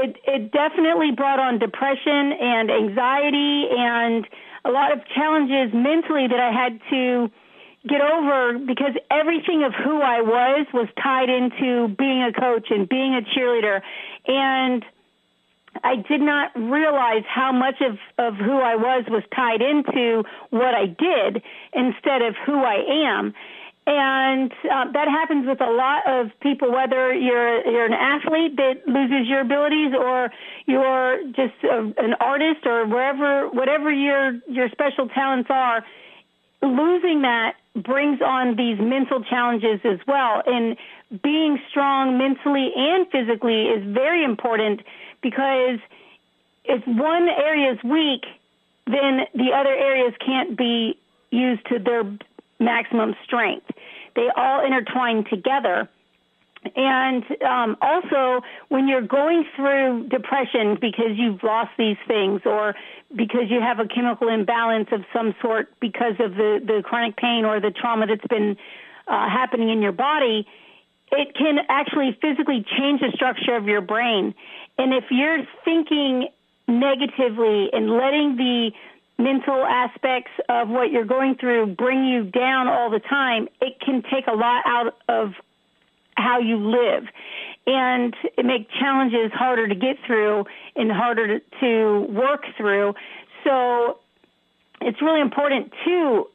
It, 0.00 0.16
it 0.26 0.52
definitely 0.52 1.10
brought 1.10 1.40
on 1.40 1.58
depression 1.58 2.32
and 2.32 2.70
anxiety 2.70 3.66
and 3.68 4.26
a 4.64 4.70
lot 4.70 4.92
of 4.92 5.00
challenges 5.08 5.74
mentally 5.74 6.28
that 6.28 6.38
I 6.38 6.52
had 6.52 6.78
to 6.90 7.28
get 7.88 8.00
over 8.00 8.58
because 8.58 8.92
everything 9.10 9.64
of 9.64 9.72
who 9.74 10.00
I 10.00 10.20
was 10.20 10.66
was 10.72 10.86
tied 11.02 11.30
into 11.30 11.88
being 11.96 12.22
a 12.22 12.32
coach 12.32 12.68
and 12.70 12.88
being 12.88 13.14
a 13.14 13.22
cheerleader. 13.22 13.80
And 14.28 14.84
I 15.82 15.96
did 15.96 16.20
not 16.20 16.54
realize 16.54 17.24
how 17.26 17.50
much 17.50 17.80
of, 17.80 17.98
of 18.18 18.34
who 18.36 18.58
I 18.60 18.76
was 18.76 19.04
was 19.08 19.24
tied 19.34 19.62
into 19.62 20.22
what 20.50 20.74
I 20.74 20.86
did 20.86 21.42
instead 21.72 22.22
of 22.22 22.36
who 22.46 22.62
I 22.62 23.08
am. 23.08 23.34
And 23.90 24.52
uh, 24.70 24.92
that 24.92 25.08
happens 25.08 25.46
with 25.46 25.62
a 25.62 25.70
lot 25.70 26.06
of 26.06 26.30
people, 26.40 26.70
whether 26.70 27.14
you're 27.14 27.66
you're 27.66 27.86
an 27.86 27.94
athlete 27.94 28.54
that 28.56 28.86
loses 28.86 29.26
your 29.26 29.40
abilities, 29.40 29.94
or 29.98 30.30
you're 30.66 31.24
just 31.28 31.54
a, 31.64 31.90
an 31.96 32.12
artist, 32.20 32.66
or 32.66 32.86
wherever 32.86 33.48
whatever 33.48 33.90
your 33.90 34.32
your 34.46 34.68
special 34.68 35.08
talents 35.08 35.48
are. 35.50 35.82
Losing 36.60 37.22
that 37.22 37.54
brings 37.82 38.20
on 38.20 38.56
these 38.56 38.78
mental 38.78 39.24
challenges 39.24 39.80
as 39.84 40.00
well, 40.06 40.42
and 40.44 40.76
being 41.22 41.58
strong 41.70 42.18
mentally 42.18 42.70
and 42.76 43.08
physically 43.10 43.68
is 43.68 43.82
very 43.94 44.22
important 44.22 44.82
because 45.22 45.78
if 46.66 46.86
one 46.86 47.26
area 47.30 47.72
is 47.72 47.78
weak, 47.82 48.26
then 48.86 49.20
the 49.32 49.52
other 49.54 49.72
areas 49.72 50.12
can't 50.20 50.58
be 50.58 50.98
used 51.30 51.66
to 51.68 51.78
their 51.78 52.04
maximum 52.60 53.14
strength. 53.24 53.70
They 54.18 54.30
all 54.34 54.66
intertwine 54.66 55.22
together. 55.30 55.88
And 56.74 57.22
um, 57.40 57.76
also, 57.80 58.44
when 58.68 58.88
you're 58.88 59.06
going 59.06 59.44
through 59.54 60.08
depression 60.08 60.76
because 60.80 61.12
you've 61.14 61.40
lost 61.44 61.70
these 61.78 61.96
things 62.08 62.40
or 62.44 62.74
because 63.14 63.44
you 63.48 63.60
have 63.60 63.78
a 63.78 63.86
chemical 63.86 64.28
imbalance 64.28 64.88
of 64.90 65.04
some 65.12 65.36
sort 65.40 65.68
because 65.78 66.14
of 66.18 66.34
the, 66.34 66.60
the 66.66 66.82
chronic 66.84 67.16
pain 67.16 67.44
or 67.44 67.60
the 67.60 67.70
trauma 67.70 68.08
that's 68.08 68.26
been 68.26 68.56
uh, 69.06 69.30
happening 69.30 69.70
in 69.70 69.80
your 69.80 69.92
body, 69.92 70.48
it 71.12 71.36
can 71.36 71.58
actually 71.68 72.18
physically 72.20 72.66
change 72.76 73.00
the 73.00 73.12
structure 73.14 73.54
of 73.54 73.66
your 73.66 73.80
brain. 73.80 74.34
And 74.78 74.92
if 74.92 75.04
you're 75.12 75.44
thinking 75.64 76.26
negatively 76.66 77.70
and 77.72 77.88
letting 77.88 78.34
the 78.36 78.72
mental 79.18 79.64
aspects 79.64 80.30
of 80.48 80.68
what 80.68 80.92
you're 80.92 81.04
going 81.04 81.34
through 81.34 81.74
bring 81.74 82.04
you 82.06 82.24
down 82.24 82.68
all 82.68 82.88
the 82.90 83.00
time, 83.00 83.48
it 83.60 83.80
can 83.80 84.02
take 84.02 84.26
a 84.28 84.34
lot 84.34 84.62
out 84.64 84.94
of 85.08 85.32
how 86.16 86.38
you 86.38 86.56
live. 86.56 87.04
And 87.66 88.14
it 88.36 88.44
makes 88.44 88.72
challenges 88.78 89.30
harder 89.32 89.68
to 89.68 89.74
get 89.74 89.96
through 90.06 90.44
and 90.76 90.90
harder 90.90 91.38
to, 91.38 91.44
to 91.60 92.00
work 92.12 92.44
through. 92.56 92.94
So 93.44 93.98
it's 94.80 95.02
really 95.02 95.20
important 95.20 95.72
to 95.84 96.28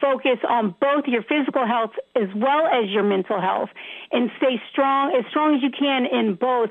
focus 0.00 0.38
on 0.48 0.74
both 0.80 1.04
your 1.06 1.22
physical 1.22 1.66
health 1.66 1.92
as 2.16 2.28
well 2.34 2.66
as 2.66 2.90
your 2.90 3.04
mental 3.04 3.40
health 3.40 3.70
and 4.10 4.30
stay 4.38 4.60
strong, 4.72 5.14
as 5.16 5.24
strong 5.30 5.54
as 5.54 5.62
you 5.62 5.70
can 5.70 6.06
in 6.06 6.34
both, 6.34 6.70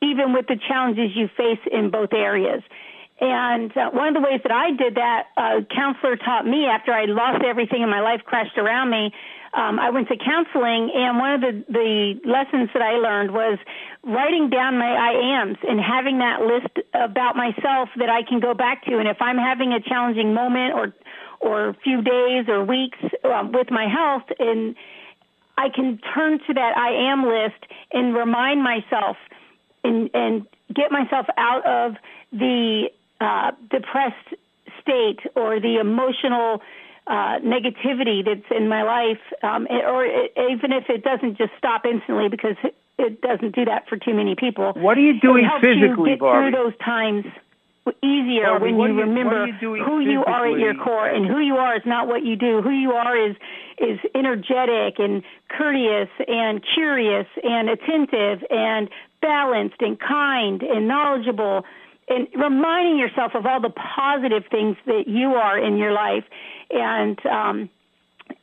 even 0.00 0.32
with 0.32 0.46
the 0.46 0.56
challenges 0.68 1.10
you 1.14 1.28
face 1.36 1.60
in 1.70 1.90
both 1.90 2.12
areas. 2.12 2.62
And 3.20 3.76
uh, 3.76 3.90
one 3.90 4.08
of 4.08 4.14
the 4.14 4.20
ways 4.20 4.40
that 4.42 4.52
I 4.52 4.72
did 4.72 4.94
that, 4.94 5.28
a 5.36 5.60
counselor 5.74 6.16
taught 6.16 6.46
me 6.46 6.64
after 6.64 6.90
I 6.92 7.04
lost 7.04 7.44
everything 7.44 7.82
in 7.82 7.90
my 7.90 8.00
life 8.00 8.22
crashed 8.24 8.56
around 8.56 8.90
me. 8.90 9.12
Um, 9.52 9.78
I 9.78 9.90
went 9.90 10.08
to 10.08 10.16
counseling, 10.16 10.92
and 10.94 11.18
one 11.18 11.32
of 11.34 11.40
the 11.40 11.64
the 11.68 12.20
lessons 12.24 12.70
that 12.72 12.82
I 12.82 12.92
learned 12.92 13.32
was 13.32 13.58
writing 14.04 14.48
down 14.48 14.78
my 14.78 14.94
I 14.94 15.40
ams 15.40 15.58
and 15.68 15.80
having 15.80 16.18
that 16.18 16.40
list 16.40 16.86
about 16.94 17.36
myself 17.36 17.88
that 17.96 18.08
I 18.08 18.22
can 18.22 18.38
go 18.38 18.54
back 18.54 18.84
to. 18.84 18.98
And 18.98 19.08
if 19.08 19.20
I'm 19.20 19.36
having 19.36 19.72
a 19.72 19.80
challenging 19.80 20.32
moment 20.34 20.74
or 20.74 20.94
or 21.40 21.74
few 21.82 22.00
days 22.00 22.48
or 22.48 22.64
weeks 22.64 22.98
um, 23.24 23.50
with 23.50 23.70
my 23.70 23.88
health, 23.88 24.28
and 24.38 24.76
I 25.58 25.68
can 25.68 25.98
turn 26.14 26.38
to 26.46 26.54
that 26.54 26.76
I 26.76 27.10
am 27.10 27.26
list 27.26 27.60
and 27.92 28.14
remind 28.14 28.62
myself 28.62 29.16
and 29.82 30.10
and 30.14 30.46
get 30.72 30.92
myself 30.92 31.26
out 31.36 31.66
of 31.66 31.96
the 32.32 32.88
uh, 33.20 33.52
depressed 33.70 34.34
state 34.80 35.20
or 35.36 35.60
the 35.60 35.76
emotional 35.80 36.62
uh, 37.06 37.38
negativity 37.40 38.24
that's 38.24 38.46
in 38.50 38.68
my 38.68 38.82
life, 38.82 39.20
um, 39.42 39.66
or 39.70 40.04
it, 40.04 40.32
even 40.50 40.72
if 40.72 40.84
it 40.88 41.02
doesn't 41.02 41.36
just 41.36 41.52
stop 41.58 41.84
instantly 41.84 42.28
because 42.28 42.56
it 42.98 43.20
doesn't 43.20 43.54
do 43.54 43.64
that 43.64 43.88
for 43.88 43.96
too 43.96 44.14
many 44.14 44.34
people. 44.36 44.72
What 44.74 44.96
are 44.96 45.00
you 45.00 45.18
doing 45.20 45.44
it 45.44 45.48
helps 45.48 45.64
physically, 45.64 46.10
you 46.10 46.16
get 46.16 46.20
Barby? 46.20 46.50
through 46.52 46.64
those 46.64 46.78
times 46.84 47.24
easier 48.02 48.44
Barby, 48.44 48.72
when 48.72 48.90
you 48.90 48.96
you- 48.96 49.02
remember 49.02 49.46
you 49.46 49.74
who 49.84 50.00
you 50.00 50.22
are 50.24 50.46
at 50.46 50.58
your 50.58 50.74
core 50.74 51.08
and 51.08 51.26
who 51.26 51.38
you 51.40 51.56
are 51.56 51.74
is 51.76 51.82
not 51.86 52.06
what 52.06 52.22
you 52.24 52.36
do 52.36 52.62
who 52.62 52.70
you 52.70 52.92
are 52.92 53.16
is 53.16 53.34
is 53.78 53.98
energetic 54.14 54.98
and 54.98 55.22
courteous 55.48 56.08
and 56.28 56.62
curious 56.74 57.26
and 57.42 57.68
attentive 57.70 58.44
and 58.50 58.88
balanced 59.22 59.80
and 59.80 59.98
kind 59.98 60.62
and 60.62 60.86
knowledgeable 60.86 61.64
and 62.10 62.28
reminding 62.34 62.98
yourself 62.98 63.32
of 63.34 63.46
all 63.46 63.60
the 63.60 63.70
positive 63.70 64.42
things 64.50 64.76
that 64.86 65.04
you 65.06 65.34
are 65.34 65.58
in 65.58 65.78
your 65.78 65.92
life 65.92 66.24
and 66.70 67.18
um 67.26 67.70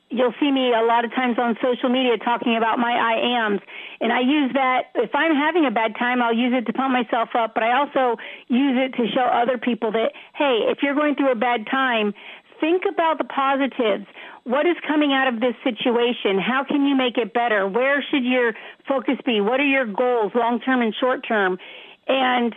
you'll 0.09 0.33
see 0.39 0.51
me 0.51 0.73
a 0.73 0.85
lot 0.85 1.03
of 1.03 1.11
times 1.11 1.37
on 1.37 1.57
social 1.61 1.89
media 1.89 2.17
talking 2.17 2.55
about 2.55 2.79
my 2.79 2.93
I 2.93 3.43
ams. 3.43 3.61
And 3.99 4.13
I 4.13 4.21
use 4.21 4.51
that, 4.53 4.83
if 4.95 5.13
I'm 5.13 5.35
having 5.35 5.65
a 5.65 5.71
bad 5.71 5.95
time, 5.99 6.21
I'll 6.21 6.35
use 6.35 6.53
it 6.55 6.65
to 6.67 6.73
pump 6.73 6.93
myself 6.93 7.29
up, 7.35 7.53
but 7.53 7.63
I 7.63 7.77
also 7.77 8.19
use 8.47 8.77
it 8.77 8.95
to 8.95 9.07
show 9.11 9.21
other 9.23 9.57
people 9.57 9.91
that, 9.91 10.13
hey, 10.35 10.63
if 10.71 10.79
you're 10.81 10.95
going 10.95 11.15
through 11.15 11.31
a 11.31 11.35
bad 11.35 11.67
time, 11.69 12.13
think 12.59 12.83
about 12.89 13.17
the 13.17 13.25
positives. 13.25 14.07
What 14.43 14.65
is 14.65 14.77
coming 14.87 15.11
out 15.11 15.27
of 15.27 15.41
this 15.41 15.55
situation? 15.63 16.39
How 16.39 16.63
can 16.63 16.85
you 16.85 16.95
make 16.95 17.17
it 17.17 17.33
better? 17.33 17.67
Where 17.67 18.03
should 18.09 18.23
your 18.23 18.53
focus 18.87 19.17
be? 19.25 19.41
What 19.41 19.59
are 19.59 19.67
your 19.67 19.85
goals, 19.85 20.31
long 20.33 20.61
term 20.61 20.81
and 20.81 20.95
short 20.95 21.27
term? 21.27 21.59
And 22.07 22.55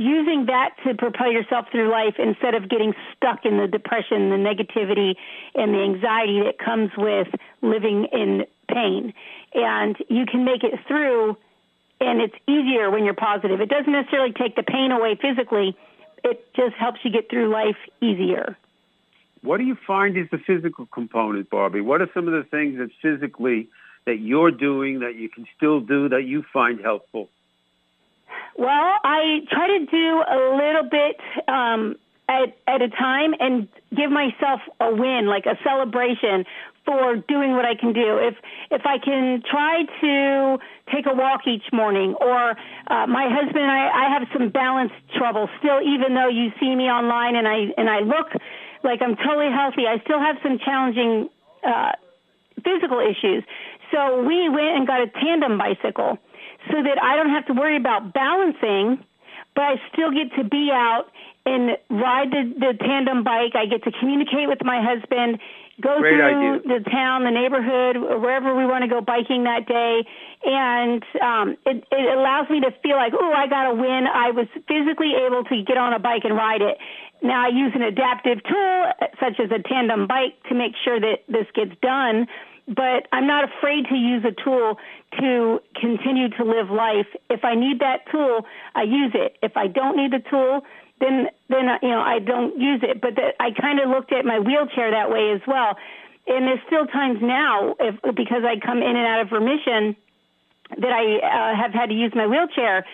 using 0.00 0.46
that 0.46 0.70
to 0.82 0.94
propel 0.94 1.30
yourself 1.30 1.66
through 1.70 1.90
life 1.90 2.14
instead 2.18 2.54
of 2.54 2.70
getting 2.70 2.94
stuck 3.14 3.44
in 3.44 3.58
the 3.58 3.66
depression, 3.66 4.30
the 4.30 4.40
negativity, 4.40 5.14
and 5.54 5.74
the 5.74 5.80
anxiety 5.80 6.40
that 6.40 6.58
comes 6.58 6.90
with 6.96 7.28
living 7.60 8.06
in 8.10 8.46
pain. 8.72 9.12
And 9.52 9.96
you 10.08 10.24
can 10.24 10.46
make 10.46 10.64
it 10.64 10.72
through, 10.88 11.36
and 12.00 12.22
it's 12.22 12.34
easier 12.48 12.90
when 12.90 13.04
you're 13.04 13.12
positive. 13.12 13.60
It 13.60 13.68
doesn't 13.68 13.92
necessarily 13.92 14.32
take 14.32 14.56
the 14.56 14.62
pain 14.62 14.90
away 14.90 15.18
physically, 15.20 15.76
it 16.24 16.48
just 16.56 16.74
helps 16.76 17.00
you 17.02 17.10
get 17.10 17.28
through 17.28 17.52
life 17.52 17.76
easier. 18.00 18.56
What 19.42 19.58
do 19.58 19.64
you 19.64 19.76
find 19.86 20.16
is 20.16 20.26
the 20.30 20.38
physical 20.38 20.86
component, 20.86 21.50
Barby? 21.50 21.82
What 21.82 22.00
are 22.00 22.08
some 22.12 22.26
of 22.26 22.32
the 22.32 22.48
things 22.48 22.78
that 22.78 22.90
physically 23.02 23.68
that 24.06 24.16
you're 24.16 24.50
doing 24.50 25.00
that 25.00 25.14
you 25.16 25.28
can 25.28 25.46
still 25.56 25.80
do 25.80 26.08
that 26.08 26.24
you 26.24 26.42
find 26.52 26.80
helpful? 26.80 27.28
Well, 28.56 28.94
I 29.04 29.40
try 29.50 29.78
to 29.78 29.86
do 29.86 30.22
a 30.28 30.38
little 30.56 30.88
bit 30.90 31.16
um, 31.48 31.96
at 32.28 32.56
at 32.66 32.82
a 32.82 32.88
time 32.88 33.34
and 33.40 33.68
give 33.94 34.10
myself 34.10 34.60
a 34.80 34.94
win, 34.94 35.26
like 35.26 35.46
a 35.46 35.58
celebration 35.64 36.44
for 36.84 37.16
doing 37.16 37.52
what 37.52 37.64
I 37.64 37.74
can 37.74 37.92
do. 37.92 38.18
If 38.18 38.36
if 38.70 38.82
I 38.84 38.98
can 38.98 39.42
try 39.48 39.84
to 40.00 40.58
take 40.92 41.06
a 41.06 41.14
walk 41.14 41.46
each 41.46 41.72
morning, 41.72 42.14
or 42.14 42.50
uh, 42.86 43.06
my 43.06 43.28
husband 43.28 43.62
and 43.62 43.70
I, 43.70 44.06
I 44.06 44.18
have 44.18 44.28
some 44.32 44.48
balance 44.50 44.92
trouble 45.16 45.48
still, 45.58 45.80
even 45.82 46.14
though 46.14 46.28
you 46.28 46.52
see 46.60 46.74
me 46.74 46.84
online 46.84 47.36
and 47.36 47.46
I 47.46 47.72
and 47.76 47.88
I 47.88 48.00
look 48.00 48.28
like 48.82 49.02
I'm 49.02 49.16
totally 49.16 49.50
healthy, 49.52 49.86
I 49.86 50.00
still 50.04 50.20
have 50.20 50.36
some 50.42 50.58
challenging 50.58 51.28
uh, 51.64 51.92
physical 52.64 53.00
issues. 53.00 53.44
So 53.92 54.22
we 54.22 54.48
went 54.48 54.76
and 54.76 54.86
got 54.86 55.00
a 55.02 55.08
tandem 55.08 55.58
bicycle 55.58 56.18
so 56.68 56.82
that 56.82 57.02
I 57.02 57.16
don't 57.16 57.30
have 57.30 57.46
to 57.46 57.54
worry 57.54 57.76
about 57.76 58.12
balancing, 58.12 59.04
but 59.54 59.62
I 59.62 59.74
still 59.92 60.10
get 60.10 60.34
to 60.36 60.44
be 60.44 60.70
out 60.72 61.06
and 61.46 61.76
ride 61.88 62.30
the, 62.30 62.52
the 62.58 62.72
tandem 62.78 63.24
bike. 63.24 63.56
I 63.56 63.66
get 63.66 63.82
to 63.84 63.92
communicate 63.98 64.48
with 64.48 64.62
my 64.62 64.84
husband, 64.84 65.40
go 65.80 65.98
Great 65.98 66.12
through 66.12 66.60
idea. 66.60 66.78
the 66.78 66.90
town, 66.90 67.24
the 67.24 67.32
neighborhood, 67.32 68.20
wherever 68.20 68.54
we 68.54 68.66
want 68.66 68.84
to 68.84 68.88
go 68.88 69.00
biking 69.00 69.44
that 69.44 69.66
day. 69.66 70.04
And 70.44 71.02
um, 71.20 71.56
it, 71.64 71.84
it 71.90 72.06
allows 72.16 72.50
me 72.50 72.60
to 72.60 72.70
feel 72.82 72.96
like, 72.96 73.12
oh, 73.16 73.32
I 73.32 73.48
got 73.48 73.72
a 73.72 73.74
win. 73.74 74.04
I 74.06 74.30
was 74.30 74.46
physically 74.68 75.16
able 75.16 75.44
to 75.44 75.62
get 75.64 75.78
on 75.78 75.92
a 75.92 75.98
bike 75.98 76.22
and 76.24 76.36
ride 76.36 76.60
it. 76.60 76.76
Now 77.22 77.44
I 77.44 77.48
use 77.48 77.72
an 77.74 77.82
adaptive 77.82 78.44
tool 78.44 78.92
such 79.18 79.40
as 79.40 79.50
a 79.50 79.62
tandem 79.66 80.06
bike 80.06 80.36
to 80.48 80.54
make 80.54 80.72
sure 80.84 81.00
that 81.00 81.24
this 81.28 81.46
gets 81.54 81.72
done 81.80 82.28
but 82.70 83.08
I'm 83.10 83.26
not 83.26 83.44
afraid 83.44 83.86
to 83.88 83.96
use 83.96 84.24
a 84.24 84.30
tool 84.44 84.78
to 85.18 85.60
continue 85.74 86.28
to 86.28 86.44
live 86.44 86.70
life. 86.70 87.06
If 87.28 87.44
I 87.44 87.54
need 87.54 87.80
that 87.80 88.10
tool, 88.10 88.46
I 88.74 88.82
use 88.82 89.12
it. 89.14 89.36
If 89.42 89.56
I 89.56 89.66
don't 89.66 89.96
need 89.96 90.12
the 90.12 90.22
tool, 90.30 90.62
then 91.00 91.28
then 91.48 91.68
uh, 91.68 91.78
you 91.82 91.88
know 91.88 92.00
I 92.00 92.18
don't 92.18 92.58
use 92.58 92.80
it. 92.82 93.00
But 93.00 93.16
the, 93.16 93.32
I 93.40 93.50
kind 93.50 93.80
of 93.80 93.88
looked 93.88 94.12
at 94.12 94.24
my 94.24 94.38
wheelchair 94.38 94.90
that 94.90 95.10
way 95.10 95.32
as 95.32 95.40
well. 95.46 95.76
And 96.26 96.46
there's 96.46 96.60
still 96.66 96.86
times 96.86 97.18
now, 97.20 97.74
if, 97.80 97.96
because 98.14 98.44
I 98.44 98.54
come 98.64 98.78
in 98.78 98.94
and 98.96 99.06
out 99.06 99.20
of 99.22 99.32
remission, 99.32 99.96
that 100.78 100.92
I 100.92 101.18
uh, 101.18 101.56
have 101.56 101.72
had 101.72 101.86
to 101.86 101.94
use 101.94 102.12
my 102.14 102.26
wheelchair 102.26 102.86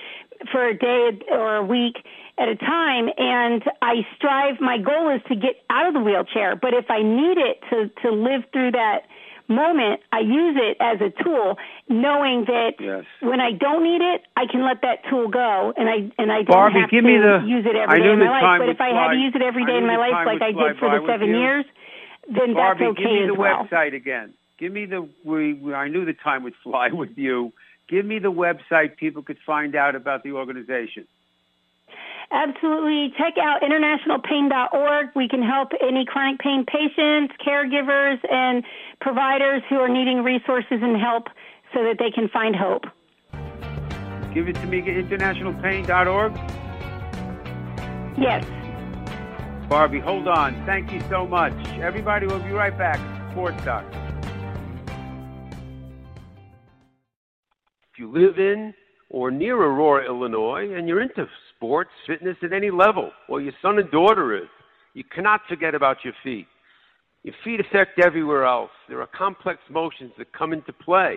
for 0.50 0.68
a 0.68 0.76
day 0.76 1.18
or 1.30 1.56
a 1.56 1.64
week 1.64 1.96
at 2.38 2.48
a 2.48 2.56
time 2.56 3.08
and 3.16 3.62
I 3.80 4.06
strive 4.16 4.60
my 4.60 4.78
goal 4.78 5.14
is 5.14 5.22
to 5.28 5.34
get 5.34 5.56
out 5.70 5.88
of 5.88 5.94
the 5.94 6.00
wheelchair 6.00 6.56
but 6.56 6.74
if 6.74 6.90
I 6.90 7.02
need 7.02 7.38
it 7.38 7.60
to 7.70 7.88
to 8.02 8.10
live 8.14 8.42
through 8.52 8.72
that 8.72 9.04
moment 9.49 10.01
I 10.12 10.20
use 10.20 10.57
it 10.59 10.76
as 10.80 11.01
a 11.01 11.11
tool 11.22 11.57
knowing 11.88 12.44
that 12.47 12.72
Yes. 12.80 13.05
when 13.20 13.40
I 13.40 13.53
don't 13.53 13.82
need 13.82 14.01
it 14.03 14.22
I 14.36 14.47
can 14.51 14.64
let 14.64 14.82
that 14.82 15.05
tool 15.09 15.28
go 15.28 15.72
and 15.76 15.88
I 15.88 16.11
and 16.18 16.32
I 16.32 16.42
don't 16.42 16.47
Barby, 16.47 16.80
have 16.80 16.90
give 16.90 17.05
to 17.05 17.20
the- 17.22 17.47
use 17.47 17.64
it 17.66 17.76
I 17.76 17.82
every 17.84 18.03
day 18.03 18.12
in 18.12 18.18
my 18.18 18.30
life 18.40 18.59
but 18.61 18.68
if 18.68 18.80
I 18.80 18.88
had 18.90 19.12
to 19.12 19.18
use 19.18 19.32
it 19.34 19.42
every 19.42 19.64
day 19.64 19.76
in 19.78 19.86
my 19.86 19.97
life 19.97 20.26
like 20.26 20.42
I 20.42 20.53
did 20.53 20.78
for 20.78 20.90
the 20.90 21.07
7 21.07 21.28
you. 21.28 21.38
years 21.38 21.64
then 22.28 22.55
Barby, 22.55 22.86
that's 22.86 22.99
give 22.99 23.07
okay 23.07 23.14
me 23.14 23.22
as 23.22 23.28
the 23.28 23.34
well 23.34 23.68
website 23.70 23.94
again. 23.94 24.34
Give 24.59 24.72
me 24.72 24.86
the 24.86 25.09
we, 25.24 25.53
we 25.55 25.74
I 25.74 25.88
knew 25.88 26.05
the 26.05 26.12
time 26.14 26.42
would 26.42 26.55
fly 26.62 26.88
with 26.92 27.16
you. 27.16 27.53
Give 27.88 28.05
me 28.05 28.18
the 28.18 28.32
website 28.32 28.97
people 28.97 29.22
could 29.22 29.38
find 29.47 29.76
out 29.76 29.94
about 29.94 30.24
the 30.24 30.32
organization. 30.32 31.07
Absolutely. 32.30 33.12
Check 33.16 33.34
out 33.40 33.62
internationalpain.org. 33.62 35.10
We 35.14 35.28
can 35.28 35.42
help 35.42 35.70
any 35.80 36.04
chronic 36.04 36.40
pain 36.40 36.64
patients, 36.66 37.34
caregivers, 37.46 38.18
and 38.30 38.64
providers 39.00 39.62
who 39.68 39.76
are 39.76 39.88
needing 39.88 40.24
resources 40.24 40.78
and 40.82 41.00
help 41.00 41.28
so 41.72 41.84
that 41.84 41.96
they 41.98 42.10
can 42.10 42.28
find 42.28 42.56
hope. 42.56 42.82
Give 44.34 44.48
it 44.48 44.54
to 44.56 44.66
me 44.66 44.80
at 44.80 44.86
internationalpain.org. 44.86 46.36
Yes. 48.18 48.44
Barby, 49.68 50.00
hold 50.00 50.28
on. 50.28 50.64
Thank 50.66 50.92
you 50.92 51.00
so 51.08 51.26
much. 51.26 51.52
Everybody, 51.80 52.26
we'll 52.26 52.40
be 52.40 52.50
right 52.50 52.76
back. 52.76 53.00
Sports 53.32 53.64
Doctor. 53.64 54.02
If 57.92 57.98
you 57.98 58.10
live 58.12 58.38
in 58.38 58.74
or 59.08 59.30
near 59.30 59.56
Aurora, 59.56 60.06
Illinois, 60.06 60.72
and 60.72 60.86
you're 60.88 61.00
into 61.00 61.26
sports, 61.57 61.90
fitness 62.07 62.36
at 62.42 62.52
any 62.52 62.70
level, 62.70 63.11
or 63.28 63.40
your 63.40 63.52
son 63.62 63.78
and 63.78 63.90
daughter 63.90 64.36
is, 64.36 64.48
you 64.94 65.04
cannot 65.14 65.40
forget 65.48 65.74
about 65.74 65.98
your 66.04 66.14
feet. 66.22 66.46
Your 67.22 67.34
feet 67.44 67.61
affect 67.61 68.00
everywhere 68.04 68.44
else. 68.44 68.70
There 68.88 69.00
are 69.00 69.09
complex 69.09 69.61
motions 69.70 70.12
that 70.18 70.32
come 70.32 70.52
into 70.52 70.72
play, 70.72 71.16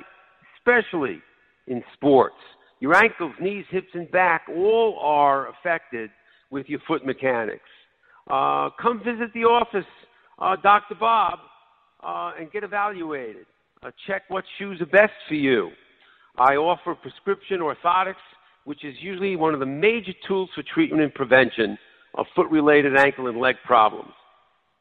especially 0.58 1.22
in 1.68 1.84
sports. 1.94 2.36
Your 2.80 2.96
ankles, 2.96 3.34
knees, 3.40 3.66
hips, 3.70 3.90
and 3.94 4.10
back 4.12 4.44
all 4.50 4.98
are 5.02 5.50
affected 5.50 6.10
with 6.50 6.68
your 6.68 6.80
foot 6.88 7.06
mechanics. 7.06 7.70
Uh, 8.30 8.70
come 8.82 9.00
visit 9.04 9.34
the 9.34 9.44
office, 9.44 9.86
uh, 10.40 10.56
Dr. 10.64 10.96
Bob, 11.00 11.40
uh, 12.04 12.32
and 12.40 12.52
get 12.52 12.64
evaluated. 12.64 13.46
Uh, 13.84 13.92
check 14.08 14.24
what 14.30 14.44
shoes 14.58 14.82
are 14.82 14.86
best 14.86 15.14
for 15.28 15.36
you. 15.36 15.70
I 16.38 16.56
offer 16.56 16.96
prescription 16.96 17.60
orthotics, 17.60 18.16
which 18.66 18.84
is 18.84 18.96
usually 19.02 19.36
one 19.36 19.54
of 19.54 19.60
the 19.60 19.66
major 19.66 20.14
tools 20.28 20.50
for 20.56 20.64
treatment 20.74 21.02
and 21.02 21.14
prevention 21.14 21.78
of 22.16 22.26
foot-related 22.36 22.98
ankle 22.98 23.28
and 23.28 23.40
leg 23.40 23.56
problems. 23.66 24.12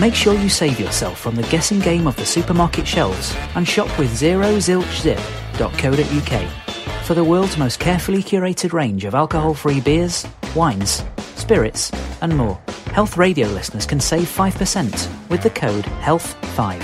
Make 0.00 0.14
sure 0.14 0.34
you 0.34 0.48
save 0.48 0.78
yourself 0.78 1.18
from 1.18 1.34
the 1.34 1.42
guessing 1.54 1.80
game 1.80 2.06
of 2.06 2.14
the 2.14 2.24
supermarket 2.24 2.86
shelves 2.86 3.34
and 3.56 3.66
shop 3.66 3.88
with 3.98 4.12
zerozilchzip.co.uk 4.12 7.04
for 7.04 7.14
the 7.14 7.24
world's 7.24 7.58
most 7.58 7.80
carefully 7.80 8.22
curated 8.22 8.72
range 8.72 9.04
of 9.04 9.16
alcohol 9.16 9.52
free 9.52 9.80
beers, 9.80 10.28
wines, 10.54 11.02
spirits, 11.34 11.90
and 12.22 12.36
more. 12.36 12.54
Health 12.92 13.16
radio 13.16 13.48
listeners 13.48 13.84
can 13.84 13.98
save 13.98 14.28
5% 14.28 15.28
with 15.28 15.42
the 15.42 15.50
code 15.50 15.86
HEALTH5. 15.86 16.80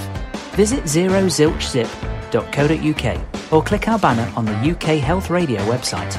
Visit 0.56 0.82
zerozilchzip.co.uk 0.82 3.35
or 3.50 3.62
click 3.62 3.88
our 3.88 3.98
banner 3.98 4.30
on 4.36 4.44
the 4.44 4.52
UK 4.52 4.98
Health 4.98 5.30
Radio 5.30 5.60
website. 5.66 6.16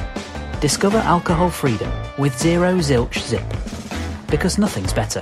Discover 0.60 0.98
alcohol 0.98 1.50
freedom 1.50 1.90
with 2.18 2.36
Zero 2.38 2.78
Zilch 2.78 3.18
Zip. 3.18 3.44
Because 4.30 4.58
nothing's 4.58 4.92
better. 4.92 5.20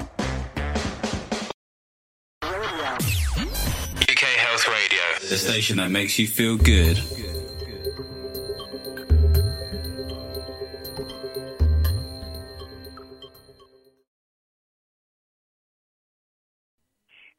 UK 2.42 4.24
Health 4.38 4.68
Radio, 4.68 5.28
the 5.28 5.36
station 5.36 5.76
that 5.76 5.90
makes 5.90 6.18
you 6.18 6.26
feel 6.26 6.56
good. 6.56 7.00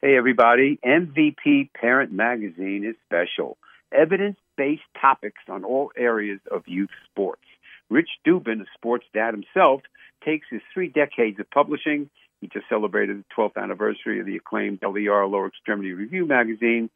Hey, 0.00 0.16
everybody. 0.16 0.78
MVP 0.84 1.70
Parent 1.74 2.12
Magazine 2.12 2.84
is 2.84 2.94
special. 3.04 3.58
Evidence 3.92 4.38
based 4.58 4.82
topics 5.00 5.40
on 5.48 5.64
all 5.64 5.92
areas 5.96 6.40
of 6.50 6.64
youth 6.66 6.90
sports. 7.10 7.44
Rich 7.88 8.10
Dubin, 8.26 8.60
a 8.60 8.66
sports 8.74 9.06
dad 9.14 9.32
himself, 9.32 9.80
takes 10.22 10.46
his 10.50 10.60
three 10.74 10.88
decades 10.88 11.40
of 11.40 11.50
publishing. 11.50 12.10
He 12.40 12.48
just 12.48 12.68
celebrated 12.68 13.18
the 13.18 13.34
12th 13.34 13.56
anniversary 13.56 14.20
of 14.20 14.26
the 14.26 14.36
acclaimed 14.36 14.80
LER 14.82 15.26
Lower 15.26 15.46
Extremity 15.46 15.92
Review 15.92 16.26
magazine, 16.26 16.90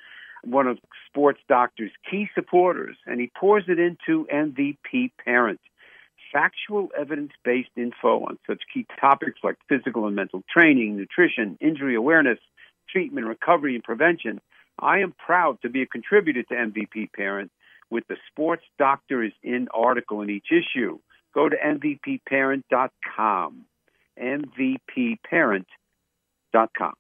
one 0.44 0.66
of 0.66 0.78
Sports 1.08 1.40
Doctor's 1.48 1.92
key 2.10 2.28
supporters, 2.34 2.96
and 3.06 3.20
he 3.20 3.30
pours 3.34 3.64
it 3.68 3.78
into 3.78 4.26
MVP 4.26 5.12
Parent. 5.24 5.60
Factual 6.32 6.88
evidence 6.98 7.32
based 7.44 7.70
info 7.76 8.24
on 8.24 8.38
such 8.46 8.62
key 8.72 8.86
topics 9.00 9.40
like 9.44 9.56
physical 9.68 10.06
and 10.06 10.16
mental 10.16 10.42
training, 10.52 10.96
nutrition, 10.96 11.58
injury 11.60 11.94
awareness, 11.94 12.38
treatment, 12.88 13.26
recovery, 13.26 13.74
and 13.74 13.84
prevention. 13.84 14.40
I 14.82 14.98
am 14.98 15.14
proud 15.16 15.62
to 15.62 15.70
be 15.70 15.80
a 15.82 15.86
contributor 15.86 16.42
to 16.42 16.54
MVP 16.54 17.12
Parent 17.12 17.52
with 17.88 18.04
the 18.08 18.16
Sports 18.28 18.64
Doctor 18.78 19.22
is 19.22 19.30
in 19.44 19.68
article 19.72 20.22
in 20.22 20.30
each 20.30 20.48
issue. 20.50 20.98
Go 21.32 21.48
to 21.48 21.56
MVPparent.com. 21.56 23.64
MVPparent.com. 24.20 26.94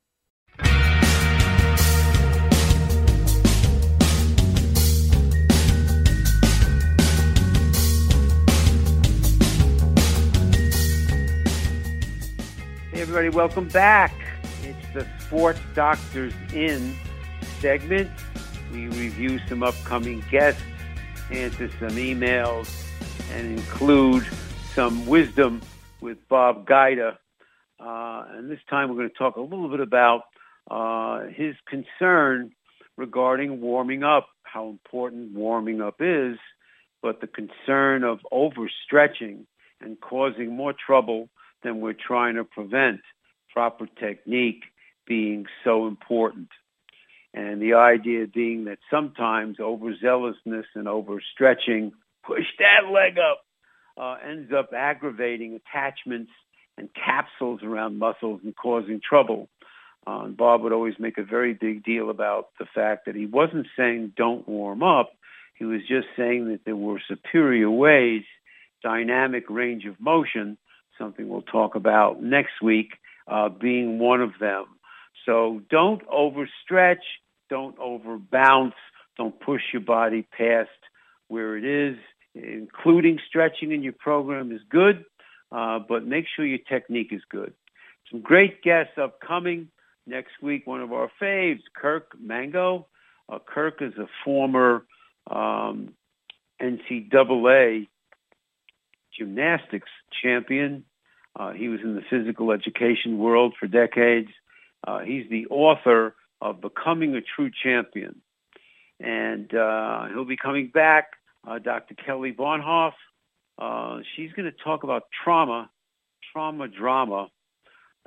Hey, 12.92 13.00
everybody, 13.00 13.30
welcome 13.30 13.66
back. 13.68 14.14
It's 14.62 14.86
the 14.94 15.04
Sports 15.26 15.58
Doctors 15.74 16.32
In 16.52 16.96
segment. 17.62 18.10
We 18.72 18.88
review 18.88 19.38
some 19.48 19.62
upcoming 19.62 20.24
guests, 20.32 20.60
answer 21.30 21.70
some 21.78 21.90
emails, 21.90 22.68
and 23.30 23.56
include 23.56 24.26
some 24.74 25.06
wisdom 25.06 25.62
with 26.00 26.18
Bob 26.28 26.66
Guida. 26.66 27.18
Uh, 27.78 28.24
and 28.30 28.50
this 28.50 28.58
time 28.68 28.88
we're 28.88 28.96
going 28.96 29.10
to 29.10 29.14
talk 29.14 29.36
a 29.36 29.40
little 29.40 29.68
bit 29.68 29.78
about 29.78 30.22
uh, 30.68 31.26
his 31.28 31.54
concern 31.68 32.50
regarding 32.96 33.60
warming 33.60 34.02
up, 34.02 34.26
how 34.42 34.68
important 34.68 35.32
warming 35.32 35.80
up 35.80 35.96
is, 36.00 36.38
but 37.00 37.20
the 37.20 37.28
concern 37.28 38.02
of 38.02 38.18
overstretching 38.32 39.46
and 39.80 40.00
causing 40.00 40.56
more 40.56 40.74
trouble 40.74 41.28
than 41.62 41.80
we're 41.80 41.94
trying 41.94 42.34
to 42.34 42.44
prevent. 42.44 43.00
Proper 43.52 43.86
technique 44.00 44.64
being 45.06 45.46
so 45.62 45.86
important. 45.86 46.48
And 47.34 47.62
the 47.62 47.74
idea 47.74 48.26
being 48.26 48.64
that 48.66 48.78
sometimes 48.90 49.56
overzealousness 49.58 50.64
and 50.74 50.86
overstretching, 50.86 51.92
push 52.24 52.44
that 52.58 52.90
leg 52.92 53.18
up, 53.18 53.44
uh, 53.96 54.16
ends 54.26 54.52
up 54.52 54.70
aggravating 54.76 55.54
attachments 55.58 56.30
and 56.76 56.88
capsules 56.94 57.60
around 57.62 57.98
muscles 57.98 58.40
and 58.44 58.54
causing 58.54 59.00
trouble. 59.06 59.48
Uh, 60.06 60.22
and 60.24 60.36
Bob 60.36 60.62
would 60.62 60.72
always 60.72 60.94
make 60.98 61.18
a 61.18 61.22
very 61.22 61.54
big 61.54 61.84
deal 61.84 62.10
about 62.10 62.48
the 62.58 62.66
fact 62.74 63.06
that 63.06 63.14
he 63.14 63.26
wasn't 63.26 63.66
saying 63.76 64.12
don't 64.16 64.48
warm 64.48 64.82
up. 64.82 65.12
He 65.54 65.64
was 65.64 65.80
just 65.86 66.08
saying 66.16 66.48
that 66.48 66.64
there 66.64 66.76
were 66.76 67.00
superior 67.06 67.70
ways, 67.70 68.24
dynamic 68.82 69.44
range 69.48 69.84
of 69.84 70.00
motion, 70.00 70.58
something 70.98 71.28
we'll 71.28 71.42
talk 71.42 71.76
about 71.76 72.22
next 72.22 72.60
week, 72.62 72.94
uh, 73.28 73.48
being 73.48 73.98
one 73.98 74.20
of 74.20 74.32
them. 74.40 74.64
So 75.26 75.62
don't 75.70 76.02
overstretch, 76.08 77.02
don't 77.48 77.76
overbounce, 77.78 78.72
don't 79.16 79.38
push 79.40 79.62
your 79.72 79.82
body 79.82 80.26
past 80.36 80.70
where 81.28 81.56
it 81.56 81.64
is. 81.64 81.98
Including 82.34 83.18
stretching 83.28 83.72
in 83.72 83.82
your 83.82 83.92
program 83.92 84.52
is 84.52 84.62
good, 84.70 85.04
uh, 85.50 85.80
but 85.86 86.06
make 86.06 86.24
sure 86.34 86.46
your 86.46 86.58
technique 86.66 87.12
is 87.12 87.20
good. 87.30 87.52
Some 88.10 88.22
great 88.22 88.62
guests 88.62 88.94
upcoming 88.96 89.68
next 90.06 90.30
week. 90.40 90.66
One 90.66 90.80
of 90.80 90.92
our 90.94 91.10
faves, 91.20 91.60
Kirk 91.76 92.12
Mango. 92.18 92.86
Uh, 93.28 93.38
Kirk 93.46 93.82
is 93.82 93.92
a 93.98 94.06
former 94.24 94.84
um, 95.30 95.94
NCAA 96.60 97.88
gymnastics 99.18 99.90
champion. 100.22 100.84
Uh, 101.38 101.52
he 101.52 101.68
was 101.68 101.80
in 101.82 101.94
the 101.94 102.02
physical 102.10 102.52
education 102.52 103.18
world 103.18 103.54
for 103.58 103.66
decades. 103.66 104.28
Uh, 104.86 105.00
he's 105.00 105.28
the 105.30 105.46
author 105.46 106.14
of 106.40 106.60
Becoming 106.60 107.14
a 107.14 107.20
True 107.20 107.50
Champion. 107.62 108.20
And 109.00 109.52
uh, 109.54 110.08
he'll 110.08 110.24
be 110.24 110.36
coming 110.36 110.70
back. 110.72 111.12
Uh, 111.46 111.58
Dr. 111.58 111.94
Kelly 111.94 112.32
Bonhoff. 112.32 112.92
Uh, 113.58 114.00
she's 114.14 114.32
going 114.32 114.50
to 114.50 114.56
talk 114.64 114.84
about 114.84 115.04
trauma, 115.24 115.70
trauma 116.32 116.68
drama, 116.68 117.28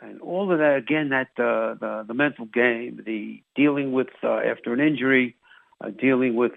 and 0.02 0.22
all 0.22 0.52
of 0.52 0.60
that. 0.60 0.76
Again, 0.78 1.10
that 1.10 1.28
uh, 1.38 1.76
the 1.80 2.06
the 2.08 2.14
mental 2.14 2.46
game, 2.46 3.02
the 3.06 3.42
dealing 3.56 3.92
with 3.92 4.08
uh, 4.24 4.38
after 4.38 4.74
an 4.74 4.80
injury, 4.80 5.36
dealing 6.00 6.36
with 6.36 6.54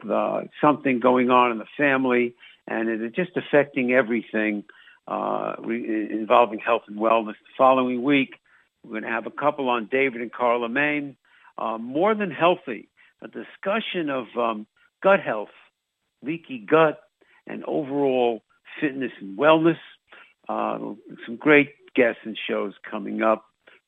something 0.61 1.01
going 1.01 1.31
on 1.31 1.53
in 1.53 1.59
the 1.59 1.66
family, 1.77 2.35
and 2.66 2.89
it 2.89 3.14
just 3.14 3.37
affecting 3.37 3.93
everything 3.93 4.64
re- 5.09 6.09
involving 6.11 6.59
health 6.59 6.83
and 6.89 6.97
wellness. 6.97 7.35
The 7.35 7.55
following 7.57 8.03
week, 8.03 8.37
we're 8.89 9.01
going 9.01 9.11
to 9.11 9.14
have 9.14 9.26
a 9.26 9.30
couple 9.30 9.68
on 9.68 9.89
David 9.91 10.22
and 10.22 10.32
Carla 10.32 10.68
Main, 10.68 11.16
uh, 11.59 11.76
more 11.78 12.14
than 12.14 12.30
healthy, 12.30 12.89
a 13.22 13.28
discussion 13.28 14.09
of 14.09 14.26
um, 14.39 14.66
gut 15.03 15.20
health, 15.20 15.51
leaky 16.22 16.59
gut, 16.59 17.01
and 17.47 17.64
overall 17.64 18.43
fitness 18.80 19.12
and 19.20 19.39
wellness. 19.39 19.76
Uh, 20.49 20.78
some 21.26 21.36
great 21.39 21.70
guests 21.95 22.20
and 22.24 22.39
shows 22.49 22.72
coming 22.91 23.22
up. 23.22 23.45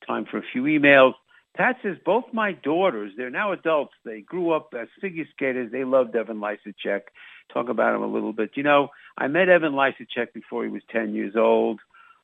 Time 0.06 0.26
for 0.30 0.38
a 0.38 0.42
few 0.52 0.64
emails. 0.64 1.12
Pat 1.56 1.76
says 1.82 1.96
both 2.04 2.24
my 2.32 2.52
daughters, 2.52 3.12
they're 3.16 3.30
now 3.30 3.52
adults. 3.52 3.92
They 4.04 4.20
grew 4.20 4.52
up 4.52 4.72
as 4.78 4.88
figure 5.00 5.24
skaters. 5.34 5.72
They 5.72 5.84
loved 5.84 6.14
Evan 6.14 6.38
Lysacek. 6.38 7.00
Talk 7.52 7.68
about 7.68 7.94
him 7.94 8.02
a 8.02 8.06
little 8.06 8.32
bit. 8.32 8.50
You 8.54 8.62
know, 8.62 8.88
I 9.18 9.26
met 9.26 9.48
Evan 9.48 9.72
Lysacek 9.72 10.32
before 10.32 10.64
he 10.64 10.70
was 10.70 10.82
10 10.92 11.14
years 11.14 11.34
old. 11.36 11.80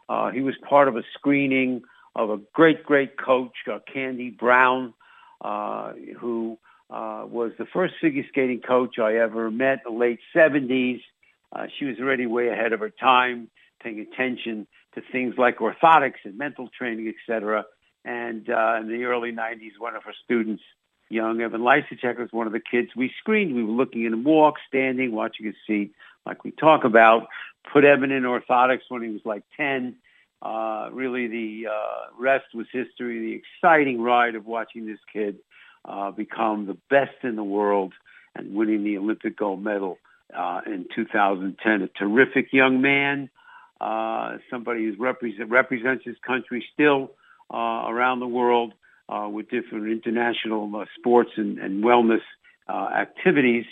Uh, 0.08 0.30
he 0.30 0.40
was 0.40 0.54
part 0.68 0.86
of 0.86 0.96
a 0.96 1.02
screening 1.14 1.82
of 2.16 2.30
a 2.30 2.38
great, 2.54 2.82
great 2.84 3.18
coach, 3.18 3.52
uh, 3.70 3.78
Candy 3.92 4.30
Brown, 4.30 4.94
uh, 5.42 5.92
who 6.18 6.58
uh, 6.88 7.24
was 7.28 7.52
the 7.58 7.66
first 7.72 7.94
figure 8.00 8.24
skating 8.28 8.62
coach 8.66 8.98
I 8.98 9.16
ever 9.16 9.50
met 9.50 9.82
in 9.86 9.92
the 9.92 9.98
late 9.98 10.18
70s. 10.34 11.02
Uh, 11.52 11.66
she 11.78 11.84
was 11.84 11.96
already 12.00 12.26
way 12.26 12.48
ahead 12.48 12.72
of 12.72 12.80
her 12.80 12.90
time, 12.90 13.48
paying 13.82 14.00
attention 14.00 14.66
to 14.94 15.02
things 15.12 15.34
like 15.36 15.58
orthotics 15.58 16.24
and 16.24 16.38
mental 16.38 16.70
training, 16.76 17.12
etc. 17.12 17.64
And 18.04 18.48
uh, 18.48 18.78
in 18.80 18.88
the 18.88 19.04
early 19.04 19.32
90s, 19.32 19.72
one 19.78 19.94
of 19.94 20.02
her 20.04 20.14
students, 20.24 20.62
young 21.10 21.42
Evan 21.42 21.60
Lysacek, 21.60 22.18
was 22.18 22.28
one 22.30 22.46
of 22.46 22.54
the 22.54 22.60
kids 22.60 22.88
we 22.96 23.12
screened. 23.18 23.54
We 23.54 23.62
were 23.62 23.72
looking 23.72 24.06
at 24.06 24.12
him 24.12 24.24
walk, 24.24 24.54
standing, 24.66 25.12
watching 25.12 25.44
his 25.44 25.56
feet, 25.66 25.92
like 26.24 26.44
we 26.44 26.50
talk 26.50 26.84
about, 26.84 27.26
put 27.70 27.84
Evan 27.84 28.10
in 28.10 28.22
orthotics 28.22 28.88
when 28.88 29.02
he 29.02 29.10
was 29.10 29.20
like 29.26 29.42
10. 29.58 29.96
Uh, 30.42 30.88
really, 30.92 31.26
the 31.28 31.68
uh, 31.70 32.10
rest 32.18 32.46
was 32.54 32.66
history. 32.72 33.18
The 33.20 33.40
exciting 33.42 34.00
ride 34.00 34.34
of 34.34 34.46
watching 34.46 34.86
this 34.86 34.98
kid 35.12 35.38
uh, 35.84 36.10
become 36.10 36.66
the 36.66 36.76
best 36.90 37.16
in 37.22 37.36
the 37.36 37.44
world 37.44 37.94
and 38.34 38.54
winning 38.54 38.84
the 38.84 38.98
Olympic 38.98 39.38
gold 39.38 39.62
medal 39.62 39.98
uh, 40.36 40.60
in 40.66 40.86
2010. 40.94 41.82
A 41.82 41.88
terrific 41.88 42.52
young 42.52 42.80
man, 42.80 43.30
uh, 43.80 44.36
somebody 44.50 44.84
who 44.84 44.94
represent, 45.02 45.50
represents 45.50 46.04
his 46.04 46.16
country 46.26 46.64
still 46.72 47.12
uh, 47.52 47.84
around 47.86 48.20
the 48.20 48.26
world 48.26 48.74
uh, 49.08 49.28
with 49.30 49.48
different 49.48 49.88
international 49.88 50.74
uh, 50.76 50.84
sports 50.98 51.30
and, 51.36 51.58
and 51.58 51.84
wellness 51.84 52.22
uh, 52.68 52.88
activities. 52.94 53.64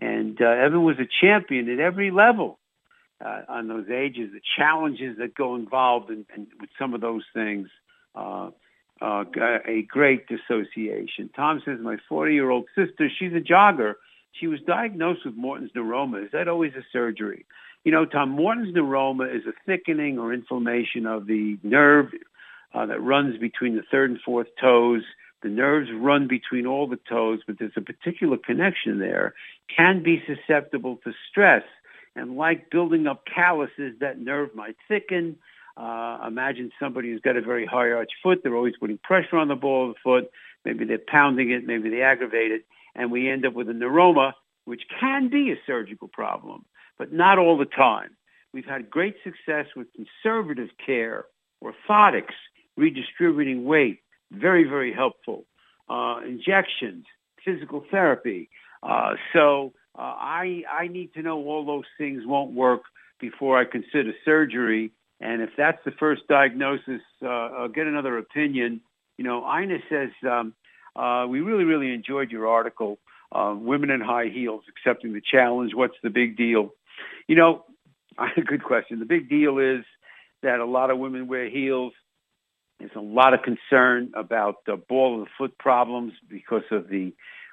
And 0.00 0.40
uh, 0.40 0.46
Evan 0.46 0.84
was 0.84 0.96
a 0.98 1.08
champion 1.20 1.68
at 1.68 1.80
every 1.80 2.10
level 2.10 2.58
uh, 3.24 3.42
on 3.48 3.68
those 3.68 3.88
ages. 3.90 4.30
The 4.32 4.40
challenges 4.56 5.18
that 5.18 5.34
go 5.34 5.54
involved 5.54 6.10
in, 6.10 6.26
in, 6.34 6.46
with 6.60 6.70
some 6.78 6.94
of 6.94 7.00
those 7.00 7.24
things. 7.34 7.68
Uh, 8.14 8.50
uh, 9.00 9.24
a 9.66 9.82
great 9.88 10.28
dissociation. 10.28 11.28
Tom 11.34 11.60
says, 11.64 11.78
my 11.82 11.96
40-year-old 12.10 12.66
sister, 12.76 13.08
she's 13.18 13.32
a 13.32 13.40
jogger. 13.40 13.94
She 14.32 14.46
was 14.46 14.60
diagnosed 14.64 15.24
with 15.24 15.34
Morton's 15.34 15.72
neuroma. 15.72 16.24
Is 16.24 16.30
that 16.32 16.46
always 16.46 16.72
a 16.74 16.84
surgery? 16.92 17.44
You 17.84 17.90
know, 17.90 18.04
Tom, 18.06 18.30
Morton's 18.30 18.74
neuroma 18.74 19.34
is 19.34 19.42
a 19.46 19.52
thickening 19.66 20.18
or 20.18 20.32
inflammation 20.32 21.06
of 21.06 21.26
the 21.26 21.58
nerve 21.64 22.10
uh, 22.72 22.86
that 22.86 23.02
runs 23.02 23.38
between 23.38 23.74
the 23.74 23.82
third 23.90 24.10
and 24.10 24.20
fourth 24.24 24.46
toes. 24.60 25.02
The 25.42 25.48
nerves 25.48 25.90
run 25.92 26.28
between 26.28 26.66
all 26.66 26.86
the 26.86 27.00
toes, 27.08 27.40
but 27.44 27.58
there's 27.58 27.72
a 27.76 27.80
particular 27.80 28.36
connection 28.36 29.00
there. 29.00 29.34
Can 29.76 30.02
be 30.04 30.22
susceptible 30.26 31.00
to 31.02 31.12
stress. 31.28 31.64
And 32.14 32.36
like 32.36 32.70
building 32.70 33.06
up 33.06 33.24
calluses, 33.32 33.94
that 34.00 34.18
nerve 34.18 34.54
might 34.54 34.76
thicken. 34.88 35.36
Uh, 35.76 36.18
imagine 36.26 36.70
somebody 36.78 37.10
who's 37.10 37.20
got 37.22 37.36
a 37.36 37.40
very 37.40 37.64
high 37.64 37.90
arch 37.90 38.10
foot. 38.22 38.40
They're 38.42 38.54
always 38.54 38.74
putting 38.78 38.98
pressure 38.98 39.36
on 39.36 39.48
the 39.48 39.54
ball 39.54 39.88
of 39.88 39.94
the 39.94 40.00
foot. 40.04 40.30
Maybe 40.64 40.84
they're 40.84 40.98
pounding 40.98 41.50
it. 41.50 41.66
Maybe 41.66 41.88
they 41.88 42.02
aggravate 42.02 42.50
it. 42.50 42.64
And 42.94 43.10
we 43.10 43.30
end 43.30 43.46
up 43.46 43.54
with 43.54 43.70
a 43.70 43.72
neuroma, 43.72 44.32
which 44.66 44.82
can 45.00 45.28
be 45.28 45.50
a 45.50 45.56
surgical 45.66 46.08
problem, 46.08 46.66
but 46.98 47.12
not 47.12 47.38
all 47.38 47.56
the 47.56 47.64
time. 47.64 48.10
We've 48.52 48.66
had 48.66 48.90
great 48.90 49.16
success 49.24 49.66
with 49.74 49.86
conservative 49.94 50.68
care, 50.84 51.24
orthotics, 51.64 52.34
redistributing 52.76 53.64
weight, 53.64 54.00
very, 54.30 54.64
very 54.64 54.92
helpful. 54.92 55.46
Uh, 55.88 56.20
injections, 56.26 57.06
physical 57.44 57.84
therapy. 57.90 58.50
Uh, 58.82 59.14
so 59.32 59.72
uh, 59.98 60.02
I, 60.02 60.62
I 60.70 60.88
need 60.88 61.14
to 61.14 61.22
know 61.22 61.38
all 61.38 61.64
those 61.64 61.84
things 61.98 62.22
won't 62.24 62.52
work 62.52 62.82
before 63.20 63.58
I 63.58 63.64
consider 63.64 64.12
surgery. 64.24 64.92
And 65.20 65.42
if 65.42 65.50
that's 65.56 65.78
the 65.84 65.92
first 65.92 66.22
diagnosis, 66.28 67.00
uh, 67.22 67.26
I'll 67.28 67.68
get 67.68 67.86
another 67.86 68.18
opinion. 68.18 68.80
You 69.18 69.24
know, 69.24 69.44
Ina 69.44 69.78
says, 69.88 70.10
um, 70.28 70.54
uh, 70.96 71.26
we 71.28 71.40
really, 71.40 71.64
really 71.64 71.92
enjoyed 71.92 72.30
your 72.30 72.48
article, 72.48 72.98
uh, 73.30 73.54
Women 73.56 73.90
in 73.90 74.00
High 74.00 74.28
Heels, 74.32 74.62
Accepting 74.68 75.12
the 75.12 75.22
Challenge. 75.22 75.72
What's 75.74 75.96
the 76.02 76.10
big 76.10 76.36
deal? 76.36 76.70
You 77.28 77.36
know, 77.36 77.64
good 78.46 78.64
question. 78.64 78.98
The 78.98 79.06
big 79.06 79.28
deal 79.28 79.58
is 79.58 79.84
that 80.42 80.58
a 80.58 80.66
lot 80.66 80.90
of 80.90 80.98
women 80.98 81.28
wear 81.28 81.48
heels 81.48 81.92
there's 82.82 82.90
a 82.96 83.00
lot 83.00 83.32
of 83.32 83.40
concern 83.42 84.10
about 84.16 84.56
the 84.66 84.76
ball 84.76 85.20
of 85.20 85.26
the 85.26 85.30
foot 85.38 85.56
problems 85.56 86.14
because 86.28 86.64
of 86.72 86.88
the 86.88 87.12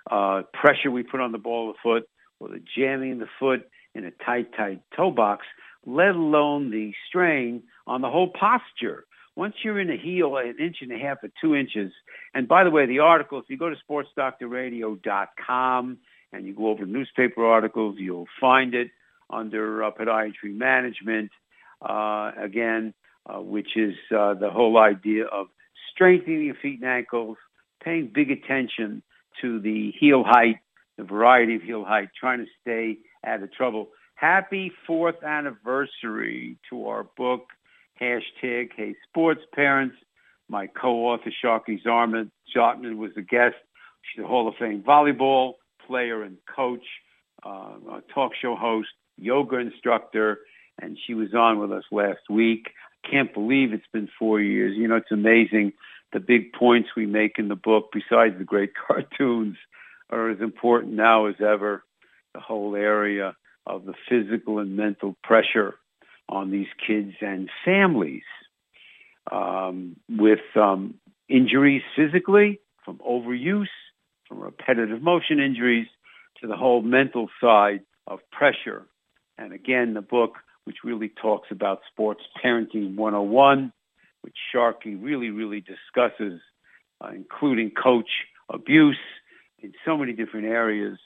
uh, 0.10 0.42
pressure 0.60 0.90
we 0.90 1.04
put 1.04 1.20
on 1.20 1.32
the 1.32 1.38
ball 1.38 1.70
of 1.70 1.76
the 1.76 1.80
foot 1.84 2.10
or 2.40 2.50
the 2.50 2.62
jamming 2.78 3.20
the 3.20 3.28
foot 3.40 3.70
in 3.96 4.06
a 4.06 4.12
tight, 4.12 4.54
tight 4.56 4.82
toe 4.96 5.10
box, 5.12 5.46
let 5.86 6.16
alone 6.16 6.72
the 6.72 6.94
strain 7.08 7.64
on 7.88 8.02
the 8.02 8.10
whole 8.10 8.30
posture. 8.30 9.06
Once 9.36 9.56
you're 9.64 9.80
in 9.80 9.90
a 9.90 9.98
heel 9.98 10.38
an 10.38 10.56
inch 10.60 10.78
and 10.82 10.92
a 10.92 10.98
half 10.98 11.18
or 11.24 11.30
two 11.42 11.56
inches, 11.56 11.92
and 12.34 12.48
by 12.48 12.64
the 12.64 12.70
way, 12.70 12.86
the 12.86 13.00
article, 13.00 13.40
if 13.40 13.46
you 13.48 13.58
go 13.58 13.70
to 13.70 13.76
sportsdoctorradio.com 13.90 15.98
and 16.34 16.46
you 16.46 16.54
go 16.54 16.68
over 16.68 16.86
newspaper 16.86 17.46
articles, 17.46 17.96
you'll 17.98 18.28
find 18.40 18.74
it 18.74 18.90
under 19.30 19.84
uh, 19.84 19.92
podiatry 19.92 20.54
management. 20.54 21.32
Uh, 21.82 22.32
again, 22.38 22.94
uh, 23.26 23.40
which 23.40 23.78
is 23.78 23.96
uh, 24.16 24.34
the 24.34 24.50
whole 24.50 24.78
idea 24.78 25.26
of 25.26 25.48
strengthening 25.94 26.46
your 26.46 26.56
feet 26.56 26.80
and 26.82 26.90
ankles, 26.90 27.38
paying 27.84 28.10
big 28.14 28.32
attention 28.32 29.04
to 29.42 29.60
the 29.60 29.92
heel 30.00 30.24
height, 30.26 30.60
the 31.00 31.06
variety 31.06 31.56
of 31.56 31.62
heel 31.62 31.86
height, 31.86 32.10
trying 32.20 32.40
to 32.40 32.46
stay 32.62 32.98
out 33.26 33.42
of 33.42 33.52
trouble. 33.54 33.88
Happy 34.16 34.72
fourth 34.86 35.24
anniversary 35.24 36.58
to 36.70 36.88
our 36.88 37.06
book, 37.16 37.48
hashtag 38.00 38.70
Hey 38.76 38.96
Sports 39.08 39.42
Parents. 39.56 39.96
My 40.50 40.68
co-author, 40.68 41.32
Sharkie 41.44 41.82
Zarman, 41.82 42.32
Zartman 42.56 42.98
was 42.98 43.12
the 43.16 43.22
guest. 43.22 43.56
She's 44.02 44.24
a 44.24 44.28
Hall 44.28 44.48
of 44.48 44.56
Fame 44.60 44.84
volleyball 44.86 45.54
player 45.88 46.22
and 46.22 46.38
coach, 46.54 46.86
uh, 47.44 48.02
talk 48.14 48.34
show 48.40 48.56
host, 48.56 48.90
yoga 49.18 49.58
instructor, 49.58 50.40
and 50.82 50.98
she 51.08 51.14
was 51.14 51.34
on 51.34 51.60
with 51.60 51.72
us 51.72 51.86
last 51.92 52.30
week 52.30 52.72
I 53.04 53.10
can't 53.10 53.34
believe 53.34 53.74
it's 53.74 53.88
been 53.94 54.10
four 54.20 54.42
years. 54.42 54.76
You 54.76 54.88
know, 54.88 54.98
it's 54.98 55.12
amazing. 55.12 55.74
The 56.12 56.20
big 56.20 56.54
points 56.54 56.90
we 56.96 57.06
make 57.06 57.34
in 57.38 57.48
the 57.48 57.56
book, 57.56 57.92
besides 57.94 58.38
the 58.38 58.44
great 58.44 58.72
cartoons, 58.88 59.58
are 60.10 60.30
as 60.30 60.40
important 60.42 60.94
now 60.94 61.28
as 61.28 61.36
ever. 61.40 61.84
The 62.34 62.40
whole 62.40 62.76
area 62.76 63.36
of 63.66 63.86
the 63.86 63.94
physical 64.08 64.60
and 64.60 64.76
mental 64.76 65.16
pressure 65.24 65.76
on 66.28 66.52
these 66.52 66.68
kids 66.86 67.14
and 67.22 67.50
families 67.66 68.24
um, 69.32 69.96
with 70.10 70.40
um, 70.56 70.96
injuries 71.28 71.82
physically, 71.96 72.60
from 72.86 73.00
overuse, 73.00 73.68
from 74.28 74.40
repetitive 74.40 75.02
motion 75.02 75.40
injuries, 75.40 75.88
to 76.42 76.48
the 76.48 76.56
whole 76.56 76.82
mental 76.82 77.30
side 77.42 77.82
of 78.08 78.20
pressure. 78.32 78.86
And 79.38 79.54
again, 79.54 79.94
the 79.94 80.02
book 80.02 80.36
which 80.66 80.78
really 80.84 81.12
talks 81.22 81.48
about 81.52 81.80
sports 81.92 82.22
parenting 82.44 82.96
101, 82.96 83.74
which 84.22 84.36
Sharkie 84.54 85.02
really, 85.02 85.30
really 85.30 85.62
discusses, 85.62 86.40
uh, 87.02 87.10
including 87.14 87.72
coach 87.72 88.10
abuse 88.52 88.98
in 89.64 89.74
so 89.86 89.98
many 89.98 90.14
different 90.14 90.48
areas. 90.48 90.98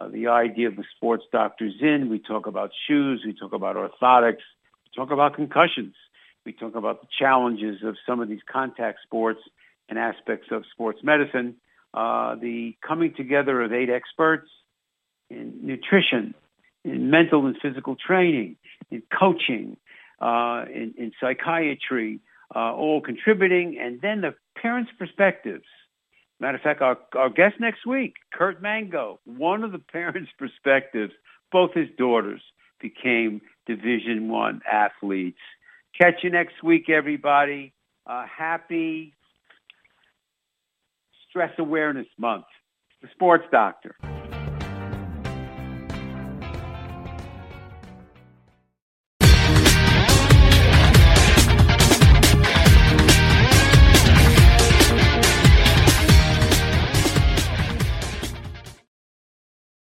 Uh, 0.00 0.08
the 0.08 0.28
idea 0.28 0.68
of 0.68 0.76
the 0.76 0.84
sports 0.96 1.24
doctors 1.32 1.74
in, 1.80 2.08
we 2.08 2.18
talk 2.18 2.46
about 2.46 2.70
shoes, 2.86 3.22
we 3.26 3.32
talk 3.32 3.52
about 3.52 3.76
orthotics, 3.76 4.44
we 4.84 4.90
talk 4.94 5.10
about 5.10 5.34
concussions, 5.34 5.94
we 6.46 6.52
talk 6.52 6.74
about 6.76 7.00
the 7.00 7.08
challenges 7.18 7.82
of 7.82 7.96
some 8.06 8.20
of 8.20 8.28
these 8.28 8.40
contact 8.50 9.00
sports 9.02 9.40
and 9.88 9.98
aspects 9.98 10.48
of 10.50 10.64
sports 10.72 11.00
medicine. 11.02 11.56
Uh, 11.94 12.36
the 12.36 12.76
coming 12.86 13.14
together 13.14 13.62
of 13.62 13.72
eight 13.72 13.90
experts 13.90 14.48
in 15.30 15.54
nutrition, 15.62 16.34
in 16.84 17.10
mental 17.10 17.46
and 17.46 17.56
physical 17.60 17.96
training, 17.96 18.56
in 18.90 19.02
coaching, 19.18 19.76
uh, 20.20 20.64
in, 20.72 20.94
in, 20.98 21.12
psychiatry, 21.20 22.20
uh, 22.54 22.72
all 22.72 23.00
contributing, 23.00 23.78
and 23.80 24.00
then 24.00 24.20
the 24.20 24.34
parents' 24.60 24.90
perspectives. 24.98 25.64
Matter 26.40 26.56
of 26.56 26.62
fact, 26.62 26.82
our, 26.82 26.98
our 27.16 27.30
guest 27.30 27.56
next 27.58 27.84
week, 27.86 28.14
Kurt 28.32 28.62
Mango, 28.62 29.18
one 29.24 29.64
of 29.64 29.72
the 29.72 29.78
parents' 29.78 30.30
perspectives, 30.38 31.12
both 31.50 31.72
his 31.74 31.88
daughters 31.96 32.40
became 32.80 33.40
Division 33.66 34.28
One 34.28 34.60
athletes. 34.70 35.38
Catch 36.00 36.22
you 36.22 36.30
next 36.30 36.62
week, 36.62 36.88
everybody. 36.88 37.72
Uh, 38.06 38.24
happy 38.26 39.14
Stress 41.28 41.52
Awareness 41.58 42.06
Month. 42.18 42.44
The 43.02 43.08
Sports 43.14 43.44
Doctor. 43.50 43.96